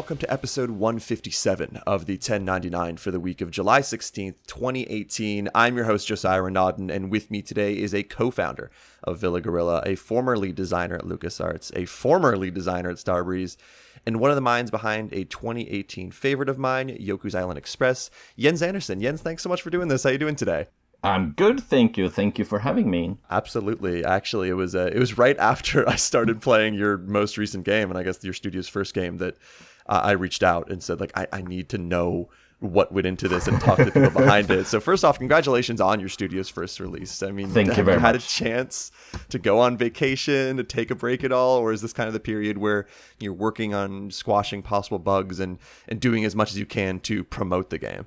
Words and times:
welcome 0.00 0.16
to 0.16 0.32
episode 0.32 0.70
157 0.70 1.76
of 1.86 2.06
the 2.06 2.14
1099 2.14 2.96
for 2.96 3.10
the 3.10 3.20
week 3.20 3.42
of 3.42 3.50
July 3.50 3.82
16th, 3.82 4.36
2018. 4.46 5.50
I'm 5.54 5.76
your 5.76 5.84
host, 5.84 6.08
Josiah 6.08 6.40
Renaudin, 6.40 6.90
and 6.90 7.10
with 7.10 7.30
me 7.30 7.42
today 7.42 7.76
is 7.76 7.92
a 7.92 8.02
co 8.02 8.30
founder 8.30 8.70
of 9.04 9.18
Villa 9.18 9.42
Gorilla, 9.42 9.82
a 9.84 9.96
former 9.96 10.38
lead 10.38 10.54
designer 10.54 10.94
at 10.94 11.02
LucasArts, 11.02 11.70
a 11.76 11.84
former 11.84 12.34
lead 12.38 12.54
designer 12.54 12.88
at 12.88 12.96
Starbreeze, 12.96 13.58
and 14.06 14.20
one 14.20 14.30
of 14.30 14.36
the 14.36 14.40
minds 14.40 14.70
behind 14.70 15.12
a 15.12 15.24
2018 15.24 16.12
favorite 16.12 16.48
of 16.48 16.58
mine, 16.58 16.88
Yoku's 16.88 17.34
Island 17.34 17.58
Express, 17.58 18.10
Jens 18.38 18.62
Andersson. 18.62 19.02
Jens, 19.02 19.20
thanks 19.20 19.42
so 19.42 19.50
much 19.50 19.60
for 19.60 19.68
doing 19.68 19.88
this. 19.88 20.04
How 20.04 20.08
are 20.08 20.12
you 20.12 20.18
doing 20.18 20.34
today? 20.34 20.68
I'm 21.02 21.32
good, 21.32 21.60
thank 21.60 21.98
you. 21.98 22.08
Thank 22.08 22.38
you 22.38 22.46
for 22.46 22.60
having 22.60 22.90
me. 22.90 23.18
Absolutely. 23.30 24.02
Actually, 24.02 24.48
it 24.48 24.54
was 24.54 24.74
uh, 24.74 24.90
it 24.94 24.98
was 24.98 25.18
right 25.18 25.36
after 25.38 25.86
I 25.86 25.96
started 25.96 26.40
playing 26.40 26.72
your 26.72 26.96
most 26.96 27.36
recent 27.36 27.66
game, 27.66 27.90
and 27.90 27.98
I 27.98 28.02
guess 28.02 28.24
your 28.24 28.32
studio's 28.32 28.68
first 28.68 28.94
game 28.94 29.18
that 29.18 29.36
uh, 29.90 30.00
I 30.02 30.12
reached 30.12 30.42
out 30.42 30.70
and 30.70 30.82
said 30.82 31.00
like 31.00 31.12
I, 31.16 31.26
I 31.32 31.42
need 31.42 31.68
to 31.70 31.78
know 31.78 32.30
what 32.60 32.92
went 32.92 33.06
into 33.06 33.26
this 33.26 33.48
and 33.48 33.58
talk 33.60 33.78
to 33.78 33.90
people 33.90 34.10
behind 34.10 34.50
it. 34.50 34.66
So 34.66 34.80
first 34.80 35.02
off, 35.02 35.18
congratulations 35.18 35.80
on 35.80 35.98
your 35.98 36.10
studio's 36.10 36.48
first 36.50 36.78
release. 36.78 37.22
I 37.22 37.30
mean, 37.30 37.48
thank 37.48 37.76
you 37.76 37.82
very 37.82 37.96
you 37.96 38.00
had 38.00 38.14
much. 38.14 38.24
a 38.24 38.28
chance 38.28 38.92
to 39.30 39.38
go 39.38 39.58
on 39.58 39.78
vacation, 39.78 40.58
to 40.58 40.64
take 40.64 40.90
a 40.90 40.94
break 40.94 41.24
at 41.24 41.32
all, 41.32 41.58
or 41.58 41.72
is 41.72 41.80
this 41.80 41.94
kind 41.94 42.06
of 42.06 42.12
the 42.12 42.20
period 42.20 42.58
where 42.58 42.86
you're 43.18 43.32
working 43.32 43.72
on 43.74 44.10
squashing 44.10 44.62
possible 44.62 44.98
bugs 44.98 45.40
and 45.40 45.58
and 45.88 46.00
doing 46.00 46.24
as 46.24 46.36
much 46.36 46.50
as 46.50 46.58
you 46.58 46.66
can 46.66 47.00
to 47.00 47.24
promote 47.24 47.70
the 47.70 47.78
game? 47.78 48.06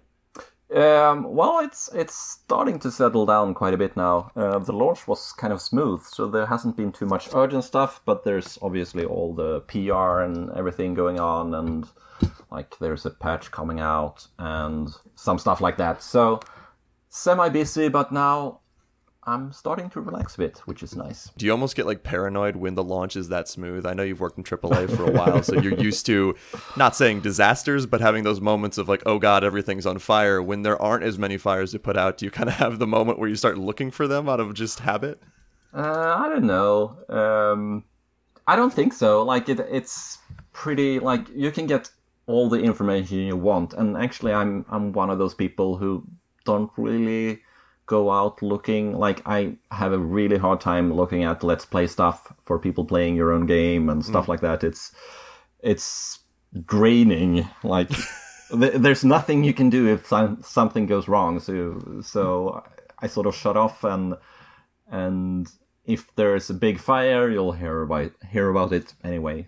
Um, 0.74 1.36
well, 1.36 1.60
it's 1.60 1.90
it's 1.94 2.16
starting 2.16 2.80
to 2.80 2.90
settle 2.92 3.26
down 3.28 3.54
quite 3.54 3.76
a 3.76 3.78
bit 3.78 3.96
now. 3.96 4.32
Uh, 4.36 4.58
the 4.58 4.74
launch 4.74 5.08
was 5.08 5.32
kind 5.32 5.54
of 5.54 5.62
smooth, 5.62 6.02
so 6.02 6.28
there 6.28 6.48
hasn't 6.48 6.76
been 6.76 6.92
too 6.92 7.06
much 7.06 7.30
urgent 7.36 7.64
stuff. 7.64 8.02
But 8.06 8.24
there's 8.24 8.58
obviously 8.62 9.06
all 9.06 9.36
the 9.36 9.62
PR 9.62 10.22
and 10.22 10.52
everything 10.58 10.96
going 10.96 11.20
on, 11.20 11.54
and 11.54 11.86
like 12.52 12.78
there's 12.80 13.06
a 13.06 13.12
patch 13.12 13.52
coming 13.52 13.80
out 13.80 14.28
and 14.40 14.90
some 15.16 15.38
stuff 15.38 15.62
like 15.62 15.78
that. 15.78 16.02
So 16.02 16.40
semi 17.10 17.50
busy, 17.50 17.90
but 17.90 18.12
now 18.12 18.62
I'm 19.26 19.52
starting 19.54 19.90
to 19.92 20.02
relax 20.02 20.36
a 20.36 20.40
bit, 20.40 20.58
which 20.66 20.84
is 20.84 20.96
nice. 20.96 21.32
Do 21.38 21.46
you 21.46 21.52
almost 21.52 21.76
get 21.76 21.86
like 21.86 22.04
paranoid 22.04 22.58
when 22.58 22.74
the 22.74 22.84
launch 22.84 23.16
is 23.16 23.30
that 23.30 23.48
smooth? 23.48 23.86
I 23.86 23.94
know 23.94 24.04
you've 24.04 24.20
worked 24.20 24.38
in 24.38 24.44
AAA 24.44 24.96
for 24.96 25.06
a 25.06 25.12
while, 25.12 25.42
so 25.42 25.60
you're 25.60 25.74
used 25.80 26.06
to 26.08 26.36
not 26.76 26.96
saying 26.96 27.22
disasters, 27.22 27.86
but 27.86 28.02
having 28.02 28.24
those 28.24 28.42
moments 28.42 28.78
of 28.78 28.90
like, 28.90 29.04
oh 29.06 29.20
god, 29.20 29.44
everything's 29.44 29.86
on 29.86 30.00
fire. 30.00 30.42
When 30.42 30.64
there 30.64 30.82
aren't 30.82 31.04
as 31.04 31.18
many 31.18 31.38
fires 31.38 31.72
to 31.72 31.80
put 31.80 31.96
out, 31.96 32.18
do 32.18 32.26
you 32.26 32.32
kind 32.32 32.50
of 32.50 32.56
have 32.56 32.80
the 32.80 32.88
moment 32.88 33.18
where 33.18 33.30
you 33.30 33.36
start 33.36 33.58
looking 33.58 33.92
for 33.92 34.08
them 34.08 34.28
out 34.28 34.40
of 34.40 34.54
just 34.54 34.80
habit? 34.80 35.22
Uh, 35.74 36.16
I 36.18 36.28
don't 36.28 36.46
know. 36.46 36.98
Um, 37.10 37.84
I 38.46 38.56
don't 38.56 38.74
think 38.74 38.94
so. 38.94 39.24
Like 39.24 39.48
it, 39.48 39.60
it's 39.60 40.20
pretty 40.52 41.00
like 41.00 41.28
you 41.34 41.52
can 41.52 41.66
get 41.66 41.90
all 42.28 42.50
the 42.50 42.62
information 42.62 43.20
you 43.20 43.38
want, 43.38 43.74
and 43.74 43.98
actually, 43.98 44.34
I'm 44.34 44.66
I'm 44.70 44.92
one 44.92 45.10
of 45.10 45.18
those 45.18 45.34
people 45.34 45.78
who 45.78 46.04
don't 46.46 46.70
really 46.76 47.42
go 47.86 48.12
out 48.12 48.42
looking 48.42 48.94
like 48.94 49.22
I 49.26 49.58
have 49.72 49.94
a 49.94 50.00
really 50.00 50.38
hard 50.38 50.62
time 50.62 50.94
looking 50.94 51.24
at 51.24 51.44
let's 51.44 51.66
play 51.66 51.88
stuff 51.88 52.32
for 52.46 52.60
people 52.60 52.86
playing 52.86 53.16
your 53.16 53.32
own 53.32 53.46
game 53.46 53.90
and 53.90 54.04
stuff 54.04 54.26
mm. 54.26 54.30
like 54.30 54.42
that. 54.42 54.64
It's 54.64 54.92
it's 55.60 56.20
draining. 56.66 57.48
Like 57.64 57.90
th- 58.52 58.76
there's 58.76 59.04
nothing 59.04 59.44
you 59.44 59.54
can 59.54 59.70
do 59.70 59.88
if 59.88 60.08
something 60.46 60.86
goes 60.86 61.08
wrong. 61.08 61.40
So 61.40 62.02
so 62.02 62.64
I 63.00 63.08
sort 63.08 63.28
of 63.28 63.36
shut 63.36 63.58
off 63.58 63.84
and 63.84 64.16
and 64.90 65.48
if 65.86 66.14
there's 66.16 66.50
a 66.50 66.54
big 66.54 66.80
fire, 66.80 67.30
you'll 67.30 67.52
hear 67.52 67.82
about 67.82 68.12
hear 68.30 68.50
about 68.50 68.72
it 68.72 68.94
anyway. 69.04 69.48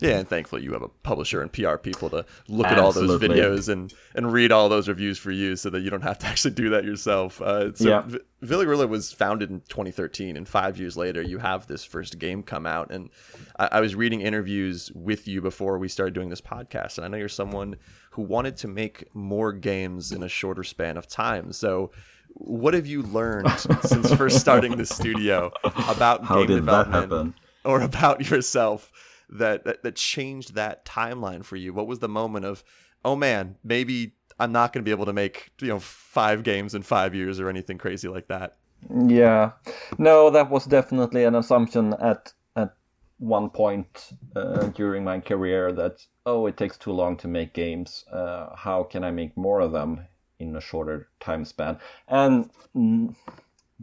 Yeah, 0.00 0.18
and 0.18 0.28
thankfully 0.28 0.62
you 0.62 0.72
have 0.72 0.82
a 0.82 0.88
publisher 0.88 1.42
and 1.42 1.52
PR 1.52 1.76
people 1.76 2.08
to 2.10 2.24
look 2.48 2.66
Absolutely. 2.66 2.70
at 2.70 2.78
all 2.78 2.92
those 2.92 3.20
videos 3.20 3.68
and, 3.68 3.92
and 4.14 4.32
read 4.32 4.50
all 4.50 4.68
those 4.68 4.88
reviews 4.88 5.18
for 5.18 5.30
you 5.30 5.56
so 5.56 5.68
that 5.70 5.80
you 5.80 5.90
don't 5.90 6.02
have 6.02 6.18
to 6.20 6.26
actually 6.30 6.52
do 6.52 6.70
that 6.70 6.84
yourself. 6.84 7.40
Uh, 7.40 7.74
so 7.74 7.88
yeah. 7.88 8.02
v- 8.06 8.86
was 8.86 9.12
founded 9.12 9.50
in 9.50 9.60
2013, 9.68 10.36
and 10.36 10.48
five 10.48 10.78
years 10.78 10.96
later, 10.96 11.20
you 11.20 11.38
have 11.38 11.66
this 11.66 11.84
first 11.84 12.18
game 12.18 12.42
come 12.42 12.66
out. 12.66 12.90
And 12.90 13.10
I, 13.58 13.68
I 13.72 13.80
was 13.80 13.94
reading 13.94 14.22
interviews 14.22 14.90
with 14.94 15.28
you 15.28 15.42
before 15.42 15.78
we 15.78 15.88
started 15.88 16.14
doing 16.14 16.30
this 16.30 16.40
podcast, 16.40 16.96
and 16.96 17.04
I 17.04 17.08
know 17.08 17.18
you're 17.18 17.28
someone 17.28 17.76
who 18.12 18.22
wanted 18.22 18.56
to 18.58 18.68
make 18.68 19.14
more 19.14 19.52
games 19.52 20.12
in 20.12 20.22
a 20.22 20.28
shorter 20.28 20.64
span 20.64 20.96
of 20.96 21.06
time. 21.06 21.52
So, 21.52 21.90
what 22.34 22.74
have 22.74 22.86
you 22.86 23.02
learned 23.02 23.50
since 23.82 24.12
first 24.14 24.40
starting 24.40 24.76
the 24.76 24.86
studio 24.98 25.52
about 25.88 26.24
How 26.24 26.38
game 26.38 26.56
development 26.56 27.34
or 27.64 27.80
about 27.82 28.30
yourself? 28.30 28.90
That, 29.30 29.64
that 29.64 29.82
that 29.82 29.96
changed 29.96 30.54
that 30.54 30.84
timeline 30.84 31.44
for 31.44 31.56
you? 31.56 31.72
What 31.72 31.86
was 31.86 32.00
the 32.00 32.08
moment 32.08 32.44
of, 32.44 32.64
oh 33.04 33.16
man, 33.16 33.56
maybe 33.64 34.14
I'm 34.38 34.52
not 34.52 34.72
going 34.72 34.82
to 34.82 34.88
be 34.88 34.90
able 34.90 35.06
to 35.06 35.12
make 35.12 35.50
you 35.60 35.68
know 35.68 35.78
five 35.78 36.42
games 36.42 36.74
in 36.74 36.82
five 36.82 37.14
years 37.14 37.38
or 37.40 37.48
anything 37.48 37.78
crazy 37.78 38.08
like 38.08 38.28
that? 38.28 38.56
Yeah, 38.88 39.52
no, 39.98 40.30
that 40.30 40.50
was 40.50 40.64
definitely 40.64 41.24
an 41.24 41.34
assumption 41.34 41.94
at 42.00 42.32
at 42.56 42.74
one 43.18 43.50
point 43.50 44.12
uh, 44.34 44.66
during 44.68 45.04
my 45.04 45.20
career 45.20 45.72
that 45.72 46.04
oh, 46.26 46.46
it 46.46 46.56
takes 46.56 46.76
too 46.76 46.92
long 46.92 47.16
to 47.18 47.28
make 47.28 47.52
games. 47.52 48.04
Uh, 48.10 48.54
how 48.56 48.82
can 48.82 49.04
I 49.04 49.10
make 49.10 49.36
more 49.36 49.60
of 49.60 49.72
them 49.72 50.06
in 50.38 50.56
a 50.56 50.60
shorter 50.60 51.08
time 51.20 51.44
span? 51.44 51.78
And 52.08 52.50
mm, 52.74 53.14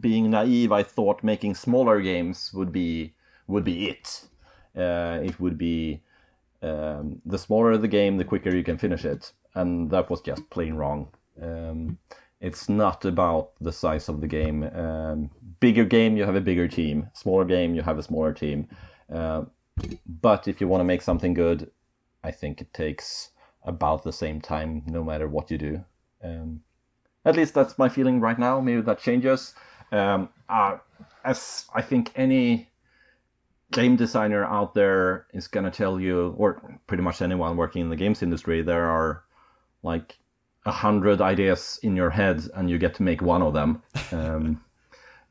being 0.00 0.30
naive, 0.30 0.72
I 0.72 0.82
thought 0.82 1.22
making 1.22 1.54
smaller 1.54 2.00
games 2.00 2.52
would 2.52 2.72
be 2.72 3.14
would 3.46 3.64
be 3.64 3.88
it 3.88 4.27
uh, 4.78 5.20
it 5.22 5.38
would 5.40 5.58
be 5.58 6.00
um, 6.62 7.20
the 7.26 7.38
smaller 7.38 7.76
the 7.76 7.88
game, 7.88 8.16
the 8.16 8.24
quicker 8.24 8.54
you 8.54 8.64
can 8.64 8.78
finish 8.78 9.04
it, 9.04 9.32
and 9.54 9.90
that 9.90 10.10
was 10.10 10.20
just 10.20 10.48
plain 10.50 10.74
wrong. 10.74 11.08
Um, 11.42 11.98
it's 12.40 12.68
not 12.68 13.04
about 13.04 13.50
the 13.60 13.72
size 13.72 14.08
of 14.08 14.20
the 14.20 14.26
game. 14.26 14.62
Um, 14.62 15.30
bigger 15.60 15.84
game, 15.84 16.16
you 16.16 16.24
have 16.24 16.36
a 16.36 16.40
bigger 16.40 16.68
team. 16.68 17.10
Smaller 17.12 17.44
game, 17.44 17.74
you 17.74 17.82
have 17.82 17.98
a 17.98 18.02
smaller 18.02 18.32
team. 18.32 18.68
Uh, 19.12 19.44
but 20.20 20.46
if 20.46 20.60
you 20.60 20.68
want 20.68 20.80
to 20.80 20.84
make 20.84 21.02
something 21.02 21.34
good, 21.34 21.70
I 22.22 22.30
think 22.30 22.60
it 22.60 22.72
takes 22.72 23.30
about 23.64 24.04
the 24.04 24.12
same 24.12 24.40
time, 24.40 24.82
no 24.86 25.02
matter 25.02 25.28
what 25.28 25.50
you 25.50 25.58
do. 25.58 25.84
Um, 26.22 26.62
at 27.24 27.36
least 27.36 27.54
that's 27.54 27.78
my 27.78 27.88
feeling 27.88 28.20
right 28.20 28.38
now. 28.38 28.60
Maybe 28.60 28.80
that 28.82 29.00
changes. 29.00 29.54
Um, 29.90 30.28
uh, 30.48 30.78
as 31.24 31.66
I 31.74 31.82
think 31.82 32.12
any 32.14 32.68
game 33.72 33.96
designer 33.96 34.44
out 34.44 34.74
there 34.74 35.26
is 35.32 35.48
going 35.48 35.64
to 35.64 35.70
tell 35.70 36.00
you, 36.00 36.34
or 36.38 36.78
pretty 36.86 37.02
much 37.02 37.20
anyone 37.22 37.56
working 37.56 37.82
in 37.82 37.90
the 37.90 37.96
games 37.96 38.22
industry, 38.22 38.62
there 38.62 38.86
are 38.86 39.24
like 39.82 40.18
a 40.66 40.72
hundred 40.72 41.20
ideas 41.20 41.78
in 41.82 41.96
your 41.96 42.10
head, 42.10 42.42
and 42.54 42.70
you 42.70 42.78
get 42.78 42.94
to 42.94 43.02
make 43.02 43.22
one 43.22 43.42
of 43.42 43.54
them. 43.54 43.82
Um, 44.10 44.60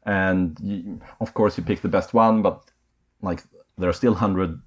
and 0.06 0.58
you, 0.62 1.02
of 1.20 1.34
course, 1.34 1.58
you 1.58 1.64
pick 1.64 1.82
the 1.82 1.90
best 1.90 2.14
one, 2.14 2.42
but 2.42 2.72
like 3.22 3.44
there 3.78 3.90
are 3.90 3.94
still 3.94 4.14
hundred 4.14 4.62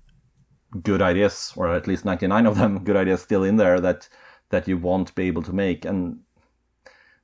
good 0.82 1.00
ideas, 1.00 1.52
or 1.56 1.75
at 1.75 1.87
least 1.87 2.05
ninety 2.05 2.26
nine 2.26 2.46
of 2.46 2.56
them 2.56 2.84
good 2.84 2.96
ideas 2.96 3.23
still 3.23 3.44
in 3.44 3.56
there 3.56 3.81
that 3.81 4.08
that 4.50 4.69
you 4.69 4.76
won't 4.76 5.14
be 5.14 5.28
able 5.28 5.43
to 5.44 5.52
make, 5.52 5.87
and 5.87 6.19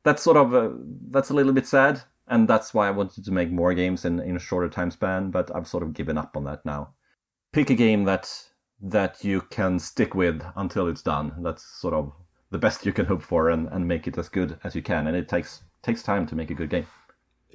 that's 0.02 0.22
sort 0.22 0.36
of 0.36 0.54
a, 0.54 0.74
that's 1.10 1.30
a 1.30 1.34
little 1.34 1.52
bit 1.52 1.66
sad 1.66 2.02
and 2.28 2.48
that's 2.48 2.74
why 2.74 2.88
I 2.88 2.92
wanted 2.92 3.24
to 3.24 3.30
make 3.30 3.50
more 3.50 3.74
games 3.74 4.04
in, 4.04 4.20
in 4.20 4.36
a 4.36 4.40
shorter 4.40 4.68
time 4.68 4.90
span, 4.90 5.30
but 5.30 5.54
I've 5.54 5.68
sort 5.68 5.82
of 5.82 5.94
given 5.94 6.18
up 6.18 6.36
on 6.36 6.44
that 6.44 6.64
now. 6.64 6.94
Pick 7.52 7.70
a 7.70 7.74
game 7.74 8.04
that 8.04 8.30
that 8.82 9.24
you 9.24 9.40
can 9.40 9.78
stick 9.78 10.14
with 10.14 10.42
until 10.56 10.86
it's 10.88 11.02
done. 11.02 11.32
That's 11.38 11.64
sort 11.64 11.94
of 11.94 12.12
the 12.50 12.58
best 12.58 12.84
you 12.84 12.92
can 12.92 13.06
hope 13.06 13.22
for 13.22 13.48
and, 13.48 13.68
and 13.68 13.88
make 13.88 14.06
it 14.06 14.18
as 14.18 14.28
good 14.28 14.58
as 14.64 14.74
you 14.74 14.82
can. 14.82 15.06
And 15.06 15.16
it 15.16 15.28
takes 15.28 15.62
takes 15.82 16.02
time 16.02 16.26
to 16.26 16.34
make 16.34 16.50
a 16.50 16.54
good 16.54 16.70
game. 16.70 16.86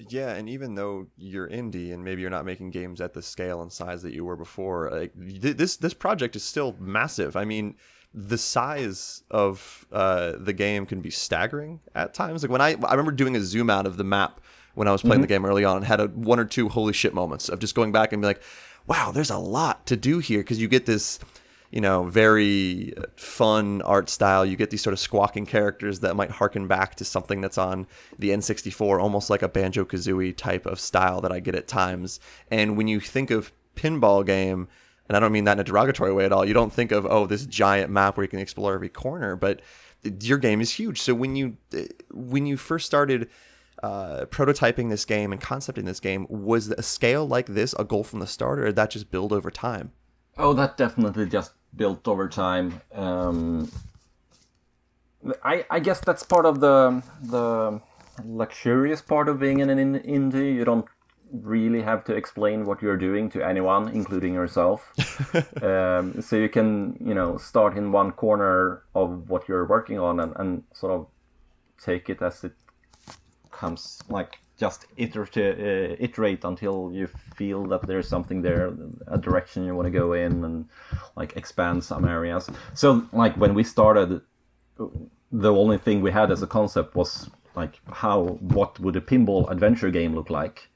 Yeah, 0.10 0.34
and 0.34 0.50
even 0.50 0.76
though 0.76 1.08
you're 1.18 1.50
indie 1.50 1.94
and 1.94 2.04
maybe 2.04 2.22
you're 2.22 2.32
not 2.32 2.46
making 2.46 2.72
games 2.72 3.02
at 3.02 3.14
the 3.14 3.22
scale 3.22 3.62
and 3.62 3.72
size 3.72 4.02
that 4.02 4.14
you 4.14 4.26
were 4.26 4.38
before, 4.38 4.90
like 4.90 5.12
this 5.16 5.78
this 5.78 5.94
project 5.94 6.36
is 6.36 6.44
still 6.44 6.76
massive. 6.80 7.36
I 7.36 7.46
mean, 7.46 7.76
the 8.14 8.38
size 8.38 9.24
of 9.30 9.86
uh, 9.92 10.34
the 10.40 10.54
game 10.54 10.86
can 10.86 11.02
be 11.02 11.12
staggering 11.12 11.82
at 11.94 12.14
times. 12.14 12.42
Like 12.42 12.52
when 12.52 12.62
I 12.62 12.76
I 12.84 12.92
remember 12.92 13.12
doing 13.12 13.36
a 13.36 13.42
zoom 13.42 13.70
out 13.70 13.86
of 13.86 13.98
the 13.98 14.04
map 14.04 14.42
when 14.76 14.88
I 14.88 14.92
was 14.92 15.02
playing 15.02 15.16
mm-hmm. 15.16 15.22
the 15.22 15.28
game 15.28 15.46
early 15.46 15.64
on 15.64 15.78
and 15.78 15.86
had 15.86 16.00
a 16.00 16.08
one 16.08 16.40
or 16.40 16.46
two 16.46 16.70
holy 16.70 16.94
shit 16.94 17.14
moments 17.14 17.50
of 17.50 17.60
just 17.60 17.76
going 17.76 17.92
back 17.92 18.14
and 18.14 18.22
be 18.22 18.28
like, 18.28 18.42
wow, 18.88 19.12
there's 19.12 19.30
a 19.30 19.38
lot 19.38 19.86
to 19.88 19.96
do 19.96 20.20
here 20.20 20.40
because 20.40 20.62
you 20.62 20.68
get 20.68 20.86
this, 20.86 21.20
you 21.72 21.82
know, 21.82 22.04
very 22.04 22.94
fun 23.16 23.82
art 23.84 24.10
style. 24.10 24.46
You 24.46 24.56
get 24.56 24.70
these 24.70 24.82
sort 24.82 24.94
of 24.94 25.00
squawking 25.00 25.46
characters 25.46 26.00
that 26.02 26.16
might 26.16 26.32
harken 26.32 26.68
back 26.68 26.96
to 26.96 27.06
something 27.06 27.42
that's 27.42 27.58
on 27.58 27.88
the 28.18 28.30
N64, 28.30 29.02
almost 29.02 29.30
like 29.30 29.42
a 29.42 29.50
Banjo 29.50 29.86
Kazooie 29.86 30.36
type 30.36 30.66
of 30.66 30.80
style 30.80 31.22
that 31.22 31.32
I 31.32 31.40
get 31.40 31.56
at 31.56 31.68
times. 31.68 32.20
And 32.50 32.78
when 32.78 32.88
you 32.88 33.00
think 33.00 33.32
of 33.32 33.52
pinball 33.76 34.26
game, 34.26 34.68
and 35.08 35.18
I 35.18 35.20
don't 35.20 35.32
mean 35.32 35.44
that 35.44 35.54
in 35.54 35.60
a 35.60 35.64
derogatory 35.64 36.14
way 36.14 36.26
at 36.26 36.32
all, 36.32 36.46
you 36.46 36.54
don't 36.54 36.72
think 36.72 36.92
of, 36.92 37.06
oh, 37.06 37.26
this 37.26 37.46
giant 37.46 37.92
map 37.92 38.16
where 38.16 38.24
you 38.24 38.30
can 38.30 38.40
explore 38.40 38.74
every 38.74 38.90
corner, 38.90 39.36
but 39.36 39.62
your 40.22 40.38
game 40.38 40.62
is 40.62 40.72
huge. 40.72 41.02
So 41.02 41.14
when 41.14 41.36
you 41.36 41.58
when 42.12 42.46
you 42.46 42.58
first 42.58 42.86
started 42.86 43.30
uh, 43.82 44.26
prototyping 44.26 44.90
this 44.90 45.06
game 45.06 45.32
and 45.32 45.42
concepting 45.42 45.86
this 45.86 46.00
game, 46.00 46.26
was 46.30 46.70
a 46.70 46.84
scale 46.84 47.28
like 47.28 47.48
this 47.48 47.74
a 47.80 47.84
goal 47.84 48.04
from 48.04 48.20
the 48.20 48.28
start, 48.28 48.60
or 48.60 48.66
did 48.66 48.76
that 48.76 48.92
just 48.92 49.12
build 49.12 49.34
over 49.34 49.52
time? 49.52 49.92
Oh, 50.38 50.54
that 50.54 50.78
definitely 50.78 51.28
just 51.28 51.54
built 51.76 52.08
over 52.08 52.28
time. 52.28 52.82
Um, 52.94 53.72
I 55.44 55.66
I 55.70 55.80
guess 55.80 56.00
that's 56.00 56.24
part 56.24 56.46
of 56.46 56.60
the 56.60 57.04
the 57.22 57.82
luxurious 58.26 59.02
part 59.02 59.30
of 59.30 59.40
being 59.40 59.60
in 59.60 59.70
an 59.70 60.00
indie. 60.00 60.54
You 60.54 60.66
don't 60.66 60.86
really 61.32 61.82
have 61.82 62.04
to 62.06 62.14
explain 62.14 62.66
what 62.66 62.82
you're 62.82 62.98
doing 62.98 63.30
to 63.30 63.42
anyone, 63.42 63.88
including 63.90 64.34
yourself. 64.34 64.92
um, 65.64 66.22
so 66.22 66.36
you 66.36 66.50
can, 66.50 66.98
you 67.00 67.14
know, 67.14 67.38
start 67.38 67.78
in 67.78 67.92
one 67.92 68.12
corner 68.12 68.84
of 68.96 69.30
what 69.30 69.48
you're 69.48 69.66
working 69.66 69.98
on 69.98 70.20
and, 70.20 70.34
and 70.36 70.64
sort 70.74 70.92
of 70.92 71.08
take 71.84 72.10
it 72.10 72.22
as 72.22 72.44
it 72.44 72.54
comes, 73.62 73.82
like 74.10 74.32
just 74.58 74.80
iterate, 74.98 75.38
uh, 75.38 75.96
iterate 76.08 76.44
until 76.52 76.92
you 76.94 77.08
feel 77.40 77.62
that 77.68 77.82
there's 77.90 78.08
something 78.16 78.42
there, 78.42 78.74
a 79.08 79.18
direction 79.18 79.66
you 79.66 79.76
want 79.76 79.88
to 79.92 80.00
go 80.04 80.14
in, 80.14 80.44
and 80.48 80.66
like 81.16 81.32
expand 81.42 81.84
some 81.84 82.04
areas. 82.18 82.50
So, 82.74 82.88
like 83.24 83.36
when 83.44 83.54
we 83.54 83.64
started, 83.64 84.22
the 85.32 85.54
only 85.64 85.78
thing 85.78 86.02
we 86.02 86.12
had 86.12 86.30
as 86.32 86.42
a 86.42 86.48
concept 86.48 86.96
was 86.96 87.30
like 87.56 87.74
how 87.92 88.18
what 88.58 88.80
would 88.80 88.96
a 88.96 89.02
pinball 89.02 89.50
adventure 89.52 89.92
game 89.92 90.16
look 90.16 90.30
like 90.30 90.70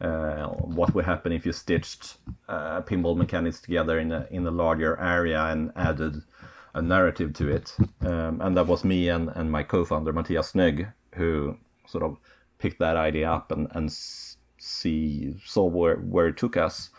uh, 0.00 0.46
what 0.78 0.94
would 0.94 1.04
happen 1.04 1.32
if 1.32 1.46
you 1.46 1.52
stitched 1.52 2.16
uh, 2.48 2.80
pinball 2.82 3.16
mechanics 3.16 3.60
together 3.60 3.98
in 3.98 4.12
a 4.12 4.26
in 4.30 4.46
a 4.46 4.50
larger 4.50 4.98
area 5.00 5.40
and 5.52 5.70
added 5.76 6.22
a 6.74 6.82
narrative 6.82 7.32
to 7.32 7.48
it. 7.48 7.76
Um, 8.00 8.40
and 8.40 8.56
that 8.56 8.66
was 8.66 8.82
me 8.84 9.08
and, 9.08 9.30
and 9.36 9.50
my 9.50 9.62
co-founder 9.62 10.12
Matthias 10.12 10.52
Snygg 10.52 10.92
who 11.14 11.56
sort 11.86 12.04
of 12.04 12.18
picked 12.58 12.78
that 12.78 12.96
idea 12.96 13.30
up 13.30 13.52
and, 13.52 13.68
and 13.72 13.92
see 14.58 15.34
saw 15.44 15.64
where, 15.64 15.96
where 15.96 16.28
it 16.28 16.36
took 16.36 16.56
us. 16.56 16.90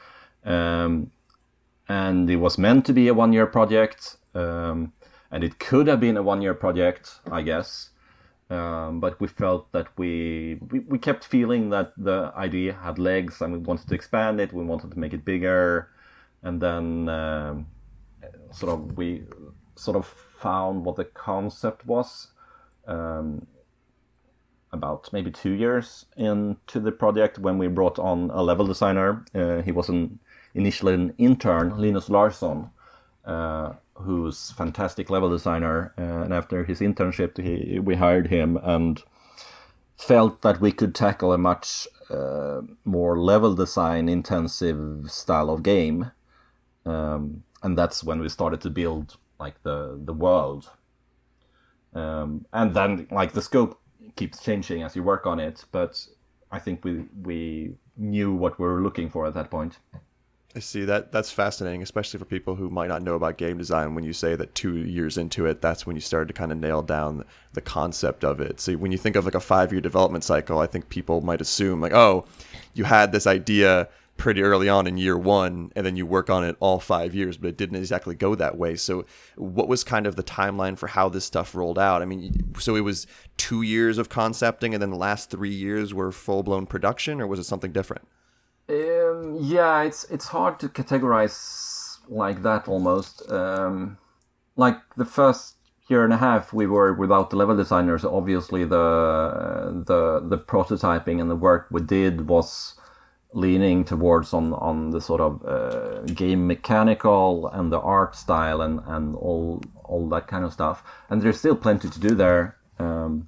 Um, 0.43 1.11
and 1.87 2.29
it 2.29 2.37
was 2.37 2.57
meant 2.57 2.85
to 2.85 2.93
be 2.93 3.07
a 3.07 3.13
one 3.13 3.33
year 3.33 3.45
project. 3.45 4.17
Um, 4.33 4.93
and 5.31 5.43
it 5.43 5.59
could 5.59 5.87
have 5.87 5.99
been 5.99 6.17
a 6.17 6.23
one 6.23 6.41
year 6.41 6.53
project, 6.53 7.19
I 7.31 7.41
guess. 7.41 7.89
Um, 8.49 8.99
but 8.99 9.19
we 9.19 9.27
felt 9.27 9.71
that 9.71 9.87
we, 9.97 10.59
we, 10.69 10.79
we 10.81 10.99
kept 10.99 11.23
feeling 11.23 11.71
that 11.71 11.93
the 11.97 12.31
idea 12.35 12.73
had 12.73 12.99
legs 12.99 13.41
and 13.41 13.53
we 13.53 13.57
wanted 13.59 13.87
to 13.87 13.95
expand 13.95 14.39
it 14.39 14.53
we 14.53 14.63
wanted 14.63 14.91
to 14.91 14.99
make 14.99 15.13
it 15.13 15.25
bigger 15.25 15.89
and 16.43 16.61
then 16.61 17.09
um, 17.09 17.65
sort 18.51 18.71
of 18.71 18.95
we 18.97 19.23
sort 19.75 19.97
of 19.97 20.05
found 20.05 20.85
what 20.85 20.95
the 20.95 21.05
concept 21.05 21.87
was 21.87 22.27
um, 22.87 23.47
about 24.75 25.11
maybe 25.11 25.31
two 25.31 25.51
years 25.51 26.05
into 26.15 26.79
the 26.79 26.91
project 26.91 27.39
when 27.39 27.57
we 27.57 27.67
brought 27.67 27.97
on 27.97 28.29
a 28.31 28.43
level 28.43 28.67
designer 28.67 29.25
uh, 29.33 29.61
he 29.63 29.71
was 29.71 29.89
an 29.89 30.19
initially 30.53 30.93
an 30.93 31.13
intern 31.17 31.75
linus 31.81 32.09
larsson 32.09 32.69
uh, 33.25 33.73
who's 33.95 34.51
fantastic 34.51 35.09
level 35.09 35.29
designer. 35.29 35.93
Uh, 35.97 36.23
and 36.23 36.33
after 36.33 36.63
his 36.63 36.79
internship, 36.79 37.41
he, 37.41 37.79
we 37.79 37.95
hired 37.95 38.27
him 38.27 38.57
and 38.61 39.01
felt 39.97 40.41
that 40.41 40.59
we 40.59 40.71
could 40.71 40.93
tackle 40.93 41.33
a 41.33 41.37
much 41.37 41.87
uh, 42.09 42.61
more 42.83 43.17
level 43.17 43.55
design 43.55 44.09
intensive 44.09 45.09
style 45.09 45.49
of 45.49 45.63
game. 45.63 46.11
Um, 46.85 47.43
and 47.63 47.77
that's 47.77 48.03
when 48.03 48.19
we 48.19 48.29
started 48.29 48.61
to 48.61 48.69
build 48.69 49.17
like 49.39 49.61
the 49.63 49.99
the 50.03 50.13
world. 50.13 50.69
Um, 51.93 52.45
and 52.51 52.75
then 52.75 53.07
like 53.09 53.31
the 53.31 53.41
scope 53.41 53.79
keeps 54.15 54.41
changing 54.41 54.83
as 54.83 54.95
you 54.95 55.03
work 55.03 55.25
on 55.25 55.39
it, 55.39 55.63
but 55.71 56.05
I 56.51 56.59
think 56.59 56.83
we 56.83 57.05
we 57.23 57.75
knew 57.97 58.33
what 58.33 58.59
we 58.59 58.65
were 58.65 58.81
looking 58.81 59.09
for 59.09 59.25
at 59.25 59.33
that 59.33 59.49
point. 59.49 59.77
I 60.55 60.59
see 60.59 60.85
that 60.85 61.11
that's 61.11 61.31
fascinating, 61.31 61.81
especially 61.81 62.17
for 62.17 62.25
people 62.25 62.55
who 62.55 62.69
might 62.69 62.87
not 62.87 63.01
know 63.01 63.15
about 63.15 63.37
game 63.37 63.57
design. 63.57 63.93
When 63.93 64.05
you 64.05 64.13
say 64.13 64.35
that 64.37 64.55
two 64.55 64.77
years 64.77 65.17
into 65.17 65.45
it, 65.45 65.61
that's 65.61 65.85
when 65.85 65.97
you 65.97 66.01
started 66.01 66.29
to 66.29 66.33
kind 66.33 66.51
of 66.51 66.57
nail 66.57 66.81
down 66.81 67.25
the 67.51 67.61
concept 67.61 68.23
of 68.23 68.39
it. 68.39 68.61
So 68.61 68.73
when 68.73 68.93
you 68.93 68.97
think 68.97 69.17
of 69.17 69.25
like 69.25 69.35
a 69.35 69.41
five 69.41 69.73
year 69.73 69.81
development 69.81 70.23
cycle, 70.23 70.59
I 70.59 70.67
think 70.67 70.87
people 70.87 71.19
might 71.19 71.41
assume 71.41 71.81
like, 71.81 71.93
oh, 71.93 72.25
you 72.73 72.85
had 72.85 73.11
this 73.11 73.27
idea 73.27 73.89
pretty 74.17 74.41
early 74.41 74.69
on 74.69 74.87
in 74.87 74.97
year 74.97 75.17
one, 75.17 75.71
and 75.75 75.85
then 75.85 75.95
you 75.95 76.05
work 76.05 76.29
on 76.29 76.43
it 76.43 76.55
all 76.59 76.79
five 76.79 77.13
years, 77.13 77.37
but 77.37 77.49
it 77.49 77.57
didn't 77.57 77.75
exactly 77.77 78.15
go 78.15 78.33
that 78.35 78.57
way. 78.57 78.75
So 78.75 79.05
what 79.35 79.67
was 79.67 79.83
kind 79.83 80.07
of 80.07 80.15
the 80.15 80.23
timeline 80.23 80.77
for 80.77 80.87
how 80.87 81.09
this 81.09 81.25
stuff 81.25 81.53
rolled 81.53 81.77
out? 81.77 82.01
I 82.01 82.05
mean, 82.05 82.53
so 82.59 82.75
it 82.75 82.81
was 82.81 83.07
two 83.37 83.61
years 83.61 83.97
of 83.97 84.09
concepting, 84.09 84.73
and 84.73 84.81
then 84.81 84.89
the 84.89 84.97
last 84.97 85.29
three 85.29 85.53
years 85.53 85.93
were 85.93 86.11
full 86.11 86.43
blown 86.43 86.65
production, 86.65 87.19
or 87.19 87.27
was 87.27 87.39
it 87.39 87.43
something 87.43 87.71
different? 87.71 88.07
Um, 88.69 89.37
yeah, 89.39 89.83
it's 89.83 90.05
it's 90.05 90.27
hard 90.27 90.59
to 90.59 90.69
categorize 90.69 91.99
like 92.09 92.41
that 92.43 92.67
almost. 92.67 93.29
Um, 93.29 93.97
like 94.55 94.77
the 94.95 95.05
first 95.05 95.55
year 95.87 96.03
and 96.03 96.13
a 96.13 96.17
half, 96.17 96.51
we 96.53 96.65
were 96.65 96.93
without 96.93 97.29
the 97.29 97.35
level 97.35 97.55
designers. 97.55 98.03
Obviously, 98.05 98.63
the 98.63 99.83
the 99.85 100.21
the 100.27 100.37
prototyping 100.37 101.21
and 101.21 101.29
the 101.29 101.35
work 101.35 101.67
we 101.69 101.81
did 101.81 102.27
was 102.27 102.75
leaning 103.35 103.83
towards 103.83 104.33
on 104.33 104.53
on 104.53 104.89
the 104.91 105.01
sort 105.01 105.21
of 105.21 105.45
uh, 105.45 106.01
game 106.13 106.47
mechanical 106.47 107.47
and 107.49 107.71
the 107.71 107.79
art 107.79 108.15
style 108.15 108.61
and 108.61 108.79
and 108.87 109.15
all 109.15 109.61
all 109.83 110.09
that 110.09 110.27
kind 110.27 110.43
of 110.45 110.53
stuff. 110.53 110.83
And 111.09 111.21
there's 111.21 111.37
still 111.37 111.55
plenty 111.55 111.89
to 111.89 111.99
do 111.99 112.15
there. 112.15 112.57
Um, 112.79 113.27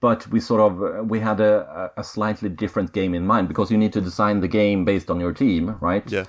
but 0.00 0.26
we 0.28 0.40
sort 0.40 0.60
of 0.60 0.82
uh, 0.82 1.02
we 1.02 1.20
had 1.20 1.40
a, 1.40 1.90
a 1.96 2.04
slightly 2.04 2.48
different 2.48 2.92
game 2.92 3.14
in 3.14 3.26
mind 3.26 3.48
because 3.48 3.70
you 3.70 3.78
need 3.78 3.92
to 3.92 4.00
design 4.00 4.40
the 4.40 4.48
game 4.48 4.84
based 4.84 5.10
on 5.10 5.20
your 5.20 5.32
team, 5.32 5.76
right? 5.80 6.10
Yeah. 6.10 6.24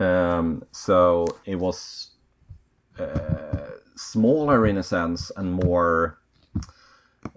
Um, 0.00 0.64
so 0.72 1.26
it 1.44 1.56
was 1.56 2.10
uh, 2.98 3.70
smaller 3.94 4.66
in 4.66 4.78
a 4.78 4.82
sense 4.82 5.30
and 5.36 5.52
more 5.52 6.18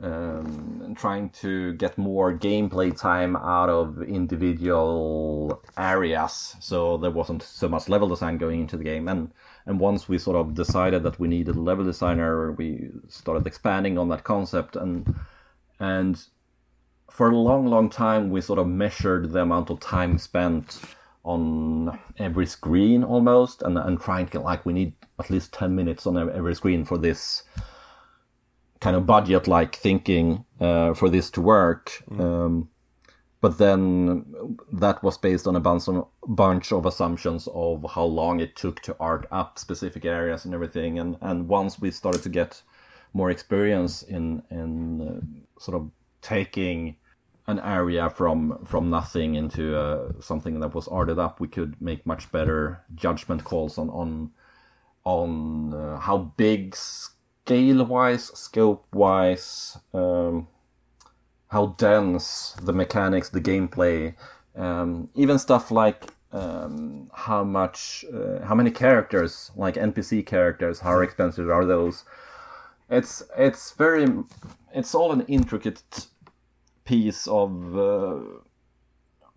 um, 0.02 0.96
trying 0.98 1.30
to 1.30 1.74
get 1.74 1.98
more 1.98 2.38
gameplay 2.38 2.98
time 2.98 3.36
out 3.36 3.70
of 3.70 4.02
individual 4.04 5.62
areas. 5.78 6.56
So 6.60 6.98
there 6.98 7.12
wasn't 7.12 7.44
so 7.44 7.68
much 7.68 7.90
level 7.90 8.08
design 8.08 8.38
going 8.38 8.62
into 8.62 8.78
the 8.78 8.84
game. 8.84 9.08
And 9.08 9.32
and 9.66 9.80
once 9.80 10.08
we 10.08 10.18
sort 10.18 10.38
of 10.38 10.54
decided 10.54 11.04
that 11.04 11.20
we 11.20 11.28
needed 11.28 11.56
a 11.56 11.62
level 11.62 11.86
designer, 11.86 12.52
we 12.52 12.90
started 13.08 13.48
expanding 13.48 13.98
on 13.98 14.10
that 14.10 14.24
concept 14.24 14.76
and 14.76 15.16
and 15.80 16.26
for 17.16 17.30
a 17.30 17.38
long, 17.38 17.66
long 17.68 17.90
time, 17.90 18.30
we 18.30 18.42
sort 18.42 18.60
of 18.60 18.68
measured 18.68 19.32
the 19.32 19.40
amount 19.40 19.70
of 19.70 19.80
time 19.80 20.18
spent 20.18 20.82
on 21.24 21.98
every 22.18 22.46
screen 22.46 23.04
almost, 23.04 23.62
and, 23.62 23.78
and 23.78 24.02
trying 24.02 24.28
to 24.28 24.40
like 24.40 24.66
we 24.66 24.74
need 24.74 24.94
at 25.18 25.30
least 25.30 25.54
10 25.54 25.74
minutes 25.74 26.06
on 26.06 26.18
every 26.18 26.54
screen 26.54 26.84
for 26.84 26.98
this 26.98 27.44
kind 28.86 28.96
of 28.96 29.08
budget 29.08 29.48
like 29.48 29.76
thinking 29.76 30.46
uh, 30.60 30.94
for 30.94 31.10
this 31.10 31.32
to 31.32 31.42
work. 31.42 32.04
Mm. 32.12 32.20
Um, 32.20 32.70
but 33.42 33.58
then 33.58 34.58
that 34.74 35.02
was 35.02 35.18
based 35.18 35.48
on 35.48 35.56
a 35.56 35.60
bunch 35.60 35.88
of, 35.88 36.08
bunch 36.28 36.72
of 36.72 36.86
assumptions 36.86 37.48
of 37.54 37.84
how 37.96 38.06
long 38.06 38.40
it 38.40 38.56
took 38.56 38.82
to 38.82 38.96
art 39.00 39.26
up 39.32 39.58
specific 39.58 40.06
areas 40.06 40.46
and 40.46 40.54
everything. 40.54 41.00
And, 41.00 41.18
and 41.22 41.48
once 41.48 41.80
we 41.80 41.90
started 41.92 42.22
to 42.24 42.30
get 42.30 42.62
more 43.14 43.32
experience 43.32 44.04
in 44.04 44.44
in 44.52 45.02
uh, 45.02 45.60
sort 45.60 45.78
of 45.82 45.90
taking 46.22 46.98
an 47.48 47.60
area 47.60 48.10
from 48.10 48.38
from 48.66 48.90
nothing 48.90 49.36
into 49.36 49.64
uh, 49.78 50.12
something 50.20 50.60
that 50.60 50.76
was 50.76 50.88
arted 50.88 51.18
up, 51.18 51.40
we 51.40 51.48
could 51.48 51.74
make 51.82 52.06
much 52.06 52.32
better 52.32 52.82
judgment 52.94 53.44
calls 53.44 53.78
on 53.78 53.90
on 53.90 54.32
on 55.04 55.74
uh, 55.74 56.00
how 56.00 56.18
big 56.38 56.76
scale 57.46 57.86
wise, 57.86 58.26
scope 58.38 58.86
wise, 58.94 59.78
um, 59.94 60.48
how 61.50 61.68
dense 61.78 62.56
the 62.62 62.74
mechanics, 62.74 63.30
the 63.30 63.42
gameplay, 63.42 64.16
um, 64.56 65.10
even 65.16 65.38
stuff 65.38 65.72
like 65.72 66.06
um, 66.32 67.10
how 67.14 67.44
much, 67.44 68.04
uh, 68.14 68.44
how 68.46 68.56
many 68.56 68.72
characters, 68.72 69.52
like 69.56 69.76
NPC 69.76 70.26
characters, 70.26 70.80
how 70.80 71.00
expensive 71.00 71.50
are 71.50 71.66
those? 71.66 72.04
it's 72.90 73.24
it's 73.38 73.72
very 73.72 74.08
it's 74.74 74.94
all 74.94 75.12
an 75.12 75.22
intricate 75.22 76.08
piece 76.84 77.28
of 77.28 77.78
uh, 77.78 78.20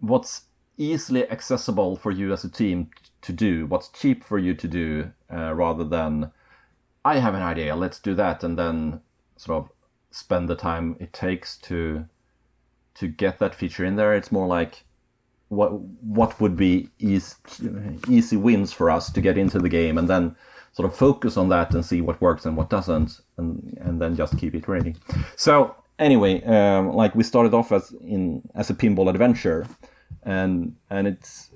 what's 0.00 0.43
easily 0.77 1.29
accessible 1.31 1.97
for 1.97 2.11
you 2.11 2.33
as 2.33 2.45
a 2.45 2.50
team 2.50 2.91
to 3.23 3.33
do 3.33 3.67
what's 3.67 3.88
cheap 3.88 4.23
for 4.23 4.38
you 4.38 4.55
to 4.55 4.69
do 4.69 5.11
uh, 5.33 5.53
rather 5.55 5.85
than 5.85 6.31
i 7.12 7.19
have 7.19 7.35
an 7.35 7.43
idea 7.43 7.75
let's 7.75 8.00
do 8.00 8.15
that 8.15 8.45
and 8.45 8.59
then 8.59 9.00
sort 9.37 9.59
of 9.59 9.71
spend 10.11 10.49
the 10.49 10.57
time 10.57 10.97
it 11.00 11.12
takes 11.12 11.57
to 11.59 12.05
to 12.95 13.07
get 13.07 13.38
that 13.38 13.55
feature 13.55 13.85
in 13.85 13.97
there 13.97 14.15
it's 14.15 14.33
more 14.33 14.47
like 14.47 14.85
what 15.49 15.81
what 16.19 16.41
would 16.41 16.57
be 16.57 16.88
easy, 16.99 17.35
easy 18.09 18.37
wins 18.37 18.73
for 18.73 18.91
us 18.91 19.11
to 19.11 19.21
get 19.21 19.38
into 19.38 19.59
the 19.59 19.69
game 19.69 19.97
and 19.99 20.09
then 20.09 20.37
sort 20.73 20.88
of 20.88 20.97
focus 20.97 21.37
on 21.37 21.49
that 21.49 21.75
and 21.75 21.85
see 21.85 22.00
what 22.00 22.21
works 22.21 22.47
and 22.47 22.57
what 22.57 22.71
doesn't, 22.71 23.21
and 23.37 23.77
and 23.81 24.00
then 24.00 24.15
just 24.17 24.38
keep 24.38 24.55
it 24.55 24.59
iterating. 24.59 24.97
So 25.37 25.75
anyway, 25.99 26.43
um, 26.45 26.93
like 26.93 27.15
we 27.15 27.25
started 27.25 27.55
off 27.55 27.73
as 27.73 27.93
in 28.03 28.43
as 28.55 28.71
a 28.71 28.75
pinball 28.75 29.09
adventure, 29.11 29.67
and 30.23 30.77
and 30.91 31.09
it's 31.09 31.50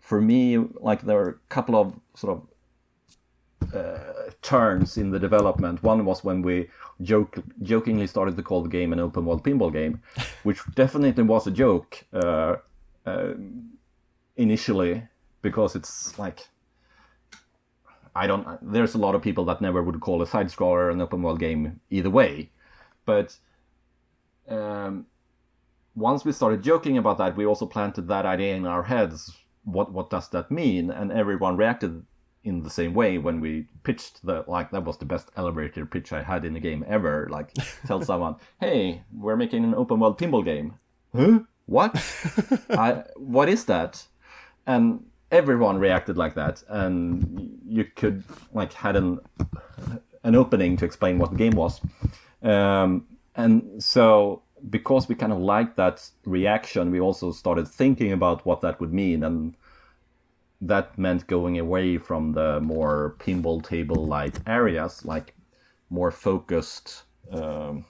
for 0.00 0.20
me, 0.20 0.58
like 0.58 1.02
there 1.02 1.18
are 1.18 1.28
a 1.30 1.48
couple 1.48 1.76
of 1.76 1.94
sort 2.14 2.36
of 2.36 2.46
uh, 3.74 4.30
turns 4.42 4.96
in 4.96 5.10
the 5.10 5.18
development. 5.18 5.82
One 5.82 6.04
was 6.04 6.24
when 6.24 6.42
we 6.42 6.68
joke, 7.02 7.38
jokingly 7.62 8.06
started 8.06 8.36
to 8.36 8.42
call 8.42 8.62
the 8.62 8.68
game 8.68 8.92
an 8.92 9.00
open 9.00 9.24
world 9.24 9.44
pinball 9.44 9.72
game, 9.72 10.00
which 10.42 10.60
definitely 10.74 11.22
was 11.24 11.46
a 11.46 11.50
joke 11.50 12.04
uh, 12.12 12.56
uh, 13.06 13.34
initially 14.36 15.02
because 15.42 15.76
it's 15.76 16.18
like 16.18 16.48
I 18.14 18.26
don't. 18.26 18.46
There's 18.72 18.94
a 18.94 18.98
lot 18.98 19.14
of 19.14 19.22
people 19.22 19.44
that 19.44 19.60
never 19.60 19.82
would 19.82 20.00
call 20.00 20.22
a 20.22 20.26
side 20.26 20.48
scroller 20.48 20.92
an 20.92 21.00
open 21.00 21.22
world 21.22 21.38
game 21.38 21.80
either 21.90 22.10
way, 22.10 22.50
but 23.04 23.36
um, 24.48 25.06
once 25.94 26.24
we 26.24 26.32
started 26.32 26.62
joking 26.62 26.98
about 26.98 27.18
that, 27.18 27.36
we 27.36 27.46
also 27.46 27.66
planted 27.66 28.08
that 28.08 28.26
idea 28.26 28.56
in 28.56 28.66
our 28.66 28.82
heads. 28.82 29.36
What 29.64 29.92
what 29.92 30.10
does 30.10 30.28
that 30.30 30.50
mean? 30.50 30.90
And 30.90 31.12
everyone 31.12 31.56
reacted 31.56 32.04
in 32.44 32.62
the 32.62 32.70
same 32.70 32.94
way 32.94 33.18
when 33.18 33.40
we 33.40 33.66
pitched 33.82 34.24
the 34.24 34.44
like 34.46 34.70
that 34.70 34.84
was 34.84 34.98
the 34.98 35.04
best 35.04 35.30
elevator 35.36 35.84
pitch 35.84 36.12
I 36.12 36.22
had 36.22 36.44
in 36.44 36.56
a 36.56 36.60
game 36.60 36.84
ever. 36.88 37.28
Like 37.30 37.52
tell 37.86 38.02
someone, 38.10 38.36
hey, 38.60 39.02
we're 39.12 39.36
making 39.36 39.64
an 39.64 39.74
open 39.74 40.00
world 40.00 40.18
pinball 40.18 40.44
game. 40.44 40.74
Huh? 41.14 41.40
What? 41.66 41.94
I 42.70 43.04
what 43.16 43.48
is 43.48 43.64
that? 43.66 44.06
And 44.66 45.04
everyone 45.30 45.78
reacted 45.78 46.16
like 46.16 46.34
that, 46.34 46.62
and 46.68 47.58
you 47.66 47.84
could 47.84 48.24
like 48.52 48.72
had 48.72 48.96
an 48.96 49.20
an 50.24 50.34
opening 50.34 50.76
to 50.76 50.84
explain 50.84 51.18
what 51.18 51.30
the 51.30 51.36
game 51.36 51.52
was. 51.54 51.80
Um, 52.42 53.06
and 53.34 53.82
so 53.82 54.42
because 54.70 55.08
we 55.08 55.14
kind 55.14 55.32
of 55.32 55.38
liked 55.38 55.76
that 55.76 56.08
reaction, 56.24 56.90
we 56.90 57.00
also 57.00 57.32
started 57.32 57.68
thinking 57.68 58.12
about 58.12 58.44
what 58.44 58.60
that 58.62 58.80
would 58.80 58.92
mean, 58.92 59.24
and 59.24 59.54
that 60.60 60.98
meant 60.98 61.26
going 61.26 61.58
away 61.58 61.98
from 61.98 62.32
the 62.32 62.60
more 62.60 63.16
pinball 63.18 63.62
table 63.62 64.06
like 64.06 64.34
areas, 64.46 65.04
like 65.04 65.34
more 65.90 66.10
focused. 66.10 67.04
Um, 67.30 67.84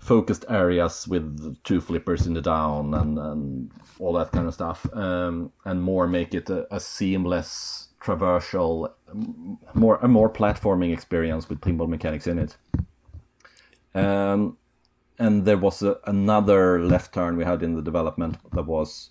focused 0.00 0.44
areas 0.48 1.08
with 1.08 1.56
two 1.64 1.80
flippers 1.80 2.26
in 2.26 2.34
the 2.34 2.42
down 2.42 2.94
and, 2.94 3.18
and 3.18 3.70
all 3.98 4.12
that 4.12 4.32
kind 4.32 4.46
of 4.46 4.54
stuff, 4.54 4.86
um, 4.94 5.50
and 5.64 5.82
more 5.82 6.06
make 6.06 6.34
it 6.34 6.50
a, 6.50 6.74
a, 6.74 6.78
seamless 6.78 7.88
traversal, 8.00 8.92
more 9.74 9.98
a 10.02 10.08
more 10.08 10.30
platforming 10.30 10.92
experience 10.92 11.48
with 11.48 11.60
pinball 11.60 11.88
mechanics 11.88 12.26
in 12.26 12.38
it. 12.38 12.56
Um, 13.94 14.56
and 15.18 15.44
there 15.44 15.58
was 15.58 15.82
a, 15.82 15.98
another 16.04 16.80
left 16.80 17.14
turn 17.14 17.36
we 17.36 17.44
had 17.44 17.62
in 17.62 17.74
the 17.74 17.82
development 17.82 18.36
that 18.52 18.66
was 18.66 19.10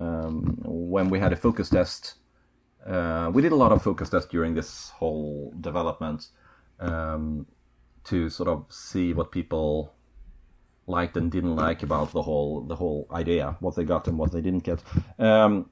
um, 0.00 0.58
when 0.64 1.10
we 1.10 1.18
had 1.18 1.32
a 1.32 1.36
focus 1.36 1.70
test. 1.70 2.14
Uh, 2.86 3.30
we 3.34 3.42
did 3.42 3.52
a 3.52 3.56
lot 3.56 3.72
of 3.72 3.82
focus 3.82 4.10
tests 4.10 4.30
during 4.30 4.54
this 4.54 4.90
whole 4.90 5.52
development 5.60 6.28
um, 6.78 7.46
to 8.04 8.30
sort 8.30 8.48
of 8.48 8.64
see 8.70 9.12
what 9.12 9.32
people 9.32 9.92
liked 10.86 11.16
and 11.16 11.32
didn't 11.32 11.56
like 11.56 11.82
about 11.82 12.12
the 12.12 12.22
whole 12.22 12.60
the 12.60 12.76
whole 12.76 13.08
idea, 13.10 13.56
what 13.60 13.74
they 13.74 13.84
got 13.84 14.06
and 14.06 14.18
what 14.18 14.32
they 14.32 14.40
didn't 14.40 14.62
get. 14.62 14.82
Um, 15.18 15.70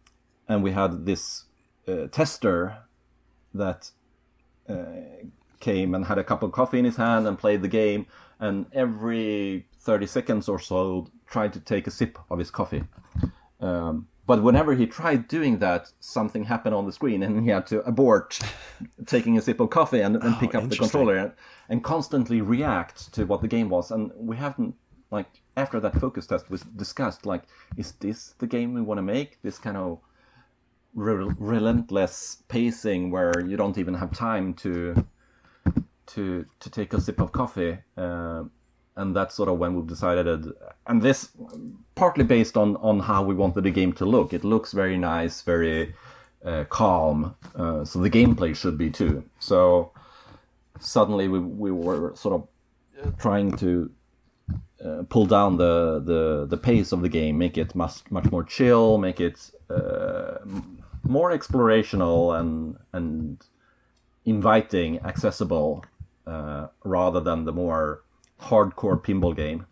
and 0.49 0.63
we 0.63 0.73
had 0.73 1.07
this 1.07 1.45
uh, 1.87 2.09
tester 2.11 2.77
that 3.55 3.91
uh, 4.69 5.27
came 5.61 5.95
and 5.95 6.05
had 6.05 6.19
a 6.19 6.25
cup 6.25 6.43
of 6.43 6.53
coffee 6.53 6.79
in 6.79 6.85
his 6.85 6.97
hand 6.97 7.27
and 7.27 7.39
played 7.39 7.63
the 7.63 7.69
game, 7.69 8.07
and 8.41 8.67
every 8.73 9.67
30 9.81 10.07
seconds 10.07 10.49
or 10.49 10.59
so 10.59 11.07
tried 11.27 11.53
to 11.53 11.61
take 11.61 11.87
a 11.87 11.91
sip 11.91 12.19
of 12.31 12.39
his 12.39 12.51
coffee. 12.51 12.85
Um, 13.61 14.09
but 14.27 14.43
whenever 14.43 14.75
he 14.75 14.87
tried 14.87 15.29
doing 15.29 15.59
that, 15.59 15.93
something 16.01 16.45
happened 16.45 16.75
on 16.75 16.87
the 16.87 16.93
screen, 16.93 17.23
and 17.23 17.43
he 17.43 17.51
had 17.51 17.67
to 17.69 17.83
abort 17.83 18.39
taking 19.07 19.37
a 19.37 19.43
sip 19.43 19.61
of 19.61 19.71
coffee 19.71 20.01
and, 20.01 20.17
and 20.17 20.35
oh, 20.35 20.39
pick 20.41 20.55
up 20.55 20.69
the 20.69 20.77
controller 20.77 21.17
and, 21.17 21.33
and 21.69 21.85
constantly 21.85 22.41
react 22.41 23.13
to 23.13 23.25
what 23.27 23.43
the 23.43 23.49
game 23.49 23.69
was. 23.69 23.91
And 23.91 24.11
we 24.17 24.37
haven't 24.37 24.75
like 25.11 25.43
after 25.57 25.79
that 25.81 25.95
focus 26.01 26.27
test 26.27 26.51
was 26.51 26.63
discussed 26.63 27.25
like 27.25 27.45
is 27.77 27.93
this 28.01 28.35
the 28.39 28.47
game 28.47 28.75
we 28.75 28.81
want 28.81 28.99
to 28.99 29.03
make 29.03 29.41
this 29.43 29.59
kind 29.59 29.77
of 29.77 30.01
re- 30.95 31.33
relentless 31.39 32.43
pacing 32.49 33.11
where 33.11 33.33
you 33.47 33.57
don't 33.57 33.79
even 33.79 33.95
have 33.95 34.13
time 34.13 34.55
to 34.55 35.07
to 36.07 36.45
to 36.61 36.71
take 36.71 36.93
a 36.93 37.01
sip 37.01 37.21
of 37.21 37.31
coffee 37.31 37.79
uh, 37.97 38.43
and 38.97 39.15
that's 39.15 39.35
sort 39.35 39.49
of 39.49 39.59
when 39.59 39.75
we've 39.75 39.87
decided 39.87 40.53
and 40.87 41.03
this 41.03 41.31
partly 41.95 42.25
based 42.25 42.57
on 42.57 42.77
on 42.77 43.01
how 43.01 43.23
we 43.23 43.35
wanted 43.35 43.65
the 43.65 43.71
game 43.71 43.93
to 43.93 44.05
look. 44.05 44.33
It 44.33 44.45
looks 44.45 44.73
very 44.73 44.97
nice 44.99 45.43
very 45.43 45.95
uh, 46.45 46.65
calm 46.69 47.35
uh, 47.57 47.85
so 47.85 48.01
the 48.01 48.11
gameplay 48.11 48.55
should 48.55 48.79
be 48.79 48.91
too. 48.91 49.25
So 49.39 49.93
suddenly 50.81 51.29
we, 51.29 51.39
we 51.39 51.71
were 51.71 52.13
sort 52.15 52.35
of 52.35 53.19
trying 53.19 53.53
to 53.57 53.91
uh, 54.85 55.03
pull 55.09 55.27
down 55.27 55.57
the, 55.57 56.01
the 56.05 56.47
the 56.47 56.57
pace 56.57 56.93
of 56.93 57.01
the 57.01 57.09
game, 57.09 57.39
make 57.39 57.57
it 57.57 57.75
much 57.75 58.03
much 58.11 58.31
more 58.31 58.45
chill, 58.45 58.99
make 58.99 59.21
it 59.21 59.51
uh, 59.71 60.39
more 61.03 61.31
explorational 61.31 62.39
and 62.39 62.77
and 62.93 63.43
inviting, 64.27 65.01
accessible, 65.01 65.85
uh, 66.27 66.69
rather 66.85 67.21
than 67.21 67.45
the 67.45 67.53
more 67.53 68.04
hardcore 68.51 69.01
pinball 69.03 69.35
game 69.35 69.67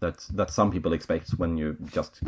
that 0.00 0.18
that 0.34 0.50
some 0.50 0.70
people 0.70 0.92
expect 0.92 1.30
when 1.30 1.56
you 1.56 1.76
just 1.92 2.22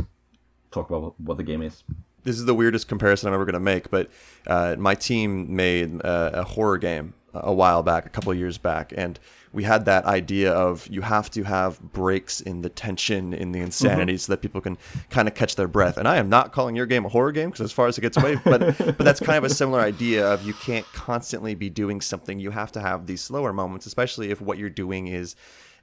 talk 0.71 0.89
about 0.91 1.19
what 1.21 1.37
the 1.37 1.43
game 1.43 1.63
is. 1.63 1.85
This 2.25 2.39
is 2.39 2.45
the 2.45 2.55
weirdest 2.55 2.87
comparison 2.89 3.29
I'm 3.29 3.35
ever 3.35 3.45
going 3.45 3.55
to 3.55 3.61
make, 3.61 3.91
but 3.91 4.09
uh, 4.47 4.77
my 4.79 4.95
team 4.95 5.57
made 5.57 6.01
a 6.05 6.45
horror 6.45 6.79
game 6.79 7.15
a 7.35 7.53
while 7.53 7.83
back, 7.83 8.07
a 8.07 8.09
couple 8.09 8.33
years 8.35 8.59
back, 8.59 8.93
and 8.97 9.19
we 9.53 9.65
had 9.65 9.85
that 9.85 10.07
idea 10.07 10.53
of 10.53 10.87
you 10.89 11.03
have 11.03 11.31
to 11.31 11.43
have 11.43 11.81
breaks 11.81 12.41
in 12.41 12.63
the 12.63 12.69
tension, 12.69 13.35
in 13.35 13.53
the 13.53 13.61
insanity, 13.61 14.15
mm-hmm. 14.15 14.19
so 14.19 14.33
that 14.33 14.41
people 14.41 14.61
can 14.61 14.79
kind 15.11 15.29
of 15.29 15.35
catch 15.35 15.57
their 15.57 15.69
breath. 15.69 15.99
And 15.99 16.09
I 16.09 16.17
am 16.17 16.29
not 16.29 16.53
calling 16.53 16.75
your 16.75 16.87
game 16.87 17.05
a 17.05 17.09
horror 17.09 17.33
game 17.33 17.51
because 17.51 17.65
as 17.65 17.73
far 17.73 17.87
as 17.87 17.99
it 17.99 18.01
gets 18.01 18.17
away, 18.17 18.37
but 18.45 18.61
but 18.79 18.99
that's 18.99 19.21
kind 19.21 19.39
of 19.39 19.45
a 19.45 19.51
similar 19.51 19.81
idea 19.81 20.27
of 20.27 20.43
you 20.43 20.55
can't 20.55 20.87
constantly 20.93 21.55
be 21.55 21.69
doing 21.69 22.01
something. 22.01 22.39
You 22.39 22.51
have 22.51 22.73
to 22.73 22.81
have 22.81 23.07
these 23.07 23.21
slower 23.21 23.53
moments, 23.53 23.87
especially 23.87 24.31
if 24.31 24.41
what 24.41 24.59
you're 24.59 24.71
doing 24.71 25.09
is 25.09 25.37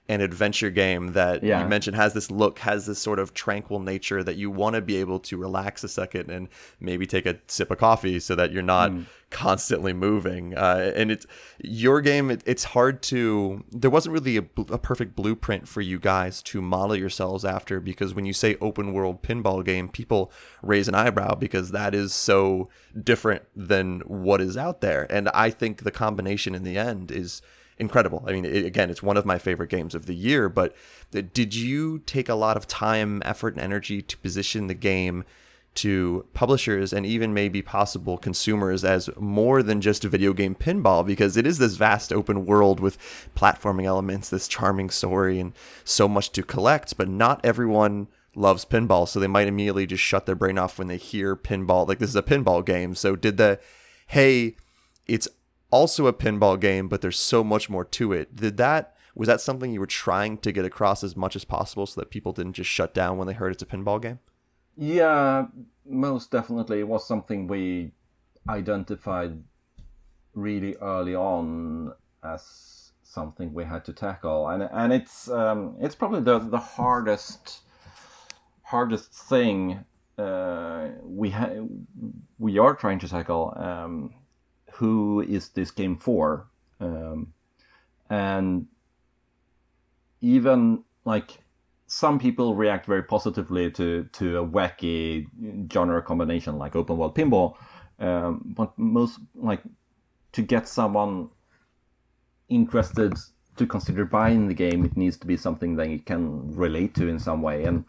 an 0.09 0.21
adventure 0.21 0.71
game 0.71 1.13
that 1.13 1.43
yeah. 1.43 1.61
you 1.61 1.69
mentioned 1.69 1.95
has 1.95 2.13
this 2.13 2.31
look, 2.31 2.59
has 2.59 2.87
this 2.87 2.97
sort 2.97 3.19
of 3.19 3.31
tranquil 3.35 3.79
nature 3.79 4.23
that 4.23 4.37
you 4.37 4.49
want 4.49 4.73
to 4.73 4.81
be 4.81 4.97
able 4.97 5.19
to 5.19 5.37
relax 5.37 5.83
a 5.83 5.87
second 5.87 6.31
and 6.31 6.49
maybe 6.79 7.05
take 7.05 7.27
a 7.27 7.37
sip 7.47 7.69
of 7.69 7.77
coffee 7.77 8.19
so 8.19 8.33
that 8.33 8.51
you're 8.51 8.63
not 8.63 8.89
mm. 8.89 9.05
constantly 9.29 9.93
moving. 9.93 10.57
Uh, 10.57 10.91
and 10.95 11.11
it's 11.11 11.27
your 11.59 12.01
game. 12.01 12.31
It, 12.31 12.41
it's 12.47 12.63
hard 12.63 13.03
to. 13.03 13.63
There 13.71 13.91
wasn't 13.91 14.13
really 14.13 14.37
a, 14.37 14.45
a, 14.71 14.79
perfect 14.79 15.15
blueprint 15.15 15.67
for 15.67 15.81
you 15.81 15.99
guys 15.99 16.41
to 16.43 16.59
model 16.59 16.95
yourselves 16.95 17.45
after 17.45 17.79
because 17.79 18.15
when 18.15 18.25
you 18.25 18.33
say 18.33 18.57
open 18.59 18.93
world 18.93 19.21
pinball 19.21 19.63
game, 19.63 19.89
people 19.89 20.31
raise 20.63 20.87
an 20.87 20.95
eyebrow 20.95 21.35
because 21.35 21.69
that 21.69 21.93
is 21.93 22.15
so 22.15 22.67
different 22.99 23.43
than 23.55 23.99
what 24.01 24.41
is 24.41 24.57
out 24.57 24.81
there. 24.81 25.05
And 25.11 25.29
I 25.29 25.51
think 25.51 25.83
the 25.83 25.91
combination 25.91 26.55
in 26.55 26.63
the 26.63 26.79
end 26.79 27.11
is 27.11 27.43
incredible. 27.79 28.23
I 28.27 28.33
mean, 28.33 28.45
it, 28.45 28.65
again, 28.65 28.89
it's 28.89 29.01
one 29.01 29.17
of 29.17 29.25
my 29.25 29.39
favorite 29.39 29.69
games 29.69 29.95
of 29.95 30.05
the 30.05 30.13
year. 30.13 30.49
But 30.49 30.75
did 31.11 31.55
you 31.55 31.99
take 31.99 32.29
a 32.29 32.35
lot 32.35 32.57
of 32.57 32.67
time, 32.67 33.21
effort, 33.25 33.55
and 33.55 33.63
energy 33.63 34.01
to 34.01 34.17
position 34.17 34.67
the 34.67 34.73
game 34.73 35.23
to 35.75 36.25
publishers 36.33 36.91
and 36.91 37.05
even 37.05 37.33
maybe 37.33 37.61
possible 37.61 38.17
consumers 38.17 38.83
as 38.83 39.09
more 39.17 39.61
than 39.63 39.81
just 39.81 40.03
a 40.03 40.09
video 40.09 40.33
game 40.33 40.55
pinball? 40.55 41.05
Because 41.05 41.37
it 41.37 41.47
is 41.47 41.57
this 41.57 41.75
vast 41.75 42.11
open 42.11 42.45
world 42.45 42.79
with 42.79 42.97
platforming 43.35 43.85
elements, 43.85 44.29
this 44.29 44.47
charming 44.47 44.89
story, 44.89 45.39
and 45.39 45.53
so 45.83 46.07
much 46.07 46.31
to 46.33 46.43
collect. 46.43 46.97
But 46.97 47.07
not 47.07 47.39
everyone 47.43 48.07
loves 48.35 48.65
pinball, 48.65 49.07
so 49.07 49.19
they 49.19 49.27
might 49.27 49.47
immediately 49.47 49.85
just 49.85 50.03
shut 50.03 50.25
their 50.25 50.35
brain 50.35 50.57
off 50.57 50.77
when 50.77 50.87
they 50.87 50.97
hear 50.97 51.35
pinball. 51.35 51.87
Like 51.87 51.99
this 51.99 52.09
is 52.09 52.15
a 52.15 52.23
pinball 52.23 52.65
game. 52.65 52.93
So 52.93 53.15
did 53.15 53.37
the 53.37 53.59
hey, 54.07 54.55
it's 55.07 55.27
also 55.71 56.07
a 56.07 56.13
pinball 56.13 56.59
game, 56.59 56.87
but 56.87 57.01
there's 57.01 57.19
so 57.19 57.43
much 57.43 57.69
more 57.69 57.85
to 57.85 58.13
it. 58.13 58.35
Did 58.35 58.57
that 58.57 58.95
was 59.15 59.27
that 59.27 59.41
something 59.41 59.73
you 59.73 59.79
were 59.79 59.87
trying 59.87 60.37
to 60.37 60.51
get 60.51 60.65
across 60.65 61.03
as 61.03 61.17
much 61.17 61.35
as 61.35 61.43
possible 61.43 61.85
so 61.85 61.99
that 61.99 62.09
people 62.09 62.31
didn't 62.31 62.53
just 62.53 62.69
shut 62.69 62.93
down 62.93 63.17
when 63.17 63.27
they 63.27 63.33
heard 63.33 63.51
it's 63.51 63.63
a 63.63 63.65
pinball 63.65 64.01
game? 64.01 64.19
Yeah, 64.77 65.47
most 65.85 66.31
definitely. 66.31 66.79
It 66.79 66.87
was 66.87 67.05
something 67.05 67.47
we 67.47 67.91
identified 68.47 69.43
really 70.33 70.75
early 70.77 71.15
on 71.15 71.93
as 72.23 72.91
something 73.03 73.53
we 73.53 73.65
had 73.65 73.83
to 73.85 73.93
tackle, 73.93 74.47
and 74.47 74.63
and 74.71 74.93
it's 74.93 75.29
um, 75.29 75.75
it's 75.79 75.95
probably 75.95 76.21
the 76.21 76.39
the 76.39 76.59
hardest 76.59 77.61
hardest 78.63 79.11
thing 79.11 79.83
uh, 80.17 80.89
we 81.03 81.31
ha- 81.31 81.65
we 82.37 82.57
are 82.57 82.75
trying 82.75 82.99
to 82.99 83.07
tackle. 83.07 83.53
Um, 83.57 84.13
who 84.79 85.19
is 85.19 85.49
this 85.49 85.71
game 85.71 85.97
for? 85.97 86.47
Um, 86.79 87.33
and 88.09 88.65
even 90.21 90.83
like 91.03 91.39
some 91.87 92.17
people 92.17 92.55
react 92.55 92.85
very 92.85 93.03
positively 93.03 93.69
to 93.71 94.07
to 94.13 94.37
a 94.37 94.47
wacky 94.47 95.27
genre 95.71 96.01
combination 96.01 96.57
like 96.57 96.77
open 96.77 96.95
world 96.95 97.13
pinball, 97.13 97.57
um, 97.99 98.53
but 98.55 98.71
most 98.77 99.19
like 99.35 99.61
to 100.31 100.41
get 100.41 100.65
someone 100.65 101.29
interested 102.47 103.13
to 103.57 103.67
consider 103.67 104.05
buying 104.05 104.47
the 104.47 104.53
game, 104.53 104.85
it 104.85 104.95
needs 104.95 105.17
to 105.17 105.27
be 105.27 105.35
something 105.35 105.75
that 105.75 105.89
you 105.89 105.99
can 105.99 106.55
relate 106.55 106.95
to 106.95 107.09
in 107.09 107.19
some 107.19 107.41
way, 107.41 107.65
and 107.65 107.83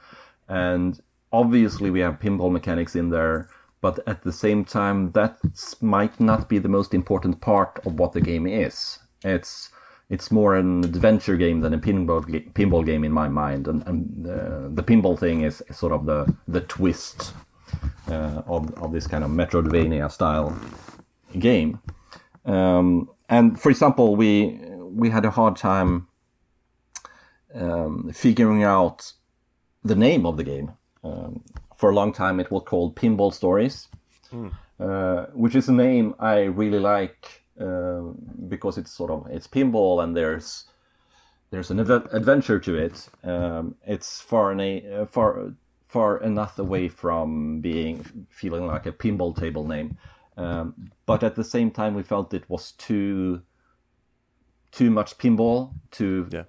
and 0.49 1.00
obviously 1.30 1.88
we 1.88 2.00
have 2.00 2.18
pinball 2.18 2.50
mechanics 2.50 2.97
in 2.97 3.11
there 3.11 3.49
but 3.80 4.00
at 4.06 4.22
the 4.22 4.32
same 4.32 4.64
time 4.64 5.12
that 5.12 5.38
might 5.80 6.18
not 6.20 6.49
be 6.49 6.58
the 6.58 6.68
most 6.68 6.94
important 6.94 7.40
part 7.40 7.80
of 7.87 7.99
what 7.99 8.12
the 8.12 8.20
game 8.20 8.46
is. 8.46 8.99
It's 9.25 9.70
it's 10.08 10.30
more 10.30 10.56
an 10.56 10.84
adventure 10.84 11.37
game 11.37 11.60
than 11.60 11.72
a 11.72 11.78
pinball 11.78 12.25
pinball 12.52 12.84
game 12.84 13.04
in 13.04 13.12
my 13.12 13.28
mind 13.28 13.68
and, 13.68 13.87
and 13.87 14.26
uh, 14.26 14.68
the 14.75 14.82
pinball 14.82 15.18
thing 15.18 15.42
is 15.42 15.62
sort 15.72 15.92
of 15.92 16.06
the 16.06 16.34
the 16.49 16.60
twist 16.62 17.32
uh, 18.08 18.42
of, 18.46 18.72
of 18.75 18.92
this 18.92 19.06
kind 19.06 19.22
of 19.25 19.30
metroidvania 19.30 20.10
style 20.10 20.58
game. 21.38 21.80
Um, 22.44 23.08
and 23.28 23.60
for 23.60 23.70
example 23.70 24.16
we 24.16 24.60
we 24.78 25.08
had 25.10 25.25
a 25.25 25.30
hard 25.30 25.56
time 25.56 26.08
um, 27.54 28.10
figuring 28.12 28.62
out 28.62 29.12
the 29.84 29.94
name 29.94 30.26
of 30.26 30.37
the 30.37 30.44
game 30.44 30.72
um, 31.04 31.42
for 31.80 31.90
a 31.90 31.94
long 31.94 32.12
time, 32.12 32.38
it 32.40 32.50
was 32.50 32.62
called 32.66 32.94
Pinball 32.94 33.32
Stories, 33.32 33.88
mm. 34.30 34.52
uh, 34.78 35.26
which 35.32 35.54
is 35.54 35.66
a 35.70 35.72
name 35.72 36.14
I 36.18 36.40
really 36.42 36.78
like 36.78 37.42
uh, 37.58 38.02
because 38.49 38.76
it's 38.76 38.92
sort 38.92 39.10
of 39.10 39.26
it's 39.30 39.46
pinball 39.46 40.02
and 40.04 40.14
there's 40.14 40.66
there's 41.50 41.70
an 41.70 41.80
adventure 41.80 42.58
to 42.60 42.75
it. 42.76 43.08
Um, 43.25 43.76
it's 43.87 44.20
far 44.20 44.54
na- 44.54 45.06
far 45.06 45.54
far 45.88 46.18
enough 46.22 46.58
away 46.58 46.88
from 46.88 47.60
being 47.60 48.26
feeling 48.28 48.66
like 48.66 48.84
a 48.84 48.92
pinball 48.92 49.34
table 49.34 49.66
name, 49.66 49.96
um, 50.37 50.75
but 51.06 51.22
at 51.22 51.34
the 51.34 51.44
same 51.44 51.70
time, 51.70 51.94
we 51.94 52.02
felt 52.02 52.34
it 52.34 52.49
was 52.50 52.72
too 52.72 53.40
too 54.70 54.90
much 54.90 55.16
pinball, 55.16 55.72
too 55.90 56.28
yeah. 56.30 56.44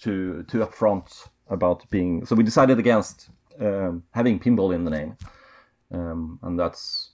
too 0.00 0.44
too 0.48 0.60
upfront 0.60 1.28
about 1.48 1.88
being. 1.90 2.24
So 2.24 2.34
we 2.34 2.42
decided 2.42 2.78
against 2.78 3.28
um, 3.60 4.04
having 4.12 4.38
pinball 4.38 4.74
in 4.74 4.84
the 4.84 4.90
name, 4.90 5.16
um, 5.92 6.38
and 6.42 6.58
that's 6.58 7.10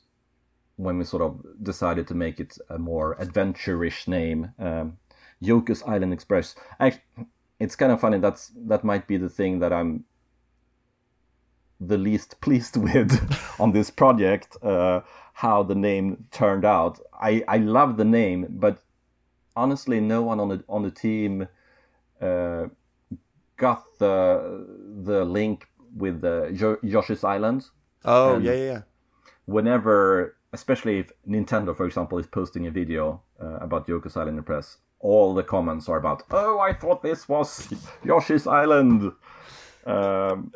when 0.76 0.98
we 0.98 1.04
sort 1.04 1.22
of 1.22 1.44
decided 1.62 2.06
to 2.08 2.14
make 2.14 2.38
it 2.38 2.56
a 2.70 2.78
more 2.78 3.16
adventure-ish 3.18 4.06
name, 4.06 4.52
um, 4.58 4.96
Island 5.86 6.12
Express. 6.12 6.54
I, 6.78 7.00
it's 7.58 7.76
kind 7.76 7.92
of 7.92 8.00
funny. 8.00 8.18
That's 8.18 8.52
that 8.66 8.84
might 8.84 9.06
be 9.06 9.16
the 9.16 9.28
thing 9.28 9.58
that 9.58 9.72
I'm 9.72 10.04
the 11.80 11.98
least 11.98 12.40
pleased 12.40 12.76
with 12.76 13.10
on 13.60 13.72
this 13.72 13.90
project. 13.90 14.56
Uh, 14.62 15.00
how 15.38 15.62
the 15.62 15.74
name 15.74 16.26
turned 16.32 16.64
out. 16.64 16.98
I 17.12 17.44
I 17.46 17.58
love 17.58 17.96
the 17.96 18.04
name, 18.04 18.46
but 18.50 18.82
honestly, 19.54 20.00
no 20.00 20.22
one 20.22 20.40
on 20.40 20.48
the 20.48 20.64
on 20.68 20.82
the 20.82 20.90
team 20.90 21.46
uh, 22.20 22.66
got 23.56 23.84
the 23.98 24.66
the 25.04 25.24
link 25.24 25.67
with 25.96 26.24
uh, 26.24 26.50
jo- 26.52 26.78
Yoshi's 26.82 27.24
Island. 27.24 27.66
Oh 28.04 28.36
and 28.36 28.44
yeah, 28.44 28.52
yeah, 28.52 28.64
yeah. 28.64 28.80
Whenever, 29.46 30.36
especially 30.52 30.98
if 30.98 31.12
Nintendo, 31.28 31.76
for 31.76 31.86
example, 31.86 32.18
is 32.18 32.26
posting 32.26 32.66
a 32.66 32.70
video 32.70 33.22
uh, 33.42 33.56
about 33.56 33.86
Yoku's 33.86 34.16
Island 34.16 34.38
Express, 34.38 34.78
all 35.00 35.34
the 35.34 35.42
comments 35.42 35.88
are 35.88 35.98
about, 35.98 36.22
"Oh, 36.30 36.58
I 36.58 36.72
thought 36.72 37.02
this 37.02 37.28
was 37.28 37.72
Yoshi's 38.04 38.46
Island," 38.46 39.12
um, 39.86 40.52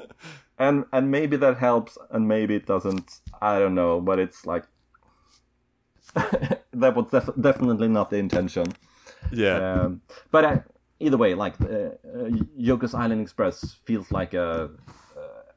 and 0.59 0.85
and 0.92 1.11
maybe 1.11 1.37
that 1.37 1.57
helps, 1.59 1.97
and 2.11 2.29
maybe 2.29 2.57
it 2.57 2.66
doesn't. 2.66 3.21
I 3.40 3.59
don't 3.59 3.75
know, 3.75 4.01
but 4.01 4.18
it's 4.18 4.47
like 4.47 4.64
that 6.14 6.95
was 6.95 7.07
def- 7.11 7.40
definitely 7.40 7.88
not 7.88 8.11
the 8.11 8.16
intention. 8.16 8.66
Yeah. 9.33 9.57
Um, 9.57 10.03
but 10.31 10.45
I, 10.45 10.62
either 11.01 11.16
way, 11.16 11.35
like 11.35 11.55
uh, 11.61 11.64
uh, 11.64 12.29
Yoku's 12.59 12.95
Island 12.95 13.23
Express 13.23 13.77
feels 13.85 14.11
like 14.11 14.35
a 14.35 14.71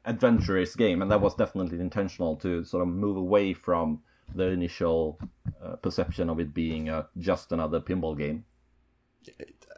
adventurous 0.06 0.74
game, 0.76 1.02
and 1.02 1.10
that 1.10 1.20
was 1.20 1.34
definitely 1.34 1.80
intentional 1.80 2.36
to 2.36 2.64
sort 2.64 2.82
of 2.82 2.88
move 2.88 3.16
away 3.16 3.52
from 3.52 4.00
the 4.34 4.44
initial 4.44 5.18
uh, 5.62 5.76
perception 5.76 6.30
of 6.30 6.40
it 6.40 6.54
being 6.54 6.88
a, 6.88 7.06
just 7.18 7.52
another 7.52 7.80
pinball 7.80 8.16
game. 8.16 8.44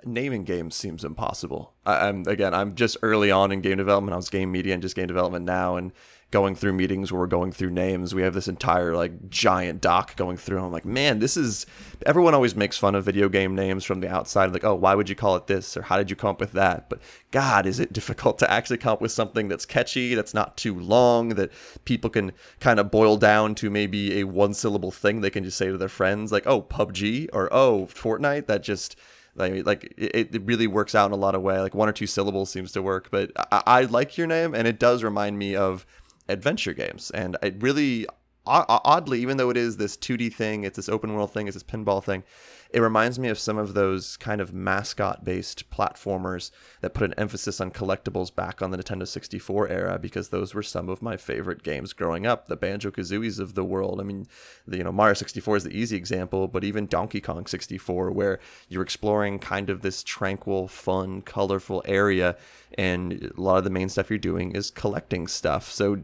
Naming 0.04 0.44
games 0.44 0.74
seems 0.74 1.04
impossible. 1.04 1.74
I, 1.84 2.08
am 2.08 2.24
again, 2.26 2.54
I'm 2.54 2.74
just 2.74 2.96
early 3.02 3.30
on 3.30 3.52
in 3.52 3.60
game 3.60 3.78
development. 3.78 4.12
I 4.12 4.16
was 4.16 4.28
game 4.28 4.52
media 4.52 4.74
and 4.74 4.82
just 4.82 4.96
game 4.96 5.06
development 5.06 5.44
now, 5.44 5.76
and 5.76 5.92
going 6.30 6.54
through 6.54 6.74
meetings 6.74 7.10
where 7.10 7.20
we're 7.20 7.26
going 7.26 7.52
through 7.52 7.70
names. 7.70 8.14
We 8.14 8.20
have 8.20 8.34
this 8.34 8.48
entire 8.48 8.94
like 8.94 9.30
giant 9.30 9.80
doc 9.80 10.14
going 10.16 10.36
through. 10.36 10.62
I'm 10.62 10.72
like, 10.72 10.84
man, 10.84 11.20
this 11.20 11.36
is. 11.36 11.64
Everyone 12.04 12.34
always 12.34 12.54
makes 12.54 12.76
fun 12.76 12.94
of 12.94 13.04
video 13.04 13.28
game 13.28 13.54
names 13.54 13.84
from 13.84 14.00
the 14.00 14.08
outside, 14.08 14.52
like, 14.52 14.64
oh, 14.64 14.74
why 14.74 14.94
would 14.94 15.08
you 15.08 15.14
call 15.14 15.36
it 15.36 15.46
this, 15.46 15.76
or 15.76 15.82
how 15.82 15.96
did 15.96 16.10
you 16.10 16.16
come 16.16 16.30
up 16.30 16.40
with 16.40 16.52
that? 16.52 16.90
But 16.90 17.00
God, 17.30 17.66
is 17.66 17.80
it 17.80 17.92
difficult 17.98 18.38
to 18.40 18.50
actually 18.50 18.78
come 18.78 18.94
up 18.94 19.00
with 19.00 19.12
something 19.12 19.48
that's 19.48 19.66
catchy, 19.66 20.14
that's 20.14 20.34
not 20.34 20.56
too 20.56 20.78
long, 20.78 21.30
that 21.30 21.50
people 21.84 22.10
can 22.10 22.32
kind 22.60 22.78
of 22.78 22.90
boil 22.90 23.16
down 23.16 23.54
to 23.56 23.70
maybe 23.70 24.20
a 24.20 24.24
one 24.24 24.52
syllable 24.52 24.90
thing 24.90 25.20
they 25.20 25.30
can 25.30 25.44
just 25.44 25.56
say 25.56 25.68
to 25.68 25.78
their 25.78 25.88
friends, 25.88 26.30
like, 26.30 26.46
oh, 26.46 26.62
PUBG 26.62 27.28
or 27.32 27.48
oh, 27.52 27.86
Fortnite. 27.86 28.46
That 28.46 28.62
just 28.62 28.96
like, 29.38 29.66
like 29.66 29.94
it, 29.96 30.34
it 30.34 30.42
really 30.44 30.66
works 30.66 30.94
out 30.94 31.06
in 31.06 31.12
a 31.12 31.16
lot 31.16 31.34
of 31.34 31.42
way. 31.42 31.60
Like 31.60 31.74
one 31.74 31.88
or 31.88 31.92
two 31.92 32.06
syllables 32.06 32.50
seems 32.50 32.72
to 32.72 32.82
work. 32.82 33.08
But 33.10 33.32
I, 33.52 33.62
I 33.66 33.82
like 33.82 34.16
your 34.16 34.26
name, 34.26 34.54
and 34.54 34.66
it 34.66 34.78
does 34.78 35.02
remind 35.02 35.38
me 35.38 35.54
of 35.54 35.86
adventure 36.28 36.72
games. 36.72 37.10
And 37.10 37.36
it 37.42 37.56
really, 37.60 38.06
oddly, 38.46 39.20
even 39.20 39.36
though 39.36 39.50
it 39.50 39.56
is 39.56 39.76
this 39.76 39.96
2D 39.96 40.32
thing, 40.34 40.64
it's 40.64 40.76
this 40.76 40.88
open 40.88 41.14
world 41.14 41.32
thing, 41.32 41.48
it's 41.48 41.54
this 41.54 41.62
pinball 41.62 42.02
thing, 42.02 42.24
it 42.70 42.80
reminds 42.80 43.18
me 43.18 43.28
of 43.28 43.38
some 43.38 43.56
of 43.56 43.72
those 43.72 44.18
kind 44.18 44.40
of 44.40 44.52
mascot 44.52 45.24
based 45.24 45.70
platformers 45.70 46.50
that 46.82 46.92
put 46.92 47.04
an 47.04 47.14
emphasis 47.16 47.60
on 47.60 47.70
collectibles 47.70 48.34
back 48.34 48.60
on 48.60 48.70
the 48.70 48.76
Nintendo 48.76 49.08
64 49.08 49.68
era 49.68 49.98
because 49.98 50.28
those 50.28 50.54
were 50.54 50.62
some 50.62 50.90
of 50.90 51.00
my 51.00 51.16
favorite 51.16 51.62
games 51.62 51.94
growing 51.94 52.26
up. 52.26 52.46
The 52.46 52.56
Banjo 52.56 52.90
Kazooies 52.90 53.38
of 53.38 53.54
the 53.54 53.64
world. 53.64 54.00
I 54.00 54.04
mean, 54.04 54.26
the, 54.66 54.76
you 54.76 54.84
know, 54.84 54.92
Mario 54.92 55.14
64 55.14 55.56
is 55.56 55.64
the 55.64 55.76
easy 55.76 55.96
example, 55.96 56.46
but 56.46 56.62
even 56.62 56.86
Donkey 56.86 57.22
Kong 57.22 57.46
64, 57.46 58.10
where 58.10 58.38
you're 58.68 58.82
exploring 58.82 59.38
kind 59.38 59.70
of 59.70 59.80
this 59.80 60.02
tranquil, 60.02 60.68
fun, 60.68 61.22
colorful 61.22 61.82
area, 61.86 62.36
and 62.76 63.32
a 63.36 63.40
lot 63.40 63.56
of 63.56 63.64
the 63.64 63.70
main 63.70 63.88
stuff 63.88 64.10
you're 64.10 64.18
doing 64.18 64.52
is 64.54 64.70
collecting 64.70 65.26
stuff. 65.26 65.70
So, 65.70 66.02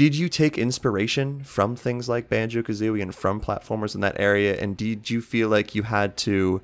did 0.00 0.16
you 0.16 0.30
take 0.30 0.56
inspiration 0.56 1.44
from 1.44 1.76
things 1.76 2.08
like 2.08 2.30
Banjo 2.30 2.62
Kazooie 2.62 3.02
and 3.02 3.14
from 3.14 3.38
platformers 3.38 3.94
in 3.94 4.00
that 4.00 4.18
area? 4.18 4.58
And 4.58 4.74
did 4.74 5.10
you 5.10 5.20
feel 5.20 5.50
like 5.50 5.74
you 5.74 5.82
had 5.82 6.16
to 6.24 6.62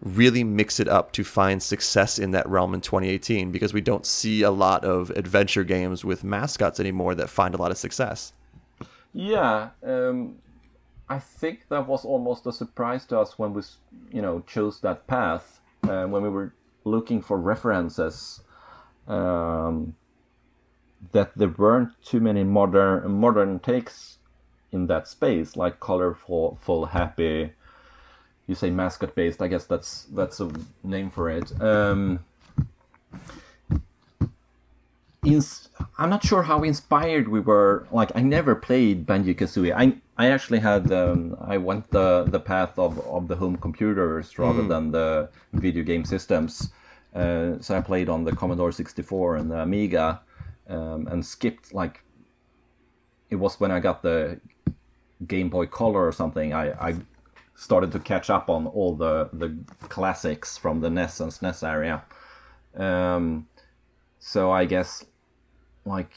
really 0.00 0.44
mix 0.44 0.78
it 0.78 0.86
up 0.86 1.10
to 1.14 1.24
find 1.24 1.60
success 1.60 2.20
in 2.20 2.30
that 2.30 2.48
realm 2.48 2.74
in 2.74 2.80
2018? 2.80 3.50
Because 3.50 3.74
we 3.74 3.80
don't 3.80 4.06
see 4.06 4.42
a 4.42 4.52
lot 4.52 4.84
of 4.84 5.10
adventure 5.10 5.64
games 5.64 6.04
with 6.04 6.22
mascots 6.22 6.78
anymore 6.78 7.16
that 7.16 7.28
find 7.28 7.52
a 7.52 7.58
lot 7.58 7.72
of 7.72 7.78
success. 7.78 8.32
Yeah, 9.12 9.70
um, 9.82 10.36
I 11.08 11.18
think 11.18 11.66
that 11.70 11.88
was 11.88 12.04
almost 12.04 12.46
a 12.46 12.52
surprise 12.52 13.04
to 13.06 13.18
us 13.18 13.40
when 13.40 13.54
we, 13.54 13.62
you 14.12 14.22
know, 14.22 14.44
chose 14.46 14.78
that 14.82 15.08
path. 15.08 15.58
Uh, 15.82 16.06
when 16.06 16.22
we 16.22 16.28
were 16.28 16.54
looking 16.84 17.22
for 17.22 17.38
references. 17.38 18.40
Um, 19.08 19.96
that 21.12 21.36
there 21.36 21.48
weren't 21.48 21.90
too 22.02 22.20
many 22.20 22.44
modern 22.44 23.10
modern 23.12 23.58
takes 23.60 24.18
in 24.72 24.86
that 24.86 25.08
space, 25.08 25.56
like 25.56 25.80
colorful, 25.80 26.58
full, 26.60 26.86
happy. 26.86 27.52
You 28.46 28.54
say 28.54 28.70
mascot 28.70 29.14
based. 29.14 29.42
I 29.42 29.48
guess 29.48 29.64
that's 29.64 30.04
that's 30.12 30.40
a 30.40 30.50
name 30.82 31.10
for 31.10 31.30
it. 31.30 31.60
Um, 31.60 32.20
ins- 35.24 35.68
I'm 35.98 36.10
not 36.10 36.24
sure 36.24 36.42
how 36.42 36.62
inspired 36.62 37.28
we 37.28 37.40
were. 37.40 37.86
Like 37.92 38.10
I 38.14 38.22
never 38.22 38.54
played 38.54 39.06
Banjo 39.06 39.32
Kazooie. 39.34 39.74
I 39.74 39.96
I 40.16 40.30
actually 40.30 40.60
had 40.60 40.90
um, 40.92 41.36
I 41.40 41.58
went 41.58 41.90
the 41.90 42.24
the 42.24 42.40
path 42.40 42.78
of, 42.78 42.98
of 43.06 43.28
the 43.28 43.36
home 43.36 43.56
computers 43.56 44.38
rather 44.38 44.62
mm. 44.62 44.68
than 44.68 44.92
the 44.92 45.28
video 45.52 45.82
game 45.84 46.04
systems. 46.04 46.70
Uh, 47.14 47.54
so 47.60 47.76
I 47.76 47.80
played 47.80 48.08
on 48.08 48.24
the 48.24 48.32
Commodore 48.32 48.70
64 48.70 49.36
and 49.36 49.50
the 49.50 49.60
Amiga 49.62 50.20
um, 50.68 51.06
and 51.08 51.24
skipped 51.24 51.72
like 51.74 52.02
it 53.30 53.36
was 53.36 53.60
when 53.60 53.70
I 53.70 53.80
got 53.80 54.02
the 54.02 54.40
Game 55.26 55.48
Boy 55.48 55.66
Color 55.66 56.06
or 56.06 56.12
something. 56.12 56.52
I, 56.52 56.88
I 56.88 56.94
started 57.54 57.92
to 57.92 57.98
catch 57.98 58.30
up 58.30 58.48
on 58.48 58.66
all 58.66 58.94
the 58.94 59.28
the 59.32 59.56
classics 59.88 60.56
from 60.56 60.80
the 60.80 60.90
NES 60.90 61.20
and 61.20 61.32
SNES 61.32 61.66
area. 61.68 62.02
Um, 62.76 63.48
so 64.20 64.50
I 64.50 64.64
guess 64.64 65.04
like 65.84 66.10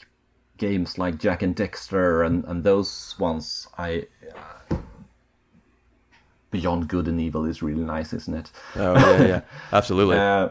games 0.58 0.98
like 0.98 1.18
Jak 1.18 1.42
and 1.42 1.56
Daxter 1.56 2.24
and, 2.24 2.44
and 2.44 2.62
those 2.62 3.16
ones, 3.18 3.66
I 3.76 4.06
uh, 4.70 4.76
Beyond 6.50 6.88
Good 6.88 7.08
and 7.08 7.20
Evil 7.20 7.46
is 7.46 7.62
really 7.62 7.82
nice, 7.82 8.12
isn't 8.12 8.34
it? 8.34 8.52
Oh 8.76 8.94
yeah, 8.94 9.26
yeah, 9.26 9.40
absolutely. 9.72 10.18
uh, 10.18 10.50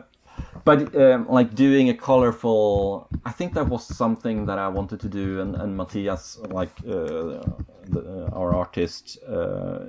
but 0.63 0.95
um, 0.95 1.27
like 1.27 1.55
doing 1.55 1.89
a 1.89 1.93
colorful, 1.93 3.07
I 3.25 3.31
think 3.31 3.53
that 3.53 3.67
was 3.67 3.85
something 3.85 4.45
that 4.45 4.59
I 4.59 4.67
wanted 4.67 4.99
to 5.01 5.09
do, 5.09 5.41
and, 5.41 5.55
and 5.55 5.75
Matthias, 5.75 6.39
like 6.49 6.71
uh, 6.87 7.41
the, 7.87 8.29
our 8.33 8.53
artist, 8.53 9.17
uh, 9.27 9.79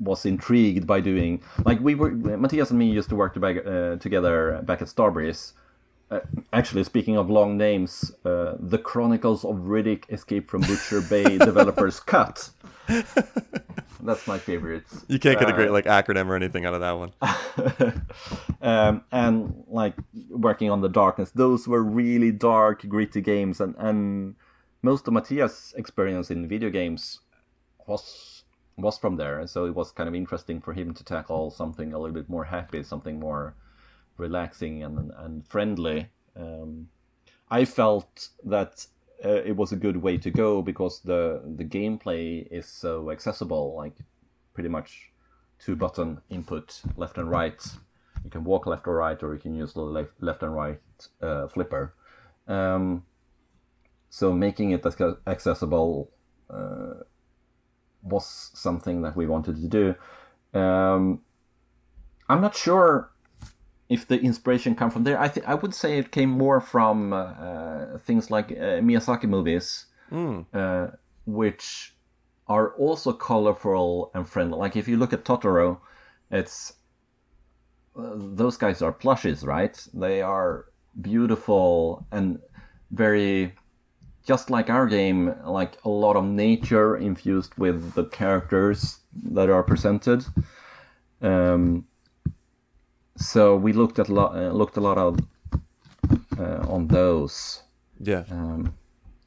was 0.00 0.26
intrigued 0.26 0.86
by 0.86 1.00
doing. 1.00 1.42
Like 1.64 1.80
we 1.80 1.94
were, 1.94 2.10
Matthias 2.10 2.70
and 2.70 2.78
me 2.78 2.90
used 2.90 3.08
to 3.10 3.16
work 3.16 3.34
to 3.34 3.40
back, 3.40 3.64
uh, 3.64 3.96
together 3.96 4.60
back 4.64 4.82
at 4.82 4.88
Starbreeze. 4.88 5.52
Uh, 6.10 6.20
actually, 6.52 6.84
speaking 6.84 7.16
of 7.16 7.30
long 7.30 7.56
names, 7.56 8.12
uh, 8.24 8.54
the 8.58 8.78
Chronicles 8.78 9.44
of 9.44 9.56
Riddick 9.56 10.04
Escape 10.10 10.50
from 10.50 10.60
Butcher 10.62 11.00
Bay 11.00 11.38
Developers 11.50 12.00
Cut. 12.00 12.50
That's 14.02 14.26
my 14.26 14.38
favorite. 14.38 14.84
You 15.06 15.18
can't 15.20 15.38
get 15.38 15.48
a 15.48 15.52
great 15.52 15.70
like 15.70 15.84
acronym 15.84 16.26
or 16.26 16.34
anything 16.34 16.66
out 16.66 16.74
of 16.74 16.80
that 16.80 16.98
one. 16.98 18.02
um, 18.62 19.04
and 19.12 19.64
like 19.68 19.94
working 20.28 20.70
on 20.70 20.80
the 20.80 20.88
darkness, 20.88 21.30
those 21.30 21.68
were 21.68 21.82
really 21.82 22.32
dark, 22.32 22.86
gritty 22.88 23.20
games, 23.20 23.60
and 23.60 23.76
and 23.78 24.34
most 24.82 25.06
of 25.06 25.14
Matthias' 25.14 25.72
experience 25.76 26.30
in 26.30 26.48
video 26.48 26.68
games 26.68 27.20
was 27.86 28.42
was 28.76 28.98
from 28.98 29.16
there, 29.16 29.38
and 29.38 29.48
so 29.48 29.66
it 29.66 29.74
was 29.74 29.92
kind 29.92 30.08
of 30.08 30.14
interesting 30.14 30.60
for 30.60 30.72
him 30.72 30.92
to 30.94 31.04
tackle 31.04 31.50
something 31.52 31.92
a 31.92 31.98
little 31.98 32.14
bit 32.14 32.28
more 32.28 32.44
happy, 32.44 32.82
something 32.82 33.20
more 33.20 33.54
relaxing 34.16 34.82
and 34.82 35.12
and 35.16 35.46
friendly. 35.46 36.08
Um, 36.36 36.88
I 37.50 37.64
felt 37.64 38.30
that 38.44 38.86
uh, 39.24 39.42
it 39.44 39.56
was 39.56 39.72
a 39.72 39.76
good 39.76 39.96
way 39.96 40.18
to 40.18 40.30
go 40.30 40.62
because 40.62 41.00
the 41.00 41.42
the 41.56 41.64
gameplay 41.64 42.46
is 42.50 42.66
so 42.66 43.10
accessible, 43.10 43.74
like 43.76 43.94
pretty 44.54 44.68
much 44.68 45.10
two 45.58 45.76
button 45.76 46.20
input, 46.30 46.82
left 46.96 47.18
and 47.18 47.30
right. 47.30 47.64
You 48.24 48.30
can 48.30 48.44
walk 48.44 48.66
left 48.66 48.86
or 48.86 48.96
right, 48.96 49.20
or 49.22 49.34
you 49.34 49.40
can 49.40 49.54
use 49.54 49.72
the 49.72 49.80
left, 49.80 50.10
left 50.20 50.42
and 50.42 50.54
right 50.54 50.80
uh, 51.20 51.48
flipper. 51.48 51.94
Um, 52.46 53.04
so 54.10 54.32
making 54.32 54.72
it 54.72 54.84
accessible 55.26 56.10
uh, 56.50 57.04
was 58.02 58.50
something 58.54 59.02
that 59.02 59.16
we 59.16 59.26
wanted 59.26 59.56
to 59.56 59.68
do. 59.68 60.58
Um, 60.58 61.22
I'm 62.28 62.40
not 62.40 62.56
sure 62.56 63.11
if 63.92 64.08
the 64.08 64.18
inspiration 64.20 64.74
come 64.74 64.90
from 64.90 65.04
there, 65.04 65.20
I 65.20 65.28
th- 65.28 65.46
I 65.46 65.54
would 65.54 65.74
say 65.74 65.98
it 65.98 66.10
came 66.10 66.30
more 66.30 66.60
from 66.60 67.12
uh, 67.12 67.16
uh, 67.16 67.98
things 67.98 68.30
like 68.30 68.50
uh, 68.52 68.80
Miyazaki 68.80 69.28
movies, 69.28 69.86
mm. 70.10 70.96
which 71.26 71.94
are 72.48 72.72
also 72.74 73.12
colorful 73.12 74.10
and 74.14 74.28
friendly. 74.28 74.58
Like 74.58 74.76
if 74.76 74.88
you 74.88 74.96
look 74.96 75.12
at 75.12 75.24
Totoro, 75.24 75.78
it's 76.30 76.72
uh, 77.96 78.12
those 78.14 78.56
guys 78.56 78.82
are 78.82 78.92
plushes, 78.92 79.44
right? 79.44 79.76
They 79.94 80.22
are 80.22 80.66
beautiful 81.00 82.06
and 82.10 82.40
very 82.90 83.54
just 84.26 84.50
like 84.50 84.70
our 84.70 84.86
game, 84.86 85.34
like 85.44 85.76
a 85.84 85.88
lot 85.88 86.16
of 86.16 86.24
nature 86.24 86.96
infused 86.96 87.54
with 87.56 87.94
the 87.94 88.04
characters 88.04 89.00
that 89.32 89.50
are 89.50 89.62
presented. 89.62 90.24
Um, 91.20 91.86
so 93.32 93.56
we 93.56 93.72
looked 93.72 93.98
at 93.98 94.10
a 94.10 94.12
lot, 94.12 94.36
uh, 94.36 94.50
looked 94.50 94.76
a 94.76 94.80
lot 94.82 94.98
of 94.98 95.18
uh, 96.38 96.66
on 96.68 96.88
those. 96.88 97.62
Yeah. 97.98 98.24
Um, 98.30 98.74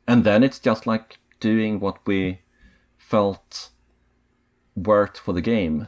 and 0.07 0.23
then 0.23 0.43
it's 0.43 0.59
just 0.59 0.85
like 0.85 1.17
doing 1.39 1.79
what 1.79 1.97
we 2.05 2.41
felt 2.99 3.69
worked 4.75 5.17
for 5.17 5.33
the 5.33 5.41
game. 5.41 5.87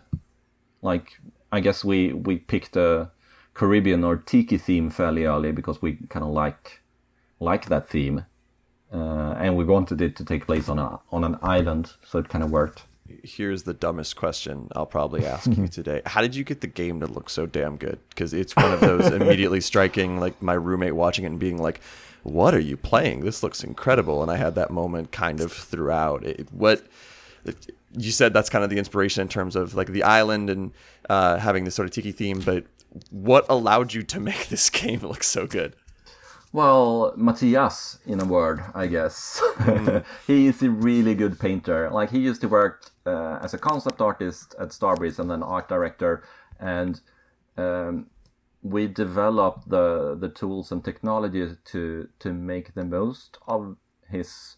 Like 0.81 1.21
I 1.51 1.59
guess 1.59 1.85
we 1.85 2.13
we 2.13 2.37
picked 2.37 2.75
a 2.75 3.11
Caribbean 3.53 4.03
or 4.03 4.15
Tiki 4.15 4.57
theme 4.57 4.89
fairly 4.89 5.25
early 5.25 5.51
because 5.51 5.79
we 5.83 5.97
kind 6.09 6.25
of 6.25 6.31
like 6.31 6.81
like 7.39 7.67
that 7.67 7.87
theme, 7.87 8.25
uh, 8.91 9.35
and 9.37 9.55
we 9.55 9.63
wanted 9.63 10.01
it 10.01 10.15
to 10.15 10.25
take 10.25 10.47
place 10.47 10.69
on 10.69 10.79
a 10.79 10.99
on 11.11 11.23
an 11.23 11.37
island, 11.43 11.93
so 12.03 12.17
it 12.17 12.29
kind 12.29 12.43
of 12.43 12.49
worked 12.49 12.86
here's 13.23 13.63
the 13.63 13.73
dumbest 13.73 14.15
question 14.15 14.69
I'll 14.75 14.85
probably 14.85 15.25
ask 15.25 15.47
you 15.55 15.67
today. 15.69 16.01
How 16.05 16.21
did 16.21 16.35
you 16.35 16.43
get 16.43 16.61
the 16.61 16.67
game 16.67 16.99
to 16.99 17.07
look 17.07 17.29
so 17.29 17.45
damn 17.45 17.77
good? 17.77 17.99
Because 18.09 18.33
it's 18.33 18.55
one 18.55 18.71
of 18.71 18.79
those 18.79 19.07
immediately 19.11 19.61
striking, 19.61 20.19
like 20.19 20.41
my 20.41 20.53
roommate 20.53 20.95
watching 20.95 21.25
it 21.25 21.29
and 21.29 21.39
being 21.39 21.61
like, 21.61 21.81
"What 22.23 22.53
are 22.53 22.59
you 22.59 22.77
playing? 22.77 23.21
This 23.21 23.43
looks 23.43 23.63
incredible." 23.63 24.21
And 24.21 24.31
I 24.31 24.37
had 24.37 24.55
that 24.55 24.71
moment 24.71 25.11
kind 25.11 25.41
of 25.41 25.51
throughout. 25.51 26.25
It, 26.25 26.51
what 26.51 26.85
it, 27.45 27.75
you 27.97 28.11
said 28.11 28.33
that's 28.33 28.49
kind 28.49 28.63
of 28.63 28.69
the 28.69 28.77
inspiration 28.77 29.21
in 29.21 29.27
terms 29.27 29.55
of 29.55 29.73
like 29.73 29.87
the 29.87 30.03
island 30.03 30.49
and 30.49 30.71
uh, 31.09 31.37
having 31.37 31.63
this 31.63 31.75
sort 31.75 31.87
of 31.87 31.93
tiki 31.93 32.11
theme, 32.11 32.41
but 32.41 32.65
what 33.09 33.45
allowed 33.49 33.93
you 33.93 34.03
to 34.03 34.19
make 34.19 34.47
this 34.47 34.69
game 34.69 35.01
look 35.01 35.23
so 35.23 35.47
good? 35.47 35.75
Well, 36.53 37.13
Matthias, 37.17 37.99
in 38.05 38.19
a 38.19 38.25
word, 38.25 38.63
I 38.73 38.87
guess. 38.87 39.41
Mm. 39.57 40.03
he 40.27 40.47
is 40.47 40.63
a 40.63 40.69
really 40.69 41.13
good 41.13 41.39
painter. 41.39 41.89
Like 41.91 42.09
he 42.09 42.19
used 42.19 42.41
to 42.41 42.47
work 42.47 42.89
uh, 43.05 43.39
as 43.41 43.53
a 43.53 43.57
concept 43.57 44.01
artist 44.01 44.55
at 44.59 44.69
Starbreeze 44.69 45.19
and 45.19 45.29
then 45.29 45.43
art 45.43 45.67
director, 45.67 46.23
and 46.59 47.01
um, 47.57 48.07
we 48.63 48.87
developed 48.87 49.69
the 49.69 50.15
the 50.15 50.29
tools 50.29 50.71
and 50.71 50.83
technology 50.83 51.55
to 51.65 52.07
to 52.19 52.33
make 52.33 52.73
the 52.73 52.85
most 52.85 53.37
of 53.47 53.75
his 54.09 54.55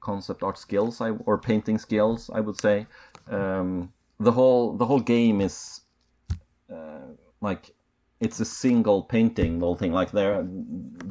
concept 0.00 0.42
art 0.42 0.58
skills 0.58 1.00
I, 1.00 1.10
or 1.10 1.38
painting 1.38 1.78
skills. 1.78 2.30
I 2.32 2.40
would 2.40 2.60
say 2.60 2.86
um, 3.30 3.92
the 4.20 4.32
whole 4.32 4.76
the 4.76 4.86
whole 4.86 5.00
game 5.00 5.40
is 5.40 5.80
uh, 6.70 7.14
like 7.40 7.74
it's 8.22 8.40
a 8.40 8.44
single 8.44 9.02
painting 9.02 9.58
the 9.58 9.66
whole 9.66 9.76
thing. 9.76 9.92
Like 9.92 10.12
there 10.12 10.46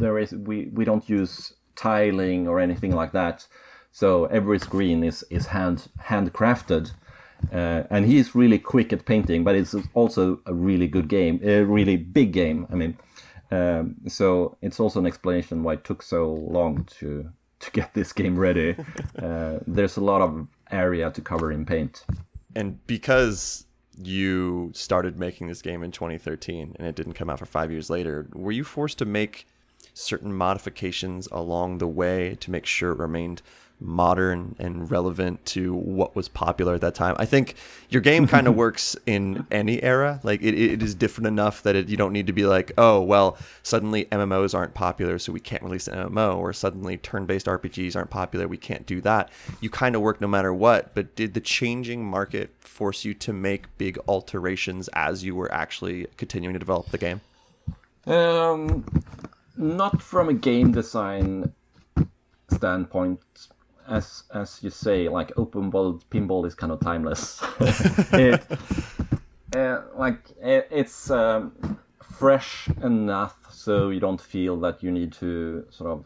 there 0.02 0.18
is 0.18 0.32
we 0.32 0.58
we 0.74 0.86
don't 0.86 1.08
use 1.10 1.54
tiling 1.76 2.48
or 2.48 2.60
anything 2.60 2.96
like 2.96 3.12
that. 3.12 3.48
So 3.92 4.26
every 4.26 4.60
screen 4.60 5.04
is 5.04 5.24
is 5.30 5.48
hand 5.48 5.90
handcrafted 6.10 6.92
uh, 7.52 7.84
and 7.90 8.06
he's 8.06 8.34
really 8.34 8.60
quick 8.60 8.94
at 8.94 9.06
painting 9.06 9.44
but 9.44 9.56
it's 9.56 9.76
also 9.94 10.40
a 10.46 10.54
really 10.54 10.88
good 10.88 11.08
game 11.08 11.40
a 11.44 11.64
really 11.64 11.98
big 11.98 12.32
game 12.34 12.68
i 12.72 12.76
mean. 12.76 12.98
Um, 13.52 13.96
so 14.08 14.58
it's 14.62 14.80
also 14.80 15.00
an 15.00 15.06
explanation 15.06 15.64
why 15.64 15.74
it 15.74 15.84
took 15.84 16.02
so 16.02 16.32
long 16.34 16.86
to 17.00 17.30
to 17.60 17.72
get 17.72 17.94
this 17.94 18.14
game 18.14 18.38
ready. 18.38 18.76
Uh, 19.22 19.60
there's 19.68 19.98
a 19.98 20.02
lot 20.02 20.22
of 20.22 20.48
area 20.72 21.12
to 21.12 21.22
cover 21.22 21.52
in 21.52 21.66
paint. 21.66 22.06
And 22.56 22.80
because 22.88 23.66
you 24.04 24.72
started 24.74 25.18
making 25.18 25.48
this 25.48 25.62
game 25.62 25.84
in 25.84 25.92
2013 25.92 26.76
and 26.78 26.88
it 26.88 26.96
didn't 26.96 27.14
come 27.14 27.30
out 27.30 27.40
for 27.40 27.46
five 27.46 27.72
years 27.72 27.90
later, 27.90 28.28
were 28.34 28.52
you 28.52 28.64
forced 28.64 28.98
to 29.00 29.06
make 29.06 29.48
certain 29.94 30.34
modifications 30.34 31.28
along 31.32 31.78
the 31.78 31.88
way 31.88 32.36
to 32.40 32.52
make 32.52 32.66
sure 32.66 32.92
it 32.92 32.98
remained 32.98 33.42
modern 33.82 34.56
and 34.60 34.90
relevant 34.92 35.44
to 35.48 35.74
what 35.74 36.16
was 36.16 36.30
popular 36.30 36.76
at 36.76 36.82
that 36.82 36.94
time. 36.96 37.16
I 37.18 37.26
think 37.26 37.56
your 37.90 38.02
game 38.02 38.28
kind 38.28 38.48
of 38.48 38.56
works 38.64 38.96
in 39.06 39.46
any 39.52 39.82
era. 39.82 40.20
Like 40.24 40.42
it, 40.42 40.54
it 40.54 40.84
is 40.84 40.94
different 40.94 41.28
enough 41.28 41.64
that 41.64 41.76
it, 41.76 41.90
you 41.90 41.98
don't 41.98 42.14
need 42.14 42.28
to 42.28 42.34
be 42.34 42.46
like, 42.46 42.72
oh, 42.78 43.02
well, 43.02 43.38
suddenly 43.64 44.06
MMOs 44.06 44.54
aren't 44.54 44.74
popular, 44.74 45.18
so 45.18 45.34
we 45.34 45.40
can't 45.40 45.64
release 45.64 45.88
an 45.88 46.10
MMO, 46.10 46.38
or 46.38 46.54
suddenly 46.54 46.98
turn-based 46.98 47.48
RPGs 47.48 47.96
aren't 47.96 48.12
popular, 48.12 48.48
we 48.48 48.58
can't 48.58 48.86
do 48.86 49.02
that. 49.02 49.30
You 49.60 49.70
kind 49.70 49.96
of 49.96 50.02
work 50.02 50.22
no 50.22 50.28
matter 50.28 50.54
what. 50.54 50.94
But 50.94 51.16
did 51.16 51.34
the 51.34 51.42
changing 51.42 52.06
market 52.06 52.52
force 52.60 53.04
you 53.04 53.14
to 53.16 53.34
make 53.34 53.78
big 53.78 53.98
alterations 54.08 54.88
as 54.90 55.24
you 55.24 55.36
were 55.36 55.52
actually 55.52 56.08
continuing 56.18 56.54
to 56.54 56.60
develop 56.60 56.90
the 56.90 56.98
game? 56.98 57.22
Um, 58.06 58.86
not 59.58 60.02
from 60.02 60.30
a 60.30 60.34
game 60.34 60.72
design 60.72 61.54
standpoint 62.52 63.22
as 63.92 64.24
as 64.34 64.64
you 64.64 64.70
say, 64.70 65.10
like 65.10 65.32
open 65.38 65.70
world 65.70 66.04
pinball 66.10 66.46
is 66.48 66.56
kind 66.56 66.72
of 66.72 66.80
timeless. 66.80 67.44
it, 68.14 68.42
uh, 69.56 69.82
like 69.96 70.32
it, 70.42 70.68
it's 70.72 71.12
um, 71.12 71.78
fresh 72.02 72.70
enough 72.82 73.36
so 73.52 73.90
you 73.90 74.00
don't 74.00 74.22
feel 74.22 74.58
that 74.62 74.82
you 74.82 74.92
need 74.92 75.12
to 75.12 75.66
sort 75.70 75.92
of 75.92 76.06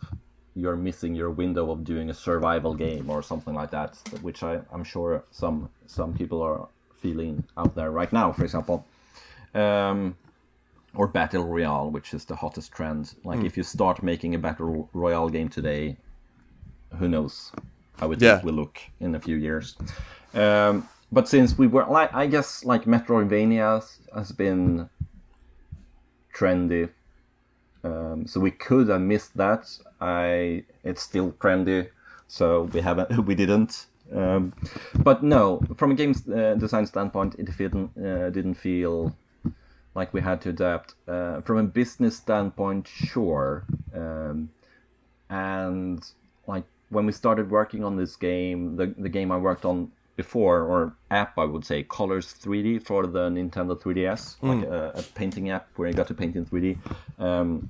you're 0.56 0.76
missing 0.76 1.14
your 1.14 1.30
window 1.30 1.70
of 1.70 1.84
doing 1.84 2.10
a 2.10 2.14
survival 2.14 2.74
game 2.74 3.10
or 3.10 3.22
something 3.22 3.54
like 3.54 3.72
that, 3.72 3.98
which 4.22 4.42
I, 4.42 4.62
I'm 4.72 4.84
sure 4.84 5.24
some 5.32 5.70
some 5.86 6.14
people 6.14 6.42
are 6.42 6.68
feeling 6.98 7.44
out 7.58 7.76
there 7.76 7.92
right 7.92 8.12
now, 8.12 8.32
for 8.32 8.44
example. 8.44 8.86
Um, 9.54 10.18
or 10.96 11.08
battle 11.08 11.44
royale, 11.44 11.92
which 11.92 12.14
is 12.14 12.26
the 12.26 12.36
hottest 12.36 12.72
trend. 12.72 13.16
Like 13.24 13.40
mm. 13.40 13.46
if 13.46 13.58
you 13.58 13.64
start 13.64 14.02
making 14.02 14.34
a 14.34 14.40
battle 14.40 14.90
royale 14.94 15.30
game 15.30 15.50
today, 15.50 15.98
who 16.98 17.08
knows? 17.10 17.52
How 18.00 18.12
it 18.12 18.22
yeah. 18.22 18.42
will 18.44 18.54
look 18.54 18.80
in 19.00 19.16
a 19.16 19.20
few 19.20 19.36
years. 19.36 19.76
Um, 20.34 20.88
but 21.12 21.28
since 21.28 21.58
we 21.58 21.68
were 21.68 21.86
like, 21.86 22.14
I 22.14 22.28
guess 22.28 22.66
like 22.66 22.86
Metroidvania 22.86 23.84
has 24.14 24.32
been 24.32 24.90
trendy, 26.34 26.90
um, 27.84 28.26
so 28.28 28.40
we 28.40 28.52
could 28.52 28.90
have 28.90 29.02
missed 29.02 29.38
that. 29.38 29.70
I 30.02 30.64
it's 30.84 31.02
still 31.02 31.32
trendy, 31.34 31.90
so 32.28 32.64
we 32.74 32.82
haven't 32.82 33.26
we 33.26 33.36
didn't. 33.36 33.86
Um, 34.14 34.54
but 34.96 35.24
no, 35.24 35.62
from 35.78 35.92
a 35.92 35.96
game 35.96 36.14
uh, 36.34 36.56
design 36.56 36.86
standpoint, 36.86 37.36
it 37.40 37.46
didn't 37.58 37.92
uh, 37.98 38.30
didn't 38.30 38.56
feel 38.56 39.16
like 39.96 40.14
we 40.14 40.22
had 40.22 40.42
to 40.42 40.50
adapt 40.50 40.96
uh, 41.08 41.42
from 41.42 41.58
a 41.58 41.64
business 41.64 42.18
standpoint, 42.18 42.88
sure. 42.88 43.66
Um, 43.94 44.50
and 45.30 46.06
when 46.90 47.06
we 47.06 47.12
started 47.12 47.50
working 47.50 47.84
on 47.84 47.96
this 47.96 48.16
game, 48.16 48.76
the 48.76 48.94
the 48.98 49.10
game 49.10 49.32
I 49.32 49.38
worked 49.38 49.66
on 49.66 49.92
before 50.16 50.62
or 50.62 50.94
app 51.12 51.38
I 51.38 51.44
would 51.44 51.66
say 51.66 51.84
Colors 51.84 52.34
3D 52.34 52.82
for 52.84 53.06
the 53.06 53.30
Nintendo 53.30 53.78
3DS, 53.78 54.38
like 54.42 54.66
a, 54.66 54.92
a 54.96 55.04
painting 55.14 55.50
app 55.50 55.68
where 55.76 55.90
you 55.90 55.94
got 55.94 56.08
to 56.08 56.14
paint 56.14 56.36
in 56.36 56.46
3D. 56.46 56.78
Um, 57.20 57.70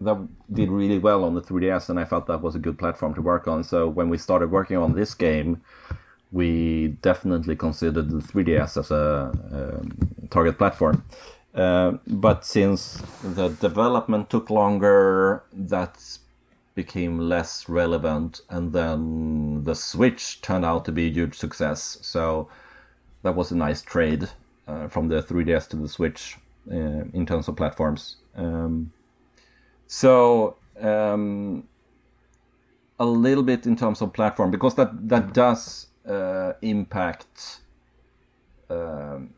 that 0.00 0.16
did 0.52 0.68
really 0.68 0.98
well 0.98 1.24
on 1.24 1.34
the 1.34 1.40
3DS, 1.40 1.88
and 1.88 1.98
I 1.98 2.04
felt 2.04 2.26
that 2.26 2.42
was 2.42 2.54
a 2.54 2.58
good 2.58 2.78
platform 2.78 3.14
to 3.14 3.22
work 3.22 3.48
on. 3.48 3.64
So 3.64 3.88
when 3.88 4.08
we 4.08 4.18
started 4.18 4.50
working 4.50 4.76
on 4.76 4.94
this 4.94 5.14
game, 5.14 5.62
we 6.32 6.88
definitely 7.02 7.56
considered 7.56 8.10
the 8.10 8.18
3DS 8.18 8.76
as 8.76 8.90
a 8.90 9.32
um, 9.52 10.28
target 10.30 10.58
platform. 10.58 11.04
Uh, 11.54 11.92
but 12.06 12.44
since 12.44 13.02
the 13.24 13.48
development 13.48 14.30
took 14.30 14.50
longer, 14.50 15.42
that 15.52 15.98
became 16.74 17.18
less 17.18 17.68
relevant, 17.68 18.40
and 18.48 18.72
then 18.72 19.64
the 19.64 19.74
Switch 19.74 20.40
turned 20.40 20.64
out 20.64 20.84
to 20.84 20.92
be 20.92 21.06
a 21.06 21.10
huge 21.10 21.36
success. 21.36 21.98
So 22.02 22.48
that 23.22 23.34
was 23.34 23.50
a 23.50 23.56
nice 23.56 23.82
trade 23.82 24.28
uh, 24.66 24.88
from 24.88 25.08
the 25.08 25.22
3DS 25.22 25.68
to 25.70 25.76
the 25.76 25.88
Switch 25.88 26.36
uh, 26.70 27.04
in 27.12 27.26
terms 27.26 27.48
of 27.48 27.56
platforms. 27.56 28.16
Um, 28.36 28.92
so 29.86 30.56
um, 30.80 31.66
a 32.98 33.04
little 33.04 33.42
bit 33.42 33.66
in 33.66 33.76
terms 33.76 34.00
of 34.02 34.12
platform 34.12 34.50
because 34.50 34.74
that 34.76 35.08
that 35.08 35.32
does 35.32 35.88
uh, 36.08 36.52
impact 36.62 37.60
um, 38.68 39.30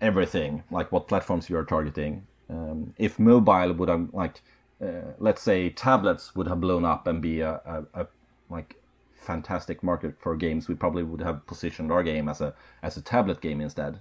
everything, 0.00 0.62
like 0.70 0.92
what 0.92 1.08
platforms 1.08 1.50
you 1.50 1.56
are 1.56 1.64
targeting. 1.64 2.26
Um, 2.48 2.94
if 2.98 3.18
mobile 3.18 3.72
would 3.74 3.88
have 3.88 4.08
like, 4.12 4.42
uh, 4.80 5.12
let's 5.18 5.42
say 5.42 5.70
tablets 5.70 6.34
would 6.34 6.48
have 6.48 6.60
blown 6.60 6.84
up 6.84 7.06
and 7.06 7.20
be 7.20 7.40
a, 7.40 7.60
a, 7.66 8.02
a, 8.02 8.06
like 8.48 8.76
fantastic 9.14 9.82
market 9.82 10.14
for 10.18 10.34
games, 10.36 10.68
we 10.68 10.74
probably 10.74 11.02
would 11.02 11.20
have 11.20 11.46
positioned 11.46 11.92
our 11.92 12.02
game 12.02 12.28
as 12.28 12.40
a 12.40 12.54
as 12.82 12.96
a 12.96 13.02
tablet 13.02 13.40
game 13.40 13.60
instead. 13.60 14.00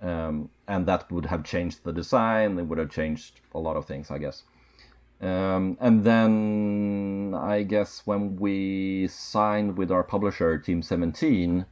Um, 0.00 0.50
and 0.66 0.86
that 0.86 1.10
would 1.12 1.26
have 1.26 1.44
changed 1.44 1.84
the 1.84 1.92
design. 1.92 2.58
It 2.58 2.64
would 2.64 2.78
have 2.78 2.90
changed 2.90 3.40
a 3.54 3.58
lot 3.58 3.76
of 3.76 3.86
things, 3.86 4.10
I 4.10 4.18
guess. 4.18 4.42
Um, 5.20 5.76
and 5.80 6.02
then 6.02 7.34
I 7.36 7.62
guess 7.62 8.02
when 8.04 8.36
we 8.36 9.06
signed 9.06 9.78
with 9.78 9.92
our 9.92 10.02
publisher, 10.02 10.58
Team 10.58 10.82
17, 10.82 11.64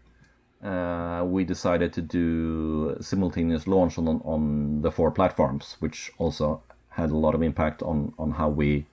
uh, 0.63 1.25
we 1.27 1.43
decided 1.43 1.93
to 1.95 2.03
do 2.03 2.97
simultaneous 3.01 3.67
launch 3.67 3.99
on, 3.99 4.07
on 4.25 4.83
the 4.83 4.93
four 4.93 5.11
platforms, 5.11 5.77
which 5.81 6.13
also 6.19 6.63
had 6.91 7.11
a 7.11 7.17
lot 7.17 7.35
of 7.35 7.43
impact 7.43 7.83
on, 7.83 8.13
on 8.19 8.33
how 8.33 8.49
we 8.49 8.87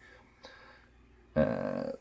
uh, 1.35 1.91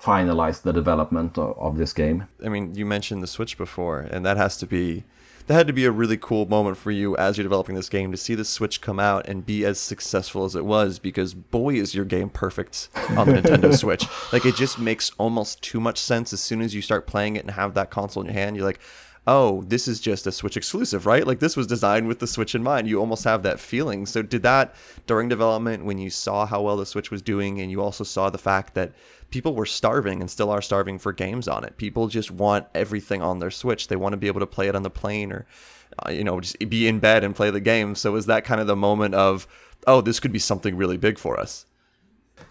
finalized 0.00 0.62
the 0.62 0.72
development 0.72 1.38
of, 1.38 1.58
of 1.58 1.76
this 1.76 1.92
game. 1.92 2.26
I 2.44 2.48
mean, 2.48 2.74
you 2.74 2.86
mentioned 2.86 3.22
the 3.22 3.26
Switch 3.26 3.56
before, 3.56 4.00
and 4.00 4.24
that 4.24 4.36
has 4.36 4.56
to 4.58 4.66
be 4.66 5.04
that 5.46 5.54
had 5.54 5.66
to 5.66 5.74
be 5.74 5.84
a 5.84 5.90
really 5.90 6.16
cool 6.16 6.46
moment 6.46 6.78
for 6.78 6.90
you 6.90 7.14
as 7.18 7.36
you're 7.36 7.42
developing 7.42 7.74
this 7.74 7.90
game 7.90 8.10
to 8.10 8.16
see 8.16 8.34
the 8.34 8.46
Switch 8.46 8.80
come 8.80 8.98
out 8.98 9.28
and 9.28 9.44
be 9.44 9.62
as 9.64 9.78
successful 9.78 10.46
as 10.46 10.54
it 10.54 10.64
was 10.64 10.98
because 10.98 11.34
boy 11.34 11.74
is 11.74 11.94
your 11.94 12.06
game 12.06 12.30
perfect 12.30 12.88
on 13.10 13.26
the 13.26 13.32
Nintendo 13.42 13.76
Switch. 13.76 14.06
Like 14.32 14.46
it 14.46 14.54
just 14.54 14.78
makes 14.78 15.10
almost 15.18 15.60
too 15.60 15.80
much 15.80 15.98
sense 15.98 16.32
as 16.32 16.40
soon 16.40 16.62
as 16.62 16.74
you 16.74 16.80
start 16.80 17.06
playing 17.06 17.36
it 17.36 17.42
and 17.42 17.50
have 17.50 17.74
that 17.74 17.90
console 17.90 18.22
in 18.22 18.28
your 18.28 18.34
hand. 18.34 18.56
You're 18.56 18.64
like, 18.64 18.80
oh, 19.26 19.62
this 19.62 19.88
is 19.88 20.00
just 20.00 20.26
a 20.26 20.32
Switch 20.32 20.56
exclusive, 20.56 21.06
right? 21.06 21.26
Like 21.26 21.40
this 21.40 21.56
was 21.56 21.66
designed 21.66 22.08
with 22.08 22.18
the 22.18 22.26
Switch 22.26 22.54
in 22.54 22.62
mind. 22.62 22.88
You 22.88 23.00
almost 23.00 23.24
have 23.24 23.42
that 23.42 23.58
feeling. 23.58 24.06
So 24.06 24.22
did 24.22 24.42
that 24.42 24.74
during 25.06 25.28
development 25.28 25.84
when 25.84 25.98
you 25.98 26.10
saw 26.10 26.46
how 26.46 26.62
well 26.62 26.76
the 26.76 26.86
Switch 26.86 27.10
was 27.10 27.22
doing 27.22 27.60
and 27.60 27.70
you 27.70 27.80
also 27.80 28.04
saw 28.04 28.28
the 28.28 28.38
fact 28.38 28.74
that 28.74 28.92
people 29.30 29.54
were 29.54 29.66
starving 29.66 30.20
and 30.20 30.30
still 30.30 30.50
are 30.50 30.62
starving 30.62 30.98
for 30.98 31.12
games 31.12 31.48
on 31.48 31.64
it. 31.64 31.76
People 31.76 32.08
just 32.08 32.30
want 32.30 32.66
everything 32.74 33.22
on 33.22 33.38
their 33.38 33.50
Switch. 33.50 33.88
They 33.88 33.96
want 33.96 34.12
to 34.12 34.18
be 34.18 34.26
able 34.26 34.40
to 34.40 34.46
play 34.46 34.68
it 34.68 34.76
on 34.76 34.82
the 34.82 34.90
plane 34.90 35.32
or, 35.32 35.46
uh, 36.04 36.10
you 36.10 36.22
know, 36.22 36.40
just 36.40 36.58
be 36.68 36.86
in 36.86 36.98
bed 36.98 37.24
and 37.24 37.34
play 37.34 37.50
the 37.50 37.60
game. 37.60 37.94
So 37.94 38.14
is 38.16 38.26
that 38.26 38.44
kind 38.44 38.60
of 38.60 38.66
the 38.66 38.76
moment 38.76 39.14
of, 39.14 39.46
oh, 39.86 40.02
this 40.02 40.20
could 40.20 40.32
be 40.32 40.38
something 40.38 40.76
really 40.76 40.98
big 40.98 41.18
for 41.18 41.40
us? 41.40 41.64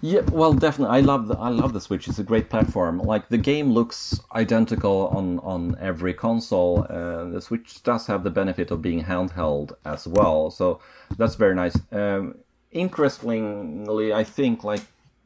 Yeah, 0.01 0.21
well, 0.31 0.53
definitely. 0.53 0.97
I 0.97 1.01
love 1.01 1.27
the 1.27 1.37
I 1.37 1.49
love 1.49 1.73
the 1.73 1.81
Switch. 1.81 2.07
It's 2.07 2.19
a 2.19 2.23
great 2.23 2.49
platform. 2.49 2.99
Like 2.99 3.29
the 3.29 3.37
game 3.37 3.71
looks 3.71 4.19
identical 4.33 5.07
on 5.07 5.39
on 5.39 5.77
every 5.79 6.13
console. 6.13 6.85
Uh, 6.89 7.25
the 7.25 7.41
Switch 7.41 7.83
does 7.83 8.07
have 8.07 8.23
the 8.23 8.29
benefit 8.29 8.71
of 8.71 8.81
being 8.81 9.03
handheld 9.03 9.73
as 9.85 10.07
well, 10.07 10.51
so 10.51 10.79
that's 11.17 11.35
very 11.35 11.55
nice. 11.55 11.77
Um, 11.91 12.35
interestingly, 12.71 14.13
I 14.13 14.23
think 14.23 14.63
like. 14.63 14.81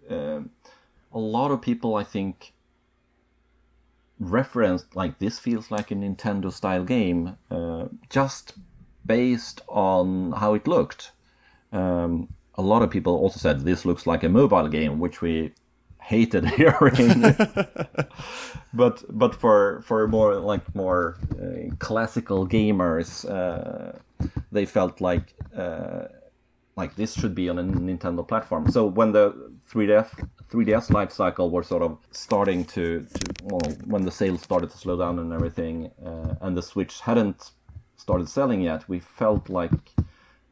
Um, 0.10 0.52
a 1.14 1.20
lot 1.20 1.52
of 1.52 1.62
people, 1.62 1.96
I 1.96 2.04
think, 2.04 2.54
referenced 4.20 4.96
like 4.96 5.20
this 5.20 5.40
feels 5.40 5.72
like 5.72 5.92
a 5.92 5.96
Nintendo 5.96 6.52
style 6.52 6.84
game 6.84 7.38
uh, 7.52 7.86
just 8.10 8.54
based 9.06 9.62
on 9.68 10.34
how 10.34 10.54
it 10.54 10.68
looked. 10.68 11.12
Um, 11.72 12.30
a 12.58 12.62
lot 12.62 12.82
of 12.82 12.90
people 12.90 13.16
also 13.16 13.40
said 13.40 13.62
this 13.62 13.86
looks 13.86 14.08
like 14.08 14.24
a 14.24 14.30
mobile 14.30 14.68
game, 14.68 15.00
which 15.00 15.22
we 15.22 15.54
hated 16.02 16.46
hearing. 16.58 17.22
but 18.74 19.04
but 19.10 19.36
for 19.36 19.82
for 19.86 20.08
more 20.08 20.36
like 20.36 20.76
more 20.76 21.18
uh, 21.42 21.76
classical 21.80 22.48
gamers, 22.48 23.30
uh, 23.30 23.98
they 24.52 24.66
felt 24.66 25.02
like 25.02 25.34
uh, 25.56 26.06
like 26.76 26.96
this 26.96 27.14
should 27.14 27.36
be 27.36 27.50
on 27.50 27.60
a 27.60 27.64
Nintendo 27.64 28.28
platform. 28.28 28.70
So 28.72 28.86
when 28.86 29.12
the 29.12 29.52
3DS 29.70 30.28
3DS 30.50 30.92
life 30.92 31.12
cycle 31.12 31.50
were 31.50 31.64
sort 31.64 31.84
of 31.84 31.98
starting 32.12 32.64
to, 32.66 33.06
to 33.14 33.34
well, 33.44 33.62
when 33.86 34.04
the 34.04 34.12
sales 34.12 34.42
started 34.42 34.70
to 34.70 34.78
slow 34.78 34.98
down 34.98 35.20
and 35.20 35.34
everything, 35.34 35.92
uh, 36.06 36.36
and 36.42 36.56
the 36.56 36.62
Switch 36.62 37.02
hadn't 37.02 37.52
started 37.98 38.30
selling 38.30 38.62
yet, 38.62 38.88
we 38.88 39.00
felt 39.00 39.50
like 39.50 39.92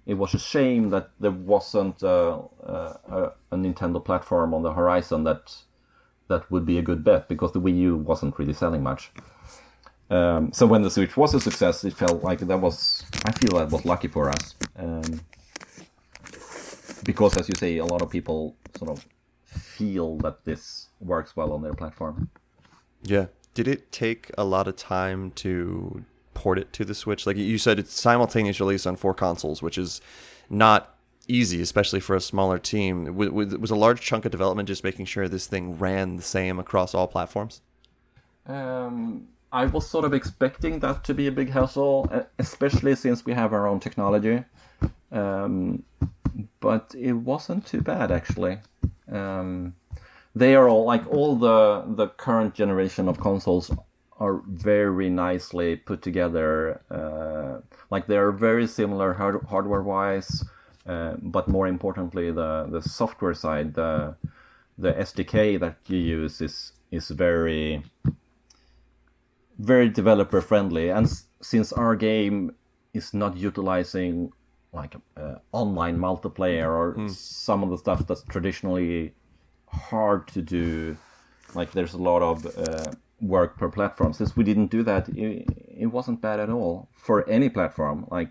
it 0.05 0.15
was 0.15 0.33
a 0.33 0.39
shame 0.39 0.89
that 0.89 1.09
there 1.19 1.31
wasn't 1.31 2.03
a, 2.03 2.39
a, 2.63 3.31
a 3.51 3.55
Nintendo 3.55 4.03
platform 4.03 4.53
on 4.53 4.61
the 4.61 4.73
horizon 4.73 5.23
that 5.23 5.55
that 6.27 6.49
would 6.51 6.65
be 6.65 6.77
a 6.77 6.81
good 6.81 7.03
bet 7.03 7.27
because 7.27 7.51
the 7.51 7.61
Wii 7.61 7.77
U 7.79 7.97
wasn't 7.97 8.37
really 8.37 8.53
selling 8.53 8.83
much. 8.83 9.11
Um, 10.09 10.51
so 10.53 10.65
when 10.67 10.83
the 10.83 10.91
Switch 10.91 11.17
was 11.17 11.33
a 11.33 11.39
success, 11.39 11.83
it 11.83 11.93
felt 11.93 12.23
like 12.23 12.39
that 12.39 12.57
was 12.57 13.03
I 13.25 13.31
feel 13.31 13.57
that 13.57 13.71
was 13.71 13.85
lucky 13.85 14.07
for 14.07 14.29
us. 14.29 14.55
Um, 14.75 15.21
because 17.03 17.37
as 17.37 17.47
you 17.47 17.55
say, 17.55 17.77
a 17.77 17.85
lot 17.85 18.01
of 18.01 18.09
people 18.09 18.55
sort 18.75 18.91
of 18.91 19.05
feel 19.43 20.17
that 20.17 20.45
this 20.45 20.89
works 20.99 21.35
well 21.35 21.53
on 21.53 21.61
their 21.61 21.73
platform. 21.73 22.29
Yeah. 23.03 23.27
Did 23.53 23.67
it 23.67 23.91
take 23.91 24.31
a 24.37 24.43
lot 24.43 24.67
of 24.67 24.75
time 24.75 25.31
to 25.31 26.03
port 26.35 26.59
it 26.59 26.71
to 26.73 26.85
the 26.85 26.93
Switch? 26.93 27.25
Like 27.25 27.37
you 27.37 27.57
said, 27.57 27.79
it's 27.79 27.99
simultaneous 27.99 28.59
release 28.59 28.85
on 28.85 28.95
four 28.95 29.15
consoles, 29.15 29.63
which 29.63 29.79
is 29.79 30.01
not 30.49 30.95
easy, 31.27 31.61
especially 31.61 31.99
for 31.99 32.15
a 32.15 32.21
smaller 32.21 32.59
team. 32.59 33.15
Was 33.15 33.71
a 33.71 33.75
large 33.75 34.01
chunk 34.01 34.25
of 34.25 34.31
development 34.31 34.67
just 34.67 34.83
making 34.83 35.05
sure 35.05 35.27
this 35.27 35.47
thing 35.47 35.79
ran 35.79 36.17
the 36.17 36.21
same 36.21 36.59
across 36.59 36.93
all 36.93 37.07
platforms? 37.07 37.61
Um, 38.45 39.27
I 39.51 39.65
was 39.65 39.87
sort 39.89 40.05
of 40.05 40.13
expecting 40.13 40.79
that 40.79 41.03
to 41.05 41.13
be 41.13 41.27
a 41.27 41.31
big 41.31 41.49
hassle, 41.49 42.11
especially 42.37 42.95
since 42.95 43.25
we 43.25 43.33
have 43.33 43.53
our 43.53 43.67
own 43.67 43.79
technology. 43.79 44.43
Um, 45.11 45.83
but 46.59 46.93
it 46.97 47.13
wasn't 47.13 47.65
too 47.65 47.81
bad 47.81 48.11
actually. 48.11 48.59
Um, 49.11 49.73
they 50.35 50.55
are 50.55 50.67
all 50.67 50.85
like 50.85 51.07
all 51.07 51.35
the 51.35 51.85
the 51.87 52.07
current 52.09 52.53
generation 52.53 53.07
of 53.07 53.19
consoles 53.19 53.71
are 54.17 54.41
very 54.47 55.09
nicely 55.09 55.75
put 55.75 56.01
together. 56.01 56.81
Uh, 56.89 57.61
like 57.91 58.07
they 58.07 58.17
are 58.17 58.31
very 58.31 58.67
similar 58.67 59.13
hard- 59.13 59.43
hardware 59.45 59.81
wise, 59.81 60.43
uh, 60.85 61.15
but 61.21 61.47
more 61.47 61.67
importantly, 61.67 62.31
the 62.31 62.67
the 62.69 62.81
software 62.81 63.33
side, 63.33 63.73
the 63.73 64.15
the 64.77 64.93
SDK 64.93 65.59
that 65.59 65.77
you 65.87 65.97
use 65.97 66.41
is 66.41 66.73
is 66.91 67.09
very 67.09 67.83
very 69.59 69.89
developer 69.89 70.41
friendly. 70.41 70.89
And 70.89 71.05
s- 71.05 71.25
since 71.41 71.73
our 71.73 71.95
game 71.95 72.55
is 72.93 73.13
not 73.13 73.37
utilizing 73.37 74.31
like 74.73 74.95
uh, 75.17 75.35
online 75.51 75.97
multiplayer 75.97 76.67
or 76.67 76.95
mm. 76.95 77.09
some 77.09 77.63
of 77.63 77.69
the 77.69 77.77
stuff 77.77 78.05
that's 78.07 78.23
traditionally 78.23 79.13
hard 79.67 80.27
to 80.27 80.41
do. 80.41 80.97
Like 81.53 81.71
there's 81.71 81.93
a 81.93 81.97
lot 81.97 82.21
of 82.21 82.45
uh, 82.57 82.91
work 83.27 83.57
per 83.57 83.69
platform. 83.69 84.13
Since 84.13 84.35
we 84.35 84.43
didn't 84.43 84.67
do 84.67 84.83
that, 84.83 85.09
it, 85.09 85.47
it 85.77 85.87
wasn't 85.87 86.21
bad 86.21 86.39
at 86.39 86.49
all 86.49 86.89
for 86.93 87.27
any 87.29 87.49
platform. 87.49 88.07
Like 88.09 88.29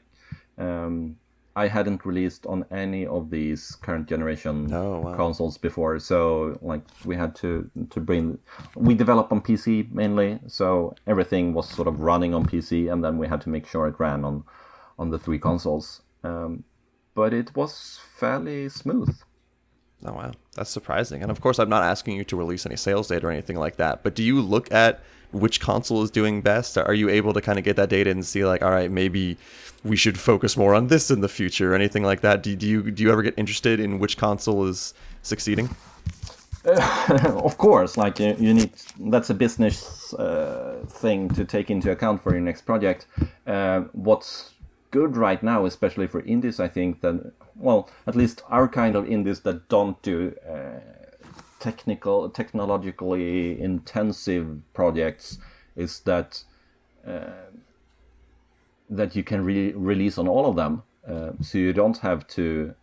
um, 0.58 1.16
I 1.56 1.68
hadn't 1.68 2.04
released 2.04 2.46
on 2.46 2.64
any 2.70 3.06
of 3.06 3.30
these 3.30 3.76
current 3.82 4.08
generation 4.08 4.72
oh, 4.72 5.00
wow. 5.00 5.14
consoles 5.14 5.56
before, 5.56 5.98
so 6.00 6.58
like 6.62 6.82
we 7.04 7.14
had 7.16 7.34
to 7.36 7.70
to 7.90 8.00
bring. 8.00 8.38
We 8.74 8.94
develop 8.94 9.30
on 9.32 9.40
PC 9.40 9.92
mainly, 9.92 10.40
so 10.48 10.94
everything 11.06 11.54
was 11.54 11.68
sort 11.68 11.86
of 11.86 12.00
running 12.00 12.34
on 12.34 12.44
PC, 12.44 12.92
and 12.92 13.04
then 13.04 13.18
we 13.18 13.28
had 13.28 13.40
to 13.42 13.50
make 13.50 13.66
sure 13.66 13.86
it 13.86 14.00
ran 14.00 14.24
on 14.24 14.44
on 14.98 15.10
the 15.10 15.18
three 15.18 15.38
consoles. 15.38 16.02
Um, 16.24 16.64
but 17.14 17.32
it 17.32 17.54
was 17.54 18.00
fairly 18.16 18.68
smooth. 18.68 19.14
Oh 20.04 20.12
wow, 20.12 20.32
that's 20.54 20.70
surprising. 20.70 21.22
And 21.22 21.30
of 21.30 21.40
course, 21.40 21.58
I'm 21.58 21.68
not 21.68 21.82
asking 21.82 22.16
you 22.16 22.24
to 22.24 22.36
release 22.36 22.66
any 22.66 22.76
sales 22.76 23.08
data 23.08 23.26
or 23.26 23.30
anything 23.30 23.56
like 23.56 23.76
that. 23.76 24.02
But 24.02 24.14
do 24.14 24.22
you 24.22 24.40
look 24.40 24.72
at 24.72 25.02
which 25.32 25.60
console 25.60 26.02
is 26.02 26.10
doing 26.10 26.42
best? 26.42 26.76
Are 26.76 26.94
you 26.94 27.08
able 27.08 27.32
to 27.32 27.40
kind 27.40 27.58
of 27.58 27.64
get 27.64 27.76
that 27.76 27.88
data 27.88 28.10
and 28.10 28.24
see 28.24 28.44
like, 28.44 28.62
all 28.62 28.70
right, 28.70 28.90
maybe 28.90 29.36
we 29.82 29.96
should 29.96 30.18
focus 30.18 30.56
more 30.56 30.74
on 30.74 30.88
this 30.88 31.10
in 31.10 31.20
the 31.20 31.28
future 31.28 31.72
or 31.72 31.74
anything 31.74 32.02
like 32.02 32.20
that? 32.20 32.42
Do, 32.42 32.54
do 32.54 32.66
you 32.66 32.90
do 32.90 33.02
you 33.02 33.10
ever 33.10 33.22
get 33.22 33.34
interested 33.36 33.80
in 33.80 33.98
which 33.98 34.16
console 34.16 34.66
is 34.66 34.94
succeeding? 35.22 35.70
Of 36.66 37.58
course, 37.58 37.98
like 37.98 38.18
you, 38.18 38.34
you, 38.38 38.54
need 38.54 38.70
that's 38.98 39.28
a 39.28 39.34
business 39.34 40.14
uh, 40.14 40.82
thing 40.88 41.28
to 41.30 41.44
take 41.44 41.70
into 41.70 41.90
account 41.90 42.22
for 42.22 42.32
your 42.32 42.40
next 42.40 42.62
project. 42.62 43.06
Uh, 43.46 43.80
what's 43.92 44.54
good 44.90 45.14
right 45.14 45.42
now, 45.42 45.66
especially 45.66 46.06
for 46.06 46.20
indies, 46.22 46.60
I 46.60 46.68
think 46.68 47.02
that 47.02 47.32
well, 47.56 47.88
at 48.06 48.16
least 48.16 48.42
our 48.48 48.68
kind 48.68 48.96
of 48.96 49.08
indies 49.08 49.40
that 49.40 49.68
don't 49.68 50.00
do 50.02 50.34
uh, 50.48 50.80
technical, 51.60 52.28
technologically 52.28 53.60
intensive 53.60 54.60
projects, 54.74 55.38
is 55.76 56.00
that 56.00 56.42
uh, 57.06 57.50
that 58.90 59.16
you 59.16 59.24
can 59.24 59.44
re- 59.44 59.72
release 59.72 60.18
on 60.18 60.28
all 60.28 60.46
of 60.46 60.56
them, 60.56 60.82
uh, 61.08 61.32
so 61.40 61.58
you 61.58 61.72
don't 61.72 61.98
have 61.98 62.26
to, 62.28 62.74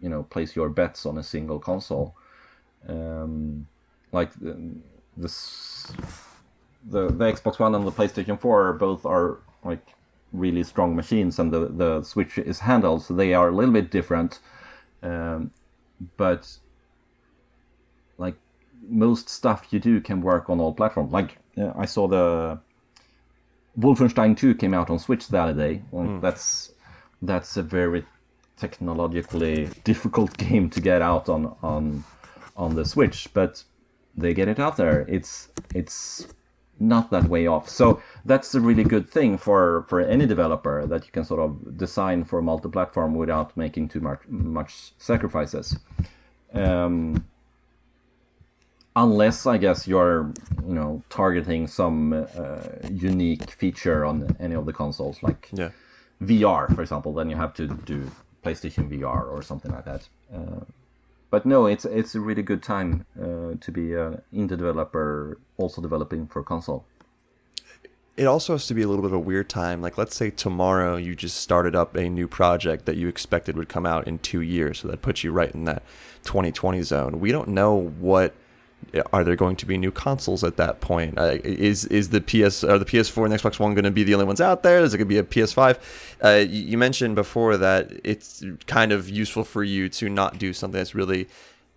you 0.00 0.08
know, 0.08 0.22
place 0.24 0.54
your 0.54 0.68
bets 0.68 1.06
on 1.06 1.18
a 1.18 1.22
single 1.22 1.58
console. 1.58 2.14
Um, 2.88 3.66
like 4.12 4.32
the, 4.34 4.56
the 5.16 5.32
the 6.88 7.08
Xbox 7.10 7.58
One 7.58 7.74
and 7.74 7.86
the 7.86 7.92
PlayStation 7.92 8.40
Four 8.40 8.74
both 8.74 9.04
are 9.04 9.38
like 9.64 9.95
really 10.36 10.62
strong 10.62 10.94
machines, 10.94 11.38
and 11.38 11.52
the 11.52 11.68
the 11.68 12.02
Switch 12.02 12.38
is 12.38 12.60
handled, 12.60 13.02
so 13.04 13.14
they 13.14 13.34
are 13.34 13.48
a 13.48 13.54
little 13.54 13.72
bit 13.72 13.90
different. 13.90 14.40
Um, 15.02 15.50
but 16.16 16.58
like 18.18 18.36
most 18.88 19.28
stuff 19.28 19.66
you 19.70 19.80
do 19.80 20.00
can 20.00 20.20
work 20.20 20.50
on 20.50 20.60
all 20.60 20.72
platforms. 20.72 21.12
Like 21.12 21.38
uh, 21.58 21.72
I 21.76 21.86
saw 21.86 22.06
the 22.08 22.60
Wolfenstein 23.78 24.36
2 24.36 24.54
came 24.54 24.74
out 24.74 24.90
on 24.90 24.98
Switch 24.98 25.28
the 25.28 25.38
other 25.38 25.52
day. 25.52 25.82
Well, 25.90 26.06
mm. 26.06 26.20
That's 26.20 26.72
that's 27.22 27.56
a 27.56 27.62
very 27.62 28.04
technologically 28.56 29.68
difficult 29.84 30.36
game 30.38 30.70
to 30.70 30.80
get 30.80 31.02
out 31.02 31.28
on 31.28 31.54
on 31.62 32.04
on 32.56 32.74
the 32.74 32.84
Switch, 32.84 33.28
but 33.34 33.64
they 34.16 34.34
get 34.34 34.48
it 34.48 34.58
out 34.58 34.76
there. 34.76 35.04
It's 35.08 35.48
it's 35.74 36.26
not 36.78 37.10
that 37.10 37.24
way 37.28 37.46
off. 37.46 37.68
So 37.68 38.02
that's 38.24 38.54
a 38.54 38.60
really 38.60 38.84
good 38.84 39.08
thing 39.08 39.38
for 39.38 39.84
for 39.88 40.00
any 40.00 40.26
developer 40.26 40.86
that 40.86 41.04
you 41.06 41.12
can 41.12 41.24
sort 41.24 41.40
of 41.40 41.76
design 41.76 42.24
for 42.24 42.42
multi-platform 42.42 43.14
without 43.14 43.56
making 43.56 43.88
too 43.88 44.00
much 44.00 44.20
much 44.28 44.92
sacrifices. 44.98 45.78
Um, 46.52 47.24
unless 48.94 49.46
I 49.46 49.58
guess 49.58 49.86
you're 49.86 50.32
you 50.66 50.74
know 50.74 51.02
targeting 51.08 51.66
some 51.66 52.12
uh, 52.12 52.58
unique 52.90 53.50
feature 53.50 54.04
on 54.04 54.36
any 54.40 54.54
of 54.54 54.66
the 54.66 54.72
consoles, 54.72 55.22
like 55.22 55.48
yeah. 55.52 55.70
VR, 56.22 56.74
for 56.74 56.82
example, 56.82 57.12
then 57.12 57.30
you 57.30 57.36
have 57.36 57.54
to 57.54 57.68
do 57.68 58.10
PlayStation 58.44 58.88
VR 58.88 59.30
or 59.30 59.42
something 59.42 59.72
like 59.72 59.84
that. 59.84 60.08
Uh, 60.34 60.60
but 61.30 61.46
no, 61.46 61.66
it's 61.66 61.84
it's 61.84 62.14
a 62.14 62.20
really 62.20 62.42
good 62.42 62.62
time 62.62 63.06
uh, 63.20 63.54
to 63.60 63.72
be 63.72 63.94
an 63.94 64.22
indie 64.32 64.48
developer, 64.48 65.38
also 65.56 65.82
developing 65.82 66.26
for 66.26 66.42
console. 66.42 66.84
It 68.16 68.26
also 68.26 68.54
has 68.54 68.66
to 68.68 68.74
be 68.74 68.80
a 68.80 68.88
little 68.88 69.02
bit 69.02 69.10
of 69.10 69.16
a 69.16 69.18
weird 69.18 69.50
time. 69.50 69.82
Like, 69.82 69.98
let's 69.98 70.16
say 70.16 70.30
tomorrow 70.30 70.96
you 70.96 71.14
just 71.14 71.36
started 71.36 71.76
up 71.76 71.94
a 71.94 72.08
new 72.08 72.26
project 72.26 72.86
that 72.86 72.96
you 72.96 73.08
expected 73.08 73.58
would 73.58 73.68
come 73.68 73.84
out 73.84 74.08
in 74.08 74.18
two 74.20 74.40
years, 74.40 74.78
so 74.78 74.88
that 74.88 75.02
puts 75.02 75.22
you 75.22 75.32
right 75.32 75.54
in 75.54 75.64
that 75.64 75.82
2020 76.24 76.80
zone. 76.82 77.20
We 77.20 77.30
don't 77.30 77.48
know 77.48 77.74
what 77.74 78.34
are 79.12 79.24
there 79.24 79.36
going 79.36 79.56
to 79.56 79.66
be 79.66 79.76
new 79.76 79.90
consoles 79.90 80.44
at 80.44 80.56
that 80.56 80.80
point? 80.80 81.18
Uh, 81.18 81.38
is 81.42 81.84
is 81.86 82.10
the 82.10 82.20
PS 82.20 82.62
or 82.64 82.78
the 82.78 82.84
PS4 82.84 83.26
and 83.26 83.34
Xbox 83.34 83.58
One 83.58 83.74
going 83.74 83.84
to 83.84 83.90
be 83.90 84.04
the 84.04 84.14
only 84.14 84.26
ones 84.26 84.40
out 84.40 84.62
there? 84.62 84.80
Is 84.80 84.94
it 84.94 84.98
going 84.98 85.08
to 85.08 85.14
be 85.14 85.18
a 85.18 85.22
PS5? 85.22 85.78
Uh, 86.22 86.44
you 86.48 86.78
mentioned 86.78 87.14
before 87.14 87.56
that 87.56 87.92
it's 88.04 88.44
kind 88.66 88.92
of 88.92 89.08
useful 89.08 89.44
for 89.44 89.64
you 89.64 89.88
to 89.90 90.08
not 90.08 90.38
do 90.38 90.52
something 90.52 90.78
that's 90.78 90.94
really, 90.94 91.28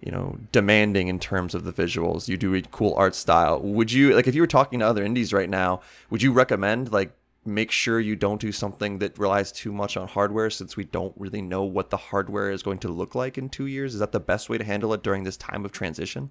you 0.01 0.11
know, 0.11 0.37
demanding 0.51 1.07
in 1.07 1.19
terms 1.19 1.55
of 1.55 1.63
the 1.63 1.73
visuals. 1.73 2.27
You 2.27 2.37
do 2.37 2.53
a 2.53 2.61
cool 2.61 2.93
art 2.95 3.15
style. 3.15 3.59
Would 3.59 3.91
you 3.91 4.15
like 4.15 4.27
if 4.27 4.35
you 4.35 4.41
were 4.41 4.47
talking 4.47 4.79
to 4.79 4.85
other 4.85 5.03
indies 5.03 5.33
right 5.33 5.49
now? 5.49 5.81
Would 6.09 6.21
you 6.21 6.31
recommend 6.31 6.91
like 6.91 7.11
make 7.45 7.71
sure 7.71 7.99
you 7.99 8.15
don't 8.15 8.41
do 8.41 8.51
something 8.51 8.99
that 8.99 9.17
relies 9.17 9.51
too 9.51 9.71
much 9.71 9.97
on 9.97 10.07
hardware 10.07 10.49
since 10.49 10.77
we 10.77 10.83
don't 10.83 11.13
really 11.17 11.41
know 11.41 11.63
what 11.63 11.89
the 11.89 11.97
hardware 11.97 12.51
is 12.51 12.61
going 12.61 12.77
to 12.77 12.89
look 12.89 13.15
like 13.15 13.37
in 13.37 13.49
two 13.49 13.65
years? 13.65 13.95
Is 13.95 13.99
that 13.99 14.11
the 14.11 14.19
best 14.19 14.49
way 14.49 14.57
to 14.57 14.63
handle 14.63 14.93
it 14.93 15.01
during 15.01 15.23
this 15.23 15.37
time 15.37 15.65
of 15.65 15.71
transition? 15.71 16.29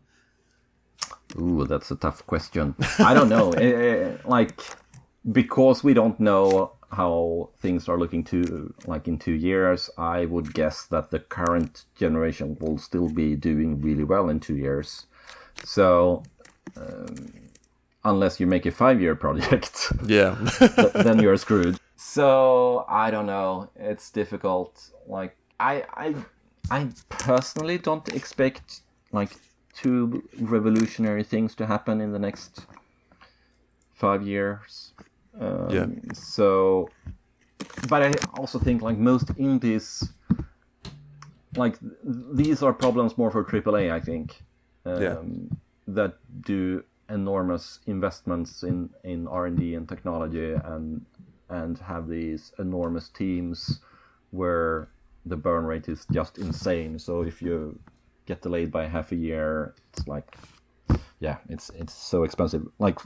Ooh, 1.40 1.64
that's 1.66 1.90
a 1.90 1.96
tough 1.96 2.26
question. 2.26 2.74
I 2.98 3.14
don't 3.14 3.28
know. 3.28 3.52
it, 3.52 3.62
it, 3.62 3.74
eh, 3.74 3.78
eh, 3.78 4.08
eh, 4.08 4.16
like 4.24 4.61
because 5.30 5.84
we 5.84 5.94
don't 5.94 6.18
know 6.18 6.72
how 6.90 7.50
things 7.58 7.88
are 7.88 7.98
looking 7.98 8.24
to 8.24 8.72
like 8.87 9.08
in 9.08 9.18
two 9.18 9.32
years, 9.34 9.90
I 9.98 10.24
would 10.24 10.54
guess 10.54 10.87
that 10.87 11.11
the 11.11 11.18
current 11.18 11.84
generation 11.94 12.56
will 12.61 12.78
still 12.78 13.08
be 13.08 13.37
doing 13.37 13.80
really 13.80 14.04
well 14.04 14.28
in 14.30 14.40
two 14.40 14.56
years. 14.56 15.06
So, 15.64 16.22
um, 16.76 17.32
unless 18.04 18.40
you 18.40 18.46
make 18.46 18.64
a 18.64 18.70
five-year 18.70 19.16
project, 19.16 19.92
yeah, 20.06 20.37
then 20.94 21.18
you're 21.22 21.37
screwed. 21.37 21.78
So 21.96 22.87
I 22.88 23.11
don't 23.11 23.26
know. 23.26 23.70
It's 23.76 24.11
difficult. 24.11 24.90
Like 25.06 25.37
I, 25.61 25.84
I, 25.92 26.14
I 26.70 26.88
personally 27.08 27.76
don't 27.76 28.08
expect 28.14 28.80
like 29.12 29.37
two 29.81 30.29
revolutionary 30.41 31.23
things 31.23 31.55
to 31.55 31.67
happen 31.67 32.01
in 32.01 32.12
the 32.12 32.19
next 32.19 32.67
five 33.95 34.27
years. 34.27 34.93
Um, 35.41 35.71
yeah. 35.71 35.87
So, 36.14 36.88
but 37.88 38.03
I 38.03 38.14
also 38.35 38.59
think 38.59 38.83
like 38.83 38.99
most 38.99 39.31
indies, 39.38 40.11
like 41.57 41.77
these 42.33 42.62
are 42.62 42.73
problems 42.73 43.17
more 43.17 43.31
for 43.31 43.45
AAA. 43.45 43.93
I 43.93 44.01
think. 44.01 44.43
Um, 44.85 45.03
yeah. 45.03 45.17
That 45.88 46.19
do 46.43 46.85
enormous 47.09 47.81
investments 47.87 48.62
in 48.62 48.91
in 49.05 49.27
R 49.27 49.47
and 49.47 49.57
D 49.57 49.75
and 49.75 49.88
technology 49.88 50.53
and 50.53 51.05
and 51.49 51.79
have 51.79 52.09
these 52.09 52.53
enormous 52.59 53.09
teams 53.09 53.81
where 54.31 54.88
the 55.25 55.37
burn 55.37 55.64
rate 55.64 55.88
is 55.88 56.07
just 56.12 56.37
insane. 56.37 56.99
So 56.99 57.23
if 57.23 57.41
you 57.41 57.79
get 58.29 58.43
delayed 58.43 58.71
by 58.71 58.87
half 58.87 59.11
a 59.11 59.17
year. 59.17 59.75
It's 59.93 60.07
like, 60.07 60.37
yeah, 61.19 61.38
it's 61.49 61.71
it's 61.71 61.95
so 61.95 62.25
expensive. 62.25 62.62
Like 62.79 62.99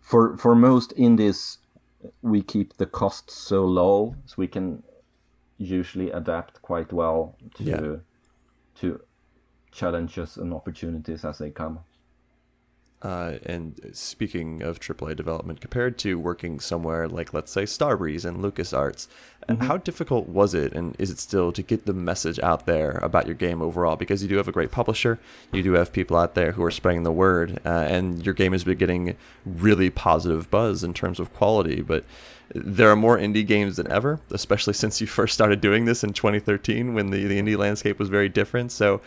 for 0.00 0.36
for 0.38 0.54
most 0.54 0.94
indies, 0.96 1.58
we 2.22 2.40
keep 2.42 2.76
the 2.76 2.86
costs 2.86 3.34
so 3.34 3.64
low, 3.64 4.14
so 4.26 4.34
we 4.38 4.46
can 4.46 4.82
usually 5.58 6.10
adapt 6.12 6.62
quite 6.62 6.92
well 6.92 7.36
to 7.56 7.64
yeah. 7.64 7.96
to 8.80 9.00
challenges 9.72 10.36
and 10.36 10.54
opportunities 10.54 11.24
as 11.24 11.38
they 11.38 11.50
come. 11.50 11.80
Uh, 13.00 13.38
and 13.46 13.90
speaking 13.92 14.60
of 14.60 14.80
AAA 14.80 15.14
development, 15.14 15.60
compared 15.60 15.96
to 15.98 16.18
working 16.18 16.58
somewhere 16.58 17.06
like, 17.06 17.32
let's 17.32 17.52
say, 17.52 17.62
Starbreeze 17.62 18.24
and 18.24 18.38
LucasArts, 18.38 19.06
mm-hmm. 19.48 19.62
how 19.66 19.76
difficult 19.76 20.28
was 20.28 20.52
it, 20.52 20.72
and 20.72 20.96
is 20.98 21.08
it 21.08 21.20
still, 21.20 21.52
to 21.52 21.62
get 21.62 21.86
the 21.86 21.92
message 21.92 22.40
out 22.40 22.66
there 22.66 22.98
about 23.02 23.26
your 23.26 23.36
game 23.36 23.62
overall? 23.62 23.94
Because 23.94 24.20
you 24.20 24.28
do 24.28 24.36
have 24.36 24.48
a 24.48 24.52
great 24.52 24.72
publisher, 24.72 25.20
you 25.52 25.62
do 25.62 25.74
have 25.74 25.92
people 25.92 26.16
out 26.16 26.34
there 26.34 26.52
who 26.52 26.64
are 26.64 26.72
spreading 26.72 27.04
the 27.04 27.12
word, 27.12 27.60
uh, 27.64 27.68
and 27.68 28.24
your 28.26 28.34
game 28.34 28.50
has 28.50 28.64
been 28.64 28.78
getting 28.78 29.16
really 29.46 29.90
positive 29.90 30.50
buzz 30.50 30.82
in 30.82 30.92
terms 30.92 31.20
of 31.20 31.32
quality. 31.32 31.82
But 31.82 32.04
there 32.54 32.90
are 32.90 32.96
more 32.96 33.18
indie 33.18 33.46
games 33.46 33.76
than 33.76 33.90
ever, 33.90 34.20
especially 34.30 34.72
since 34.72 35.00
you 35.00 35.06
first 35.06 35.34
started 35.34 35.60
doing 35.60 35.84
this 35.84 36.02
in 36.02 36.12
2013 36.12 36.94
when 36.94 37.10
the, 37.10 37.26
the 37.26 37.40
indie 37.40 37.58
landscape 37.58 37.98
was 37.98 38.08
very 38.08 38.28
different. 38.28 38.72
So, 38.72 39.00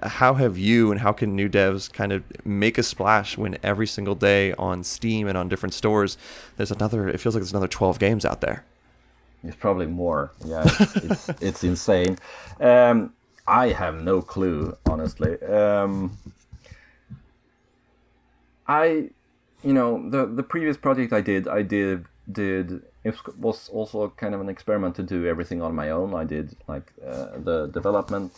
uh, 0.00 0.08
how 0.08 0.34
have 0.34 0.56
you 0.56 0.92
and 0.92 1.00
how 1.00 1.12
can 1.12 1.34
new 1.34 1.48
devs 1.48 1.92
kind 1.92 2.12
of 2.12 2.22
make 2.46 2.78
a 2.78 2.82
splash 2.82 3.36
when 3.36 3.58
every 3.62 3.86
single 3.86 4.14
day 4.14 4.52
on 4.54 4.84
Steam 4.84 5.26
and 5.26 5.36
on 5.36 5.48
different 5.48 5.74
stores, 5.74 6.16
there's 6.56 6.70
another, 6.70 7.08
it 7.08 7.18
feels 7.18 7.34
like 7.34 7.40
there's 7.40 7.52
another 7.52 7.68
12 7.68 7.98
games 7.98 8.24
out 8.24 8.40
there? 8.40 8.64
It's 9.42 9.56
probably 9.56 9.86
more. 9.86 10.30
Yeah, 10.44 10.62
it's, 10.64 10.96
it's, 10.96 11.28
it's 11.42 11.64
insane. 11.64 12.18
Um, 12.60 13.12
I 13.46 13.68
have 13.68 14.02
no 14.02 14.22
clue, 14.22 14.76
honestly. 14.86 15.40
Um, 15.42 16.16
I, 18.66 19.10
you 19.62 19.72
know, 19.72 20.08
the 20.08 20.24
the 20.24 20.42
previous 20.42 20.78
project 20.78 21.12
I 21.12 21.20
did, 21.20 21.46
I 21.46 21.60
did 21.60 22.06
did 22.30 22.82
it 23.04 23.14
was 23.38 23.68
also 23.68 24.08
kind 24.16 24.34
of 24.34 24.40
an 24.40 24.48
experiment 24.48 24.96
to 24.96 25.02
do 25.02 25.26
everything 25.26 25.60
on 25.60 25.74
my 25.74 25.90
own. 25.90 26.14
I 26.14 26.24
did 26.24 26.56
like 26.66 26.90
uh, 27.06 27.38
the 27.38 27.66
development 27.66 28.32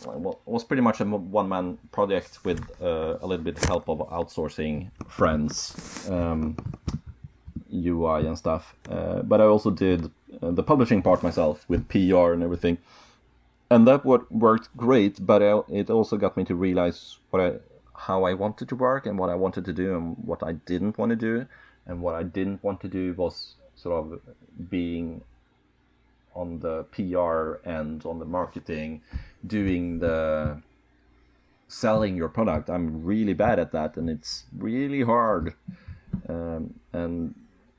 was 0.45 0.63
pretty 0.65 0.81
much 0.81 0.99
a 0.99 1.05
one 1.05 1.47
man 1.47 1.77
project 1.91 2.39
with 2.43 2.59
uh, 2.81 3.17
a 3.21 3.25
little 3.25 3.45
bit 3.45 3.57
of 3.57 3.63
help 3.63 3.87
of 3.89 3.99
outsourcing 3.99 4.91
friends. 5.07 6.07
Um, 6.09 6.57
UI 7.73 8.25
and 8.25 8.37
stuff. 8.37 8.75
Uh, 8.89 9.21
but 9.21 9.41
I 9.41 9.45
also 9.45 9.71
did 9.71 10.09
uh, 10.41 10.51
the 10.51 10.63
publishing 10.63 11.01
part 11.01 11.23
myself 11.23 11.65
with 11.67 11.87
PR 11.89 12.33
and 12.33 12.43
everything, 12.43 12.77
and 13.69 13.87
that 13.87 14.05
what 14.05 14.31
worked 14.31 14.75
great. 14.77 15.25
But 15.25 15.41
I, 15.43 15.61
it 15.69 15.89
also 15.89 16.17
got 16.17 16.37
me 16.37 16.43
to 16.45 16.55
realize 16.55 17.17
what 17.29 17.41
I, 17.41 17.53
how 17.93 18.23
I 18.23 18.33
wanted 18.33 18.69
to 18.69 18.75
work 18.75 19.05
and 19.05 19.17
what 19.17 19.29
I 19.29 19.35
wanted 19.35 19.65
to 19.65 19.73
do 19.73 19.95
and 19.95 20.17
what 20.17 20.43
I 20.43 20.53
didn't 20.53 20.97
want 20.97 21.09
to 21.11 21.15
do. 21.15 21.45
And 21.85 22.01
what 22.01 22.15
I 22.15 22.23
didn't 22.23 22.63
want 22.63 22.81
to 22.81 22.89
do 22.89 23.13
was 23.13 23.55
sort 23.77 24.05
of 24.05 24.19
being 24.69 25.21
on 26.35 26.59
the 26.59 26.83
PR 26.91 27.67
and 27.67 28.05
on 28.05 28.19
the 28.19 28.25
marketing, 28.25 29.01
doing 29.45 29.99
the 29.99 30.61
selling 31.67 32.15
your 32.15 32.29
product. 32.29 32.69
I'm 32.69 33.03
really 33.03 33.33
bad 33.33 33.59
at 33.59 33.71
that, 33.71 33.97
and 33.97 34.09
it's 34.09 34.45
really 34.57 35.01
hard, 35.01 35.53
um, 36.27 36.73
and 36.93 37.33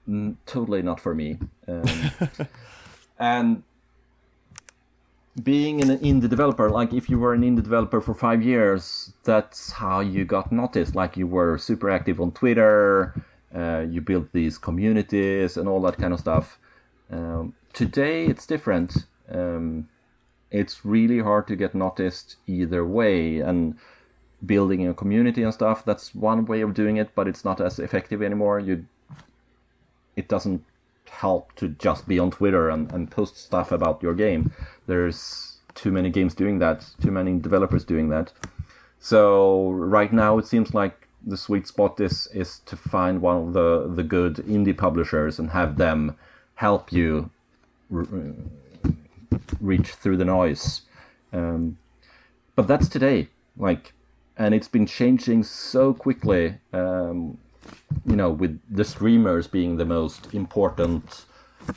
n- 0.07 0.37
totally 0.47 0.83
not 0.83 1.01
for 1.01 1.15
me. 1.15 1.39
Um, 1.67 2.11
and 3.19 3.63
being 5.43 5.81
an 5.83 5.99
indie 5.99 6.29
developer, 6.29 6.71
like 6.71 6.93
if 6.93 7.09
you 7.09 7.19
were 7.19 7.35
an 7.35 7.43
indie 7.43 7.63
developer 7.63 8.01
for 8.01 8.15
five 8.15 8.43
years, 8.43 9.13
that's 9.25 9.71
how 9.71 10.01
you 10.01 10.25
got 10.25 10.51
noticed. 10.51 10.95
Like 10.95 11.17
you 11.17 11.27
were 11.27 11.59
super 11.59 11.91
active 11.91 12.21
on 12.21 12.33
Twitter, 12.33 13.15
uh, 13.55 13.85
you 13.89 14.01
build 14.01 14.29
these 14.33 14.59
communities 14.59 15.57
and 15.57 15.69
all 15.69 15.81
that 15.83 15.99
kind 15.99 16.13
of 16.13 16.21
stuff. 16.21 16.59
Um, 17.11 17.55
today 17.73 18.27
it's 18.27 18.47
different. 18.47 19.07
Um, 19.31 19.89
it's 20.51 20.85
really 20.85 21.21
hard 21.21 21.47
to 21.49 21.57
get 21.57 21.75
noticed 21.75 22.37
either 22.47 22.85
way, 22.85 23.41
and 23.41 23.77
building 24.45 24.87
a 24.87 24.95
community 24.95 25.43
and 25.43 25.53
stuff 25.53 25.85
that's 25.85 26.15
one 26.15 26.47
way 26.47 26.61
of 26.61 26.75
doing 26.75 26.97
it, 26.97 27.15
but 27.15 27.27
it's 27.27 27.45
not 27.45 27.61
as 27.61 27.79
effective 27.79 28.23
anymore. 28.23 28.61
You, 28.61 28.87
it 30.17 30.29
doesn't 30.29 30.65
help 31.11 31.55
to 31.57 31.69
just 31.69 32.07
be 32.07 32.19
on 32.19 32.31
Twitter 32.31 32.71
and, 32.71 32.91
and 32.93 33.11
post 33.11 33.37
stuff 33.37 33.73
about 33.73 34.03
your 34.03 34.15
game. 34.15 34.53
There's 34.87 35.59
too 35.75 35.91
many 35.91 36.11
games 36.11 36.35
doing 36.35 36.59
that, 36.61 36.87
too 37.01 37.11
many 37.11 37.39
developers 37.39 37.85
doing 37.85 38.11
that. 38.11 38.33
So 39.01 39.71
right 39.71 40.13
now 40.13 40.39
it 40.39 40.47
seems 40.47 40.75
like 40.75 41.08
the 41.29 41.37
sweet 41.37 41.67
spot 41.67 42.01
is 42.01 42.27
is 42.33 42.61
to 42.67 42.77
find 42.77 43.21
one 43.21 43.37
of 43.37 43.53
the 43.53 43.89
the 43.95 44.03
good 44.03 44.37
indie 44.37 44.77
publishers 44.77 45.39
and 45.39 45.51
have 45.51 45.77
them 45.77 46.17
help 46.55 46.93
you 46.93 47.31
reach 49.61 49.89
through 49.93 50.17
the 50.17 50.25
noise. 50.25 50.83
Um, 51.33 51.79
but 52.57 52.67
that's 52.67 52.89
today, 52.89 53.29
like, 53.57 53.93
and 54.37 54.55
it's 54.55 54.69
been 54.69 54.87
changing 54.87 55.45
so 55.45 55.95
quickly. 55.95 56.59
Um, 56.73 57.39
you 58.07 58.17
know, 58.17 58.31
with 58.31 58.61
the 58.71 58.85
streamers 58.85 59.47
being 59.47 59.77
the 59.77 59.85
most 59.85 60.33
important 60.33 61.27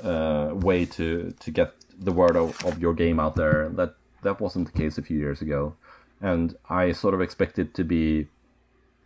uh, 0.04 0.52
way 0.54 0.86
to 0.86 1.34
to 1.40 1.52
get 1.52 1.74
the 2.00 2.12
word 2.12 2.36
of, 2.36 2.64
of 2.66 2.80
your 2.80 2.94
game 2.94 3.20
out 3.20 3.36
there. 3.36 3.70
That 3.70 3.96
that 4.24 4.40
wasn't 4.40 4.72
the 4.72 4.78
case 4.78 4.98
a 4.98 5.02
few 5.02 5.18
years 5.18 5.42
ago, 5.42 5.76
and 6.22 6.56
I 6.70 6.92
sort 6.92 7.14
of 7.14 7.22
expect 7.22 7.60
it 7.60 7.74
to 7.76 7.84
be 7.84 8.28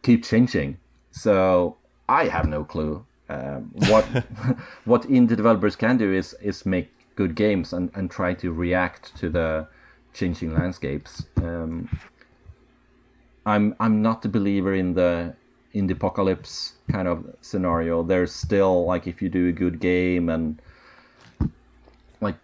keep 0.05 0.23
changing. 0.23 0.77
So 1.11 1.77
I 2.07 2.27
have 2.27 2.47
no 2.47 2.63
clue. 2.63 3.03
Um, 3.29 3.71
what 3.89 4.05
what 4.85 5.01
indie 5.03 5.35
developers 5.35 5.75
can 5.75 5.97
do 5.97 6.13
is 6.13 6.35
is 6.41 6.65
make 6.65 6.87
good 7.15 7.33
games 7.35 7.73
and, 7.73 7.89
and 7.95 8.11
try 8.11 8.33
to 8.33 8.51
react 8.51 9.15
to 9.17 9.29
the 9.29 9.67
changing 10.13 10.53
landscapes. 10.53 11.25
Um, 11.37 11.89
I'm 13.45 13.75
I'm 13.79 14.01
not 14.01 14.25
a 14.25 14.29
believer 14.29 14.73
in 14.75 14.93
the 14.93 15.35
in 15.73 15.87
the 15.87 15.93
apocalypse 15.93 16.73
kind 16.91 17.07
of 17.07 17.17
scenario. 17.41 18.03
There's 18.03 18.33
still 18.33 18.85
like 18.85 19.07
if 19.07 19.21
you 19.21 19.29
do 19.29 19.49
a 19.49 19.51
good 19.51 19.79
game 19.79 20.29
and 20.29 20.61
like 22.21 22.37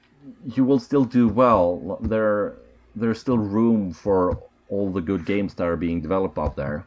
you 0.55 0.66
will 0.66 0.80
still 0.80 1.05
do 1.05 1.28
well. 1.28 1.97
There 2.01 2.53
there's 2.95 3.20
still 3.20 3.38
room 3.38 3.93
for 3.93 4.38
all 4.70 4.89
the 4.91 5.01
good 5.01 5.26
games 5.26 5.53
that 5.55 5.68
are 5.68 5.78
being 5.78 6.01
developed 6.01 6.38
out 6.38 6.55
there. 6.55 6.86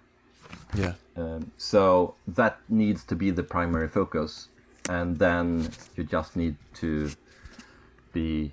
Yeah. 0.75 0.95
Um, 1.16 1.53
so 1.57 2.14
that 2.27 2.59
needs 2.68 3.05
to 3.05 3.14
be 3.14 3.31
the 3.31 3.43
primary 3.43 3.89
focus, 3.89 4.49
and 4.89 5.18
then 5.18 5.70
you 5.97 6.05
just 6.05 6.37
need 6.37 6.57
to 6.75 7.11
be 8.12 8.53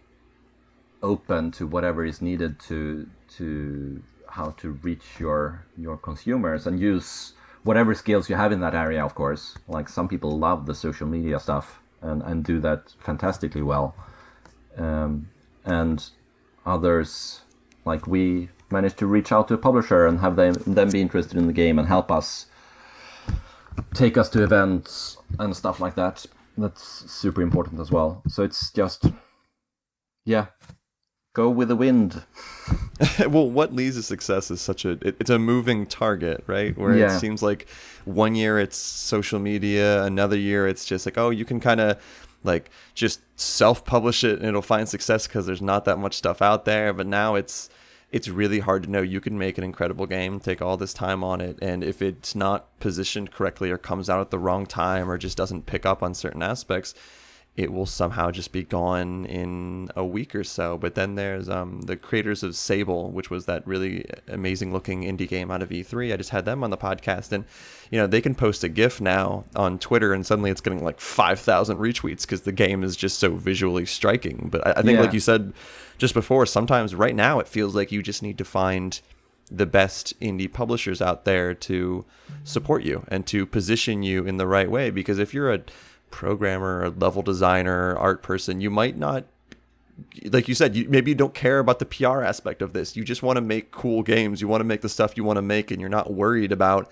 open 1.04 1.52
to 1.52 1.66
whatever 1.66 2.06
is 2.06 2.22
needed 2.22 2.60
to 2.60 3.08
to 3.38 4.02
how 4.30 4.52
to 4.52 4.72
reach 4.84 5.20
your 5.20 5.66
your 5.78 5.98
consumers 5.98 6.68
and 6.68 6.80
use 6.80 7.34
whatever 7.64 7.94
skills 7.94 8.30
you 8.30 8.36
have 8.36 8.52
in 8.52 8.60
that 8.60 8.76
area 8.76 9.04
of 9.04 9.16
course 9.16 9.58
like 9.68 9.90
some 9.90 10.08
people 10.08 10.38
love 10.38 10.66
the 10.66 10.76
social 10.76 11.08
media 11.08 11.40
stuff 11.40 11.80
and 12.02 12.22
and 12.24 12.44
do 12.44 12.60
that 12.60 12.94
fantastically 13.00 13.62
well 13.62 13.96
um, 14.78 15.28
and 15.66 16.10
others 16.66 17.42
like 17.86 18.08
we 18.08 18.50
managed 18.72 18.98
to 18.98 19.06
reach 19.06 19.32
out 19.32 19.48
to 19.48 19.54
a 19.54 19.58
publisher 19.58 20.06
and 20.08 20.20
have 20.20 20.36
them 20.36 20.54
them 20.66 20.90
be 20.90 21.02
interested 21.02 21.38
in 21.38 21.48
the 21.48 21.54
game 21.54 21.78
and 21.80 21.88
help 21.88 22.12
us 22.12 22.48
take 23.94 24.18
us 24.18 24.30
to 24.30 24.44
events 24.44 25.18
and 25.40 25.56
stuff 25.56 25.80
like 25.80 25.96
that. 25.96 26.26
That's 26.58 27.10
super 27.12 27.42
important 27.42 27.80
as 27.80 27.92
well. 27.92 28.22
So 28.28 28.44
it's 28.44 28.72
just 28.72 29.06
yeah 30.26 30.48
go 31.34 31.50
with 31.50 31.70
the 31.70 31.76
wind. 31.76 32.24
Well 33.28 33.50
what 33.50 33.74
leads 33.74 33.96
to 33.96 34.04
success 34.04 34.52
is 34.52 34.62
such 34.62 34.86
a 34.86 34.92
it, 35.02 35.16
it's 35.20 35.30
a 35.32 35.40
moving 35.40 35.88
target 35.88 36.44
right? 36.46 36.78
Where 36.78 36.96
Yeah. 36.96 37.16
it 37.16 37.20
seems 37.20 37.42
like 37.42 37.68
one 38.06 38.36
year 38.36 38.60
it's 38.60 38.78
social 38.78 39.40
media 39.40 40.04
another 40.04 40.38
year 40.38 40.68
it's 40.68 40.86
just 40.86 41.08
like 41.08 41.18
oh 41.18 41.32
you 41.32 41.44
can 41.44 41.60
kind 41.60 41.80
of 41.80 41.98
like 42.44 42.70
just 42.94 43.22
self-publish 43.40 44.24
it 44.24 44.40
and 44.40 44.48
it'll 44.48 44.62
find 44.62 44.88
success 44.88 45.26
because 45.28 45.46
there's 45.48 45.62
not 45.62 45.86
that 45.86 45.98
much 45.98 46.16
stuff 46.16 46.42
out 46.42 46.66
there. 46.66 46.92
But 46.94 47.08
now 47.08 47.36
it's 47.36 47.70
it's 48.12 48.28
really 48.28 48.60
hard 48.60 48.84
to 48.84 48.92
know. 48.92 49.02
You 49.02 49.22
can 49.22 49.38
make 49.38 49.58
an 49.58 49.64
incredible 49.64 50.06
game 50.06 50.40
take 50.40 50.62
all 50.62 50.78
this 50.78 50.94
time 50.94 51.24
on 51.24 51.42
it 51.42 51.58
and 51.62 51.84
if 51.84 52.02
it's 52.02 52.36
not 52.36 52.80
positioned 52.80 53.32
correctly 53.32 53.72
or 53.72 53.78
comes 53.78 54.10
out 54.10 54.22
at 54.22 54.32
the 54.32 54.40
wrong 54.40 54.66
time 54.66 55.10
or 55.10 55.18
just 55.18 55.38
doesn't 55.38 55.66
pick 55.66 55.86
up 55.86 56.04
on 56.04 56.14
certain 56.14 56.44
aspects 56.44 56.94
it 57.58 57.72
will 57.74 57.86
somehow 57.86 58.32
just 58.32 58.54
be 58.54 58.64
gone 58.64 59.26
in 59.26 59.90
a 59.96 60.06
week 60.06 60.34
or 60.34 60.44
so. 60.44 60.78
But 60.78 60.96
then 60.96 61.16
there's 61.16 61.50
um, 61.50 61.82
the 61.82 61.98
creators 61.98 62.44
of 62.44 62.56
Sable, 62.56 63.12
which 63.12 63.30
was 63.30 63.46
that 63.46 63.68
really 63.68 64.06
amazing 64.30 64.72
looking 64.72 65.02
indie 65.04 65.28
game 65.28 65.52
out 65.52 65.62
of 65.62 65.68
E3. 65.70 66.14
I 66.14 66.18
just 66.18 66.30
had 66.30 66.46
them 66.46 66.64
on 66.64 66.70
the 66.70 66.78
podcast, 66.78 67.34
and 67.34 67.44
you 67.92 67.98
know 68.00 68.08
they 68.08 68.22
can 68.22 68.36
post 68.36 68.64
a 68.64 68.70
GIF 68.70 69.02
now 69.02 69.44
on 69.54 69.80
Twitter, 69.80 70.14
and 70.14 70.26
suddenly 70.26 70.50
it's 70.50 70.62
getting 70.62 70.82
like 70.84 71.02
five 71.02 71.40
thousand 71.42 71.78
retweets 71.78 72.22
because 72.22 72.42
the 72.42 72.54
game 72.54 72.84
is 72.84 72.96
just 72.96 73.20
so 73.20 73.36
visually 73.36 73.86
striking. 73.86 74.48
But 74.50 74.66
I, 74.66 74.72
I 74.72 74.82
think, 74.82 74.96
Yeah. 74.96 75.02
like 75.02 75.14
you 75.14 75.20
said 75.20 75.52
just 75.98 76.14
before, 76.14 76.46
sometimes 76.46 76.96
right 76.96 77.16
now 77.16 77.40
it 77.40 77.48
feels 77.50 77.76
like 77.76 77.92
you 77.92 78.02
just 78.02 78.24
need 78.24 78.38
to 78.38 78.46
find 78.46 79.02
the 79.54 79.66
best 79.66 80.18
indie 80.22 80.52
publishers 80.52 81.02
out 81.02 81.26
there 81.26 81.54
to 81.54 82.06
support 82.46 82.84
you 82.84 83.04
and 83.10 83.28
to 83.28 83.46
position 83.46 84.02
you 84.02 84.24
in 84.26 84.38
the 84.38 84.48
right 84.48 84.72
way 84.72 84.90
because 84.90 85.20
if 85.20 85.34
you're 85.34 85.52
a 85.52 85.60
programmer, 86.12 86.84
a 86.84 86.90
level 86.90 87.22
designer, 87.22 87.96
art 87.98 88.22
person, 88.22 88.62
you 88.62 88.70
might 88.70 88.98
not 88.98 89.26
like 90.32 90.48
you 90.48 90.56
said, 90.56 90.76
you, 90.76 90.90
maybe 90.90 91.12
you 91.12 91.16
don't 91.16 91.34
care 91.36 91.60
about 91.60 91.78
the 91.80 91.86
PR 91.86 92.22
aspect 92.24 92.62
of 92.64 92.74
this. 92.74 92.96
You 92.96 93.04
just 93.04 93.22
want 93.22 93.38
to 93.38 93.42
make 93.42 93.70
cool 93.72 94.02
games. 94.02 94.42
You 94.42 94.48
want 94.48 94.62
to 94.62 94.66
make 94.66 94.82
the 94.82 94.90
stuff 94.90 95.16
you 95.16 95.24
want 95.24 95.38
to 95.38 95.42
make, 95.44 95.70
and 95.70 95.80
you're 95.80 95.90
not 95.92 96.12
worried 96.12 96.52
about 96.52 96.92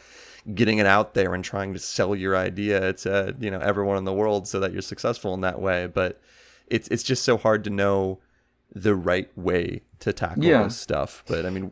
getting 0.54 0.78
it 0.78 0.86
out 0.86 1.16
there 1.16 1.34
and 1.34 1.44
trying 1.44 1.74
to 1.74 1.80
sell 1.80 2.16
your 2.16 2.36
idea 2.36 2.94
to 2.94 3.36
you 3.40 3.50
know 3.50 3.60
everyone 3.60 3.98
in 3.98 4.04
the 4.04 4.14
world 4.14 4.48
so 4.48 4.60
that 4.60 4.74
you're 4.74 4.82
successful 4.82 5.34
in 5.34 5.42
that 5.42 5.60
way. 5.60 5.88
But 5.88 6.20
it's 6.68 6.88
it's 6.90 7.04
just 7.04 7.24
so 7.24 7.38
hard 7.38 7.64
to 7.64 7.70
know 7.72 8.20
the 8.74 8.94
right 8.96 9.36
way 9.36 9.82
to 10.00 10.14
tackle 10.14 10.44
Yeah. 10.44 10.64
this 10.64 10.78
stuff. 10.78 11.24
But 11.28 11.46
I 11.46 11.50
mean, 11.50 11.72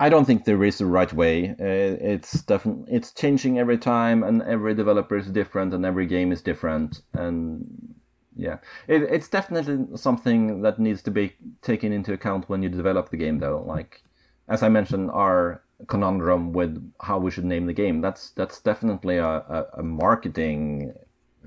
I 0.00 0.08
don't 0.08 0.24
think 0.24 0.44
there 0.44 0.64
is 0.64 0.80
a 0.80 0.86
right 0.86 1.12
way. 1.12 1.50
Uh, 1.50 1.96
it's 2.12 2.42
definitely 2.42 2.92
it's 2.92 3.12
changing 3.12 3.58
every 3.58 3.76
time, 3.76 4.22
and 4.22 4.42
every 4.42 4.74
developer 4.74 5.16
is 5.18 5.26
different, 5.26 5.74
and 5.74 5.84
every 5.84 6.06
game 6.06 6.32
is 6.32 6.40
different, 6.40 7.02
and 7.12 7.94
yeah, 8.34 8.56
it, 8.88 9.02
it's 9.02 9.28
definitely 9.28 9.96
something 9.96 10.62
that 10.62 10.78
needs 10.78 11.02
to 11.02 11.10
be 11.10 11.36
taken 11.60 11.92
into 11.92 12.14
account 12.14 12.48
when 12.48 12.62
you 12.62 12.70
develop 12.70 13.10
the 13.10 13.18
game, 13.18 13.38
though. 13.38 13.62
Like 13.66 14.02
as 14.48 14.62
I 14.62 14.70
mentioned, 14.70 15.10
our 15.10 15.62
conundrum 15.86 16.52
with 16.52 16.92
how 17.00 17.18
we 17.18 17.30
should 17.30 17.44
name 17.44 17.66
the 17.66 17.72
game. 17.72 18.00
That's 18.00 18.30
that's 18.30 18.60
definitely 18.60 19.18
a, 19.18 19.28
a, 19.28 19.66
a 19.78 19.82
marketing 19.82 20.94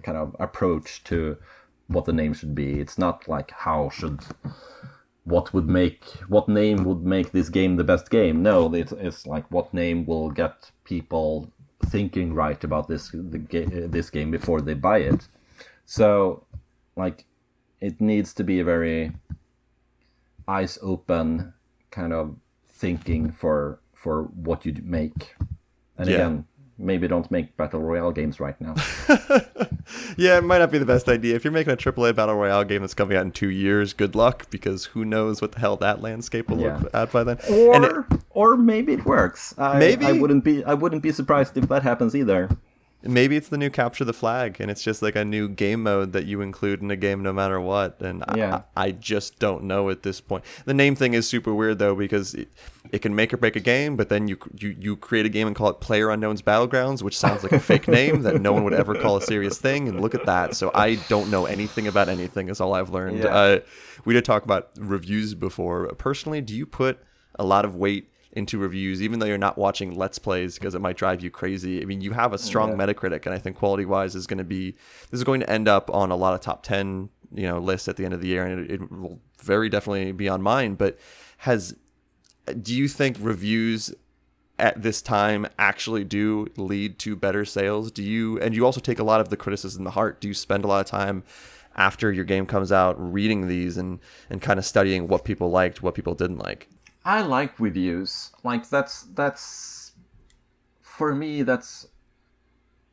kind 0.04 0.18
of 0.18 0.36
approach 0.40 1.04
to 1.06 1.38
what 1.88 2.06
the 2.06 2.14
name 2.14 2.34
should 2.34 2.54
be. 2.54 2.80
It's 2.80 3.00
not 3.00 3.28
like 3.28 3.50
how 3.52 3.90
should 3.90 4.22
what 5.26 5.54
would 5.54 5.68
make 5.70 6.04
what 6.28 6.50
name 6.50 6.84
would 6.84 7.04
make 7.06 7.32
this 7.32 7.50
game 7.50 7.76
the 7.78 7.84
best 7.84 8.10
game. 8.10 8.44
No, 8.44 8.74
it's, 8.74 8.92
it's 8.94 9.26
like 9.26 9.46
what 9.52 9.74
name 9.74 10.06
will 10.06 10.30
get 10.30 10.72
people 10.84 11.50
thinking 11.88 12.34
right 12.34 12.62
about 12.64 12.88
this 12.88 13.10
the 13.12 13.38
ga- 13.40 13.88
this 13.88 14.10
game 14.10 14.32
before 14.32 14.62
they 14.62 14.74
buy 14.74 15.00
it. 15.00 15.28
So, 15.86 16.46
like, 16.96 17.26
it 17.82 18.00
needs 18.02 18.34
to 18.36 18.44
be 18.44 18.60
a 18.60 18.64
very 18.64 19.12
eyes 20.48 20.78
open 20.82 21.54
kind 21.92 22.14
of 22.14 22.36
thinking 22.68 23.32
for 23.32 23.80
for 23.94 24.24
what 24.24 24.66
you 24.66 24.74
make. 24.84 25.36
And 25.98 26.10
Yeah. 26.10 26.16
again, 26.16 26.46
maybe 26.78 27.08
don't 27.08 27.30
make 27.32 27.56
battle 27.56 27.82
royale 27.82 28.12
games 28.12 28.40
right 28.40 28.60
now. 28.60 28.76
yeah, 30.18 30.38
it 30.38 30.44
might 30.44 30.60
not 30.60 30.72
be 30.72 30.78
the 30.78 30.86
best 30.86 31.10
idea. 31.10 31.36
If 31.36 31.44
you're 31.44 31.54
making 31.54 31.74
a 31.74 31.78
AAA 31.78 32.16
battle 32.16 32.36
royale 32.36 32.64
game 32.64 32.82
that's 32.82 32.94
coming 32.94 33.18
out 33.18 33.26
in 33.26 33.32
two 33.32 33.50
years, 33.50 33.94
good 33.94 34.16
luck 34.16 34.50
because 34.50 34.86
who 34.86 35.04
knows 35.06 35.42
what 35.42 35.52
the 35.54 35.60
hell 35.60 35.76
that 35.78 36.02
landscape 36.02 36.50
will 36.50 36.60
Yeah. 36.60 36.78
look 36.78 36.90
at 36.94 37.12
by 37.12 37.24
then. 37.24 37.38
Or 37.50 37.76
And 37.76 37.86
it- 37.86 38.22
or 38.32 38.58
maybe 38.58 38.94
it 38.94 39.06
works. 39.06 39.54
I, 39.58 39.78
Maybe. 39.80 40.06
I 40.06 40.12
wouldn't 40.14 40.44
be 40.44 40.64
I 40.64 40.74
wouldn't 40.74 41.04
be 41.04 41.12
surprised 41.12 41.56
if 41.58 41.68
that 41.70 41.84
happens 41.84 42.16
either. 42.16 42.50
Maybe 43.04 43.36
it's 43.36 43.50
the 43.50 43.58
new 43.58 43.70
capture 43.70 44.06
the 44.06 44.14
flag, 44.14 44.58
and 44.60 44.72
it's 44.72 44.84
just 44.84 45.02
like 45.02 45.16
a 45.16 45.26
new 45.26 45.48
game 45.50 45.84
mode 45.84 46.14
that 46.14 46.26
you 46.26 46.42
include 46.42 46.82
in 46.82 46.90
a 46.90 46.96
game 46.96 47.22
no 47.22 47.34
matter 47.34 47.60
what. 47.60 48.02
And 48.02 48.24
Yeah. 48.36 48.62
I, 48.76 48.86
I 48.86 48.92
just 48.92 49.40
don't 49.40 49.64
know 49.66 49.90
at 49.90 50.04
this 50.04 50.22
point. 50.22 50.44
The 50.66 50.74
name 50.74 50.96
thing 50.96 51.14
is 51.14 51.28
super 51.28 51.54
weird 51.54 51.80
though 51.80 51.96
because 51.96 52.34
it, 52.34 52.50
it 52.92 53.00
can 53.00 53.16
make 53.16 53.34
or 53.34 53.38
break 53.38 53.56
a 53.56 53.60
game, 53.60 53.96
but 53.96 54.10
then 54.10 54.28
you 54.28 54.38
you 54.58 54.76
you 54.80 54.96
create 54.96 55.26
a 55.26 55.30
game 55.30 55.48
and 55.48 55.56
call 55.56 55.70
it 55.70 55.80
Player 55.82 56.10
Unknown's 56.10 56.42
Battlegrounds, 56.42 57.02
which 57.02 57.18
sounds 57.18 57.44
like 57.44 57.52
a 57.52 57.60
fake 57.60 57.88
name 57.88 58.22
that 58.24 58.42
no 58.42 58.54
one 58.54 58.64
would 58.64 58.74
ever 58.74 58.96
call 58.96 59.18
a 59.18 59.22
serious 59.22 59.58
thing. 59.58 59.88
And 59.88 60.00
look 60.02 60.16
at 60.16 60.26
that. 60.26 60.56
So 60.56 60.72
I 60.74 60.96
don't 61.10 61.30
know 61.30 61.46
anything 61.46 61.88
about 61.88 62.10
anything. 62.10 62.50
Is 62.50 62.62
all 62.62 62.74
I've 62.74 62.90
learned. 62.90 63.20
Yeah. 63.20 63.36
Uh, 63.36 63.60
we 64.06 64.14
did 64.14 64.26
talk 64.26 64.44
about 64.44 64.70
reviews 64.78 65.34
before. 65.34 65.88
Personally, 65.96 66.42
do 66.42 66.56
you 66.56 66.66
put 66.66 67.00
a 67.36 67.44
lot 67.44 67.66
of 67.66 67.76
weight 67.76 68.10
into 68.34 68.58
reviews, 68.58 69.02
even 69.02 69.20
though 69.20 69.28
you're 69.28 69.38
not 69.38 69.58
watching 69.58 69.94
Let's 69.94 70.20
Plays 70.20 70.56
because 70.56 70.76
it 70.76 70.82
might 70.82 70.98
drive 70.98 71.24
you 71.24 71.30
crazy? 71.30 71.82
I 71.82 71.86
mean, 71.86 72.02
you 72.02 72.12
have 72.12 72.34
a 72.34 72.38
strong 72.38 72.72
Yeah. 72.72 72.78
Metacritic, 72.78 73.26
and 73.26 73.34
I 73.34 73.38
think 73.38 73.56
quality 73.56 73.86
wise 73.86 74.16
is 74.16 74.28
going 74.28 74.40
to 74.40 74.44
be 74.44 74.72
this 75.12 75.20
is 75.20 75.24
going 75.24 75.40
to 75.40 75.50
end 75.50 75.68
up 75.68 75.90
on 75.94 76.12
a 76.12 76.16
lot 76.16 76.34
of 76.34 76.42
top 76.42 76.64
ten 76.64 77.10
you 77.34 77.48
know 77.48 77.60
lists 77.60 77.88
at 77.88 77.96
the 77.96 78.06
end 78.06 78.14
of 78.14 78.22
the 78.22 78.28
year, 78.28 78.46
and 78.46 78.70
it, 78.70 78.82
it 78.82 78.92
will 78.92 79.20
very 79.42 79.70
definitely 79.70 80.12
be 80.12 80.28
on 80.28 80.42
mine. 80.42 80.76
But 80.76 80.98
has 81.38 81.76
do 82.62 82.76
you 82.76 82.88
think 82.88 83.18
reviews 83.20 83.94
at 84.60 84.82
this 84.82 85.02
time 85.02 85.48
actually 85.58 86.04
do 86.04 86.48
lead 86.58 87.00
to 87.00 87.16
better 87.16 87.46
sales? 87.46 87.92
Do 87.92 88.04
you 88.04 88.40
and 88.40 88.56
you 88.56 88.66
also 88.66 88.82
take 88.82 89.00
a 89.00 89.04
lot 89.04 89.22
of 89.22 89.30
the 89.30 89.38
criticism 89.38 89.84
to 89.86 89.92
heart? 89.92 90.20
Do 90.20 90.28
you 90.28 90.34
spend 90.34 90.66
a 90.66 90.68
lot 90.68 90.82
of 90.82 90.88
time 90.88 91.24
after 91.76 92.12
your 92.12 92.26
game 92.26 92.46
comes 92.46 92.72
out 92.72 92.96
reading 93.00 93.48
these 93.48 93.78
and 93.78 94.00
and 94.30 94.42
kind 94.42 94.58
of 94.60 94.66
studying 94.66 95.08
what 95.08 95.24
people 95.24 95.50
liked, 95.50 95.84
what 95.84 95.96
people 95.96 96.16
didn't 96.16 96.40
like? 96.40 96.68
I 97.06 97.22
like 97.22 97.60
reviews. 97.60 98.32
Like 98.44 98.70
that's 98.70 99.04
that's 99.14 99.92
for 100.82 101.14
me 101.14 101.44
that's 101.44 101.88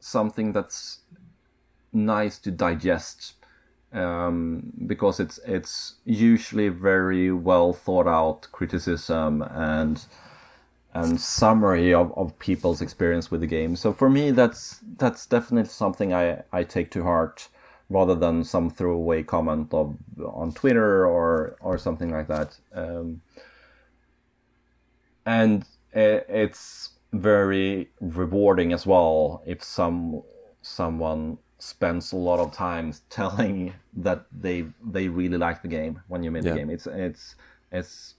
something 0.01 0.53
that's 0.53 1.01
nice 1.93 2.39
to 2.39 2.51
digest 2.51 3.35
um, 3.93 4.73
because 4.87 5.21
it's 5.21 5.39
it's 5.45 5.95
usually 6.05 6.69
very 6.69 7.33
well 7.33 7.73
thought 7.73 8.07
out 8.07 8.49
criticism 8.53 9.43
and 9.43 10.05
and 10.93 11.21
summary 11.21 11.95
of, 11.95 12.13
of 12.17 12.37
people's 12.41 12.81
experience 12.81 13.31
with 13.31 13.41
the 13.41 13.47
game. 13.47 13.77
So 13.77 13.93
for 13.93 14.11
me 14.11 14.33
that's 14.33 14.81
that's 14.97 15.27
definitely 15.27 15.69
something 15.69 16.13
I, 16.13 16.43
I 16.53 16.65
take 16.65 16.91
to 16.93 17.05
heart 17.05 17.49
rather 17.91 18.15
than 18.15 18.45
some 18.45 18.71
throwaway 18.71 19.23
comment 19.23 19.73
of 19.73 19.97
on 20.25 20.53
Twitter 20.53 21.07
or 21.07 21.57
or 21.61 21.79
something 21.79 22.11
like 22.11 22.29
that. 22.29 22.57
Um, 22.75 23.21
and 25.31 25.65
it's 25.93 26.91
very 27.13 27.91
rewarding 28.01 28.73
as 28.73 28.87
well 28.87 29.43
if 29.47 29.63
some 29.63 30.23
someone 30.63 31.39
spends 31.59 32.13
a 32.13 32.17
lot 32.17 32.41
of 32.41 32.53
time 32.53 32.93
telling 33.11 33.75
that 33.93 34.27
they 34.33 34.65
they 34.95 35.09
really 35.09 35.39
like 35.39 35.63
the 35.63 35.69
game 35.69 36.01
when 36.09 36.23
you 36.23 36.31
made 36.31 36.45
Yeah. 36.45 36.53
the 36.53 36.59
game. 36.59 36.71
It's 36.71 36.87
it's 36.87 37.37
it's 37.73 38.15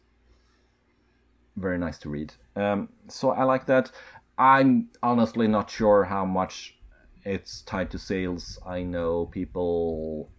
very 1.56 1.78
nice 1.78 1.98
to 2.00 2.10
read. 2.10 2.34
Um, 2.56 2.90
so 3.10 3.32
I 3.32 3.44
like 3.44 3.66
that. 3.68 3.92
I'm 4.38 4.90
honestly 5.04 5.48
not 5.48 5.70
sure 5.70 6.04
how 6.04 6.26
much 6.26 6.76
it's 7.24 7.62
tied 7.62 7.92
to 7.92 8.00
sales. 8.00 8.58
I 8.66 8.84
know 8.84 9.28
people 9.28 10.32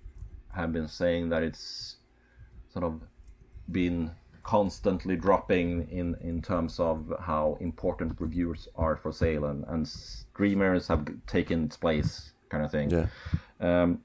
have 0.55 0.73
been 0.73 0.89
saying 0.89 1.31
that 1.31 1.43
it's 1.43 1.97
sort 2.73 2.85
of 2.85 3.03
been 3.71 4.13
constantly 4.43 5.17
dropping 5.17 5.89
in 5.91 6.17
in 6.21 6.43
terms 6.43 6.81
of 6.81 7.13
how 7.21 7.57
important 7.61 8.13
reviews 8.19 8.69
are 8.77 8.97
for 8.97 9.13
sale 9.13 9.45
and 9.45 9.65
and 9.69 9.87
streamers 9.87 10.89
have 10.89 11.07
taken 11.27 11.65
its 11.65 11.77
place 11.77 12.33
kind 12.51 12.65
of 12.65 12.71
thing. 12.71 12.91
Yeah. 12.91 13.07
um 13.61 14.01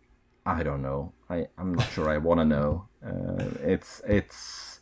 i 0.45 0.63
don't 0.63 0.81
know. 0.81 1.11
I 1.29 1.47
i'm 1.57 1.73
not 1.75 1.89
sure 1.89 2.09
i 2.09 2.17
want 2.17 2.39
to 2.39 2.45
know. 2.45 2.87
Uh, 3.05 3.45
it's 3.63 4.01
it's 4.07 4.79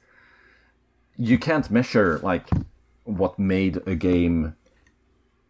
you 1.18 1.38
can't 1.38 1.70
measure 1.72 2.20
like 2.20 2.50
what 3.04 3.38
made 3.40 3.82
a 3.88 3.96
game 3.96 4.56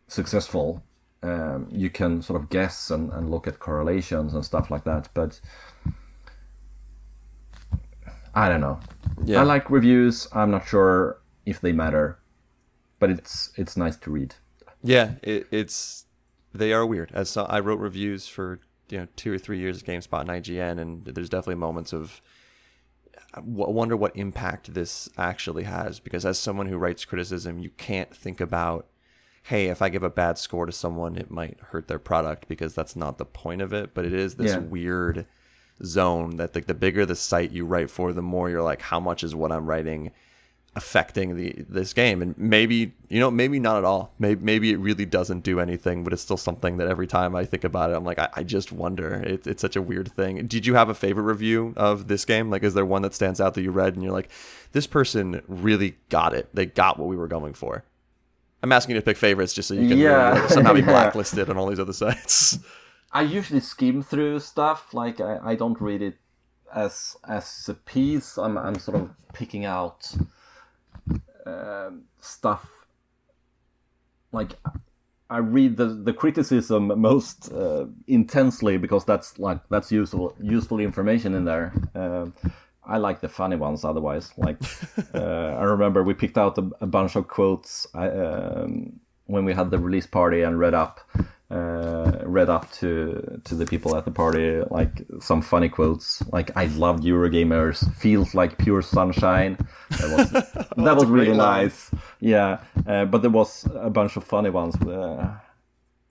successful. 0.08 0.84
Um, 1.24 1.68
you 1.72 1.90
can 1.90 2.22
sort 2.22 2.40
of 2.40 2.50
guess 2.50 2.92
and, 2.92 3.12
and 3.12 3.32
look 3.32 3.48
at 3.48 3.58
correlations 3.58 4.36
and 4.36 4.46
stuff 4.46 4.70
like 4.70 4.84
that 4.84 5.10
but 5.16 5.40
i 8.36 8.50
don't 8.50 8.62
know 8.62 8.80
Yeah. 9.26 9.40
I 9.42 9.44
like 9.44 9.70
reviews. 9.70 10.28
I'm 10.34 10.52
not 10.52 10.68
sure 10.68 11.22
if 11.46 11.62
they 11.62 11.72
matter, 11.72 12.20
but 13.00 13.10
it's 13.10 13.52
it's 13.56 13.76
nice 13.78 13.96
to 13.98 14.12
read. 14.12 14.36
Yeah, 14.84 15.14
it, 15.24 15.48
it's 15.52 16.06
they 16.54 16.74
are 16.74 16.86
weird. 16.86 17.12
As 17.14 17.30
so, 17.30 17.46
I 17.46 17.60
wrote 17.60 17.80
reviews 17.80 18.28
for 18.28 18.60
you 18.90 18.98
know 19.00 19.08
two 19.16 19.32
or 19.34 19.38
three 19.40 19.58
years 19.60 19.82
at 19.82 19.88
GameSpot 19.88 20.22
and 20.22 20.30
IGN, 20.30 20.80
and 20.82 21.06
there's 21.06 21.30
definitely 21.30 21.56
moments 21.62 21.94
of 21.94 22.22
I 23.34 23.40
wonder 23.42 23.96
what 23.98 24.16
impact 24.16 24.74
this 24.74 25.10
actually 25.18 25.64
has. 25.64 26.00
Because 26.00 26.26
as 26.26 26.38
someone 26.38 26.68
who 26.68 26.78
writes 26.78 27.06
criticism, 27.06 27.60
you 27.60 27.70
can't 27.78 28.16
think 28.16 28.40
about, 28.42 28.88
hey, 29.44 29.68
if 29.68 29.82
I 29.82 29.90
give 29.90 30.04
a 30.04 30.10
bad 30.10 30.38
score 30.38 30.66
to 30.66 30.72
someone, 30.72 31.18
it 31.18 31.32
might 31.32 31.58
hurt 31.72 31.88
their 31.88 32.00
product 32.00 32.48
because 32.48 32.74
that's 32.76 32.96
not 32.96 33.18
the 33.18 33.26
point 33.26 33.62
of 33.62 33.74
it. 33.74 33.94
But 33.94 34.06
it 34.06 34.14
is 34.14 34.36
this 34.36 34.52
Yeah. 34.52 34.60
weird 34.60 35.26
zone 35.84 36.38
that 36.38 36.56
like 36.56 36.68
the 36.68 36.74
bigger 36.74 37.06
the 37.06 37.16
site 37.16 37.52
you 37.52 37.66
write 37.66 37.90
for, 37.90 38.14
the 38.14 38.22
more 38.22 38.50
you're 38.50 38.62
like, 38.62 38.82
how 38.82 39.00
much 39.00 39.24
is 39.24 39.34
what 39.36 39.52
I'm 39.52 39.66
writing 39.66 40.12
affecting 40.78 41.38
the 41.38 41.56
this 41.70 41.94
game? 41.94 42.22
And 42.22 42.38
maybe 42.38 42.94
you 43.10 43.20
know 43.20 43.32
maybe 43.32 43.60
not 43.60 43.78
at 43.78 43.86
all. 43.86 44.14
Maybe, 44.20 44.44
maybe 44.44 44.72
it 44.72 44.78
really 44.78 45.06
doesn't 45.06 45.42
do 45.44 45.60
anything 45.62 46.04
but 46.04 46.12
it's 46.12 46.22
still 46.22 46.36
something 46.38 46.78
that 46.78 46.88
every 46.90 47.08
time 47.08 47.34
i 47.36 47.46
think 47.46 47.64
about 47.64 47.92
it 47.92 47.94
i'm 47.96 48.04
like 48.04 48.20
i, 48.20 48.28
I 48.34 48.44
just 48.44 48.72
wonder. 48.74 49.14
It, 49.14 49.48
it's 49.48 49.62
such 49.62 49.76
a 49.78 49.82
weird 49.82 50.12
thing. 50.12 50.46
Did 50.48 50.66
you 50.66 50.74
have 50.76 50.90
a 50.90 50.94
favorite 50.94 51.24
review 51.24 51.74
of 51.78 52.08
this 52.08 52.26
game? 52.26 52.50
Like 52.50 52.64
is 52.64 52.74
there 52.74 52.86
one 52.86 53.04
that 53.04 53.14
stands 53.14 53.40
out 53.40 53.54
that 53.54 53.62
you 53.62 53.72
read 53.72 53.94
and 53.96 54.04
you're 54.04 54.12
like 54.12 54.30
this 54.74 54.86
person 54.88 55.42
really 55.48 55.96
got 56.10 56.34
it. 56.34 56.50
They 56.54 56.66
got 56.66 57.00
what 57.00 57.08
we 57.08 57.16
were 57.16 57.28
going 57.30 57.54
for. 57.54 57.86
I'm 58.62 58.72
asking 58.74 58.96
you 58.96 59.02
to 59.02 59.06
pick 59.06 59.16
favorites 59.18 59.54
just 59.54 59.68
so 59.70 59.76
you 59.76 59.88
can 59.88 59.98
Yeah. 59.98 60.48
somehow 60.48 60.74
be 60.74 60.82
blacklisted 60.94 61.50
on 61.50 61.56
all 61.58 61.68
these 61.68 61.80
other 61.80 61.94
sites 61.94 62.60
I 63.16 63.22
usually 63.22 63.62
skim 63.62 64.04
through 64.04 64.42
stuff. 64.42 64.94
Like 64.94 65.22
I, 65.22 65.40
I 65.42 65.56
don't 65.56 65.80
read 65.80 66.02
it 66.02 66.18
as 66.76 67.16
as 67.26 67.70
a 67.70 67.74
piece. 67.74 68.38
I'm 68.38 68.58
I'm 68.58 68.78
sort 68.78 68.98
of 68.98 69.10
picking 69.32 69.64
out 69.64 70.14
um, 71.46 72.04
stuff. 72.20 72.70
Like 74.34 74.52
I 75.30 75.38
read 75.38 75.78
the 75.78 75.86
the 75.86 76.12
criticism 76.12 76.92
most 77.00 77.54
uh, 77.54 77.86
intensely 78.06 78.78
because 78.78 79.06
that's 79.06 79.40
like 79.40 79.62
that's 79.70 79.94
useful 79.94 80.36
useful 80.42 80.82
information 80.82 81.36
in 81.36 81.46
there. 81.46 81.72
Um 81.96 82.34
I 82.86 82.98
like 82.98 83.22
the 83.22 83.30
funny 83.30 83.56
ones. 83.56 83.86
Otherwise, 83.86 84.34
like 84.38 84.58
uh, 85.16 85.56
I 85.62 85.64
remember 85.64 86.04
we 86.04 86.14
picked 86.14 86.38
out 86.38 86.58
a, 86.58 86.70
a 86.82 86.86
bunch 86.86 87.16
of 87.16 87.30
quotes 87.30 87.88
I, 87.96 88.10
um, 88.10 89.00
when 89.26 89.46
we 89.46 89.54
had 89.54 89.72
the 89.72 89.80
release 89.80 90.06
party 90.06 90.42
and 90.42 90.60
read 90.60 90.74
up 90.74 91.00
uh, 91.52 92.12
read 92.26 92.50
up 92.50 92.72
to 92.72 93.40
to 93.44 93.56
the 93.56 93.66
people 93.66 93.96
at 93.96 94.04
the 94.06 94.12
party 94.12 94.62
like 94.72 95.04
some 95.20 95.42
funny 95.42 95.70
quotes 95.70 96.24
like 96.34 96.50
I 96.58 96.66
loved 96.66 97.04
Eurogamers 97.04 97.94
feels 97.96 98.34
like 98.34 98.58
pure 98.58 98.82
sunshine. 98.82 99.58
That 99.92 100.10
was 100.18 100.32
that 100.86 100.96
was 100.96 101.06
really 101.06 101.34
line. 101.34 101.64
nice. 101.66 101.92
Yeah 102.20 102.60
uh, 102.88 103.06
but 103.06 103.22
there 103.22 103.32
was 103.32 103.68
a 103.76 103.90
bunch 103.90 104.18
of 104.18 104.24
funny 104.24 104.50
ones 104.50 104.76
uh, 104.82 105.36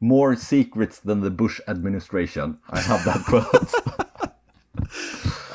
more 0.01 0.37
secrets 0.37 0.99
than 1.01 1.21
the 1.21 1.31
Bush 1.31 1.61
administration. 1.67 2.59
I 2.71 2.81
have 2.81 3.05
that 3.05 3.25
quote 3.25 3.73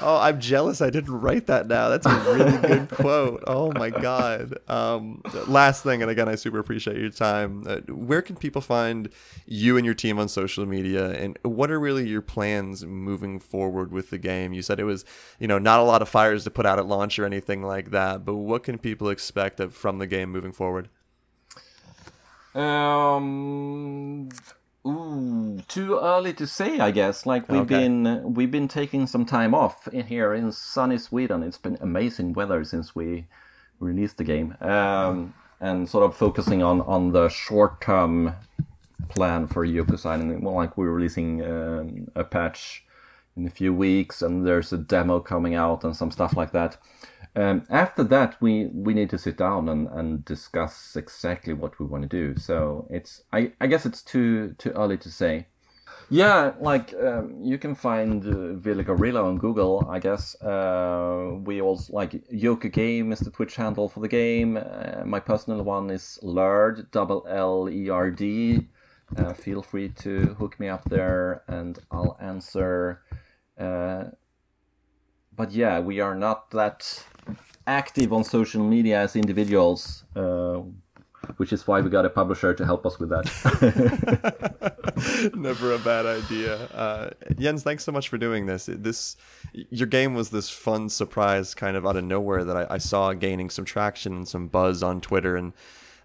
Oh, 0.10 0.18
I'm 0.18 0.40
jealous 0.40 0.82
I 0.82 0.90
didn't 0.90 1.14
write 1.14 1.46
that 1.46 1.68
now. 1.68 1.88
That's 1.90 2.08
a 2.08 2.34
really 2.34 2.58
good 2.68 2.90
quote. 2.92 3.44
Oh 3.46 3.72
my 3.74 3.92
god. 3.92 4.58
Um, 4.68 5.22
last 5.46 5.84
thing, 5.84 6.02
and 6.02 6.10
again, 6.10 6.28
I 6.28 6.34
super 6.34 6.58
appreciate 6.58 6.98
your 6.98 7.12
time. 7.12 7.64
Uh, 7.68 7.82
where 7.94 8.24
can 8.24 8.36
people 8.36 8.60
find 8.60 9.10
you 9.46 9.78
and 9.78 9.86
your 9.86 9.94
team 9.94 10.18
on 10.18 10.28
social 10.28 10.66
media, 10.66 11.12
and 11.12 11.38
what 11.44 11.70
are 11.70 11.80
really 11.80 12.08
your 12.08 12.24
plans 12.24 12.84
moving 12.84 13.40
forward 13.40 13.92
with 13.92 14.10
the 14.10 14.18
game? 14.18 14.52
You 14.52 14.64
said 14.64 14.80
it 14.80 14.86
was, 14.86 15.06
you 15.40 15.48
know, 15.48 15.60
not 15.60 15.80
a 15.80 15.84
lot 15.84 16.02
of 16.02 16.10
fires 16.10 16.44
to 16.46 16.50
put 16.50 16.66
out 16.66 16.80
at 16.80 16.88
launch 16.88 17.20
or 17.20 17.26
anything 17.26 17.62
like 17.62 17.92
that, 17.92 18.26
but 18.26 18.34
what 18.34 18.64
can 18.64 18.80
people 18.80 19.10
expect 19.10 19.62
from 19.62 20.00
the 20.00 20.08
game 20.08 20.32
moving 20.32 20.54
forward? 20.54 20.90
Um, 22.56 24.30
ooh, 24.88 25.60
too 25.68 25.98
early 26.00 26.34
to 26.34 26.48
say, 26.48 26.80
I 26.80 26.92
guess. 26.92 27.26
Like 27.26 27.50
we've 27.50 27.62
Okay. 27.62 27.84
been 27.84 28.34
we've 28.34 28.52
been 28.52 28.68
taking 28.68 29.08
some 29.08 29.26
time 29.26 29.54
off 29.54 29.88
in 29.88 30.08
here 30.08 30.34
in 30.34 30.52
sunny 30.52 30.98
Sweden. 30.98 31.44
It's 31.44 31.58
been 31.58 31.78
amazing 31.82 32.34
weather 32.34 32.64
since 32.64 32.96
we 32.96 33.26
released 33.80 34.18
the 34.18 34.24
game, 34.24 34.56
um, 34.62 35.34
and 35.62 35.88
sort 35.90 36.06
of 36.06 36.16
focusing 36.16 36.64
on 36.64 36.82
on 36.82 37.12
the 37.12 37.30
short 37.30 37.82
term 37.82 38.34
plan 39.10 39.48
for 39.48 39.66
Yoku's 39.66 40.06
Island. 40.06 40.44
Well, 40.44 40.56
like 40.56 40.78
we're 40.78 40.92
releasing 40.92 41.44
um, 41.44 42.08
a 42.16 42.24
patch 42.24 42.84
in 43.38 43.48
a 43.48 43.50
few 43.50 43.74
weeks, 43.74 44.22
and 44.22 44.46
there's 44.46 44.74
a 44.74 44.78
demo 44.78 45.20
coming 45.20 45.56
out 45.56 45.84
and 45.84 45.96
some 45.96 46.12
stuff 46.12 46.36
like 46.36 46.52
that. 46.52 46.78
Um, 47.36 47.64
after 47.70 48.04
that, 48.06 48.42
we, 48.42 48.66
we 48.68 48.94
need 48.94 49.10
to 49.12 49.18
sit 49.18 49.38
down 49.38 49.70
and, 49.70 49.88
and 49.88 50.26
discuss 50.26 50.96
exactly 50.96 51.54
what 51.54 51.80
we 51.80 51.86
want 51.86 52.04
to 52.04 52.10
do. 52.10 52.38
So 52.40 52.88
it's 52.90 53.24
I, 53.32 53.54
I 53.62 53.68
guess 53.68 53.86
it's 53.86 54.02
too 54.02 54.56
too 54.58 54.72
early 54.72 54.98
to 54.98 55.10
say. 55.10 55.48
Yeah, 56.12 56.54
like 56.60 56.94
um, 56.96 57.38
you 57.44 57.60
can 57.60 57.76
find 57.76 58.26
uh, 58.26 58.54
Villa 58.56 58.84
Gorilla 58.84 59.24
on 59.24 59.38
Google, 59.38 59.88
I 59.88 60.00
guess. 60.00 60.36
Uh, 60.42 61.38
we 61.44 61.62
also 61.62 61.94
like 61.94 62.24
Yoka 62.32 62.70
Game 62.70 63.12
is 63.12 63.20
the 63.20 63.30
Twitch 63.30 63.56
handle 63.56 63.88
for 63.88 64.00
the 64.00 64.08
game. 64.08 64.58
Uh, 64.58 65.06
my 65.06 65.20
personal 65.20 65.62
one 65.64 65.92
is 65.92 66.18
Lerd, 66.24 66.90
double 66.92 67.28
L 67.30 67.70
E 67.70 67.90
R 67.90 68.10
D. 68.10 68.68
Uh, 69.18 69.34
feel 69.34 69.62
free 69.62 69.90
to 69.90 70.36
hook 70.40 70.60
me 70.60 70.68
up 70.68 70.84
there, 70.90 71.44
and 71.48 71.78
I'll 71.92 72.18
answer. 72.20 73.02
Uh, 73.58 74.06
but 75.36 75.52
yeah, 75.52 75.80
we 75.80 76.00
are 76.00 76.16
not 76.16 76.50
that 76.52 77.06
active 77.70 78.12
on 78.12 78.24
social 78.24 78.64
media 78.64 79.00
as 79.00 79.16
individuals. 79.16 80.04
Uh, 80.16 80.62
which 81.38 81.54
is 81.54 81.68
why 81.68 81.80
we 81.80 81.90
got 81.90 82.06
a 82.06 82.10
publisher 82.10 82.54
to 82.54 82.66
help 82.66 82.86
us 82.86 82.98
with 83.00 83.10
that. 83.10 83.28
Never 85.36 85.74
a 85.74 85.80
bad 85.80 86.06
idea. 86.06 86.56
Uh, 86.68 87.10
Jens, 87.38 87.62
thanks 87.62 87.84
so 87.84 87.92
much 87.92 88.10
for 88.10 88.18
doing 88.18 88.46
this. 88.48 88.68
This 88.72 89.16
your 89.54 89.88
game 89.88 90.16
was 90.16 90.30
this 90.32 90.50
fun 90.50 90.90
surprise, 90.90 91.54
kind 91.54 91.78
of 91.78 91.86
out 91.86 91.98
of 91.98 92.04
nowhere 92.04 92.44
that 92.44 92.58
I, 92.58 92.76
I 92.76 92.78
saw 92.80 93.14
gaining 93.14 93.50
some 93.50 93.66
traction 93.66 94.14
and 94.14 94.28
some 94.28 94.48
buzz 94.48 94.82
on 94.82 95.02
Twitter, 95.02 95.36
and 95.36 95.54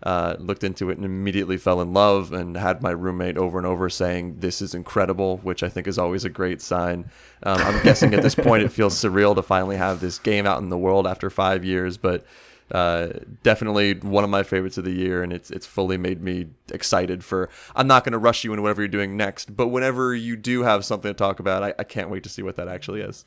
uh, 0.04 0.36
looked 0.38 0.62
into 0.62 0.90
it 0.90 0.98
and 0.98 1.04
immediately 1.04 1.56
fell 1.56 1.80
in 1.80 1.92
love. 1.92 2.32
And 2.32 2.56
had 2.56 2.82
my 2.82 2.90
roommate 2.90 3.36
over 3.36 3.58
and 3.58 3.66
over 3.66 3.90
saying, 3.90 4.36
"This 4.38 4.62
is 4.62 4.74
incredible," 4.74 5.38
which 5.38 5.62
I 5.62 5.68
think 5.68 5.86
is 5.86 5.98
always 5.98 6.24
a 6.24 6.30
great 6.30 6.62
sign. 6.62 7.06
Um, 7.42 7.58
I'm 7.60 7.82
guessing 7.82 8.14
at 8.14 8.22
this 8.22 8.34
point 8.34 8.62
it 8.62 8.68
feels 8.72 8.94
surreal 8.94 9.34
to 9.34 9.42
finally 9.42 9.76
have 9.76 10.00
this 10.00 10.18
game 10.18 10.46
out 10.46 10.60
in 10.60 10.68
the 10.68 10.78
world 10.78 11.06
after 11.06 11.30
five 11.30 11.64
years, 11.64 11.96
but 11.96 12.24
uh, 12.70 13.08
definitely 13.42 13.94
one 13.94 14.24
of 14.24 14.30
my 14.30 14.42
favorites 14.42 14.78
of 14.78 14.84
the 14.84 14.92
year, 14.92 15.22
and 15.22 15.32
it's 15.32 15.50
it's 15.50 15.66
fully 15.66 15.96
made 15.96 16.22
me 16.22 16.46
excited 16.72 17.24
for. 17.24 17.48
I'm 17.76 17.86
not 17.86 18.04
going 18.04 18.12
to 18.12 18.18
rush 18.18 18.44
you 18.44 18.52
into 18.52 18.62
whatever 18.62 18.82
you're 18.82 18.88
doing 18.88 19.16
next, 19.16 19.56
but 19.56 19.68
whenever 19.68 20.14
you 20.14 20.36
do 20.36 20.62
have 20.62 20.84
something 20.84 21.10
to 21.10 21.14
talk 21.14 21.40
about, 21.40 21.62
I, 21.62 21.74
I 21.78 21.84
can't 21.84 22.10
wait 22.10 22.22
to 22.22 22.28
see 22.28 22.42
what 22.42 22.56
that 22.56 22.68
actually 22.68 23.00
is. 23.00 23.26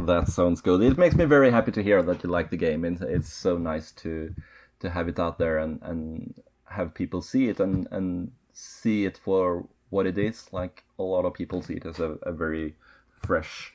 That 0.00 0.28
sounds 0.28 0.60
good. 0.60 0.82
It 0.82 0.98
makes 0.98 1.16
me 1.16 1.24
very 1.24 1.50
happy 1.50 1.72
to 1.72 1.82
hear 1.82 2.02
that 2.02 2.22
you 2.22 2.30
like 2.30 2.50
the 2.50 2.56
game, 2.56 2.84
and 2.84 3.00
it's 3.02 3.32
so 3.32 3.58
nice 3.58 3.92
to 3.92 4.34
to 4.80 4.90
have 4.90 5.08
it 5.08 5.18
out 5.18 5.38
there 5.38 5.58
and 5.58 5.80
and 5.82 6.42
have 6.64 6.94
people 6.94 7.22
see 7.22 7.48
it 7.48 7.60
and 7.60 7.88
and 7.90 8.30
see 8.52 9.04
it 9.04 9.18
for 9.18 9.66
what 9.90 10.06
it 10.06 10.18
is. 10.18 10.46
Like 10.52 10.84
a 10.98 11.02
lot 11.02 11.24
of 11.24 11.34
people 11.34 11.62
see 11.62 11.74
it 11.74 11.86
as 11.86 11.98
a, 12.00 12.12
a 12.22 12.32
very 12.32 12.74
fresh, 13.22 13.72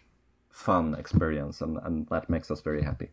fun 0.49 0.95
experience, 0.95 1.62
and 1.62 1.78
and 1.84 2.08
that 2.10 2.30
makes 2.30 2.51
us 2.51 2.62
very 2.62 2.84
happy. 2.84 3.10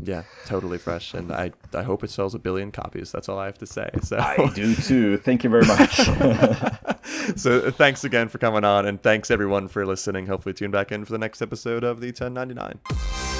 Yeah, 0.00 0.22
totally 0.46 0.78
fresh, 0.78 1.14
and 1.14 1.32
I 1.32 1.52
I 1.74 1.82
hope 1.82 2.04
it 2.04 2.10
sells 2.10 2.34
a 2.34 2.38
billion 2.38 2.70
copies. 2.70 3.10
That's 3.10 3.28
all 3.28 3.38
I 3.38 3.46
have 3.46 3.58
to 3.58 3.66
say. 3.66 3.90
So 4.02 4.18
I 4.18 4.50
do 4.54 4.74
too. 4.74 5.16
Thank 5.18 5.44
you 5.44 5.50
very 5.50 5.66
much. 5.66 5.94
so 7.36 7.58
uh, 7.58 7.70
thanks 7.70 8.04
again 8.04 8.28
for 8.28 8.38
coming 8.38 8.64
on, 8.64 8.86
and 8.86 9.02
thanks 9.02 9.30
everyone 9.30 9.68
for 9.68 9.86
listening. 9.86 10.26
Hopefully, 10.26 10.54
tune 10.54 10.70
back 10.70 10.92
in 10.92 11.04
for 11.04 11.12
the 11.12 11.18
next 11.18 11.42
episode 11.42 11.84
of 11.84 12.00
the 12.00 12.08
1099. 12.08 13.31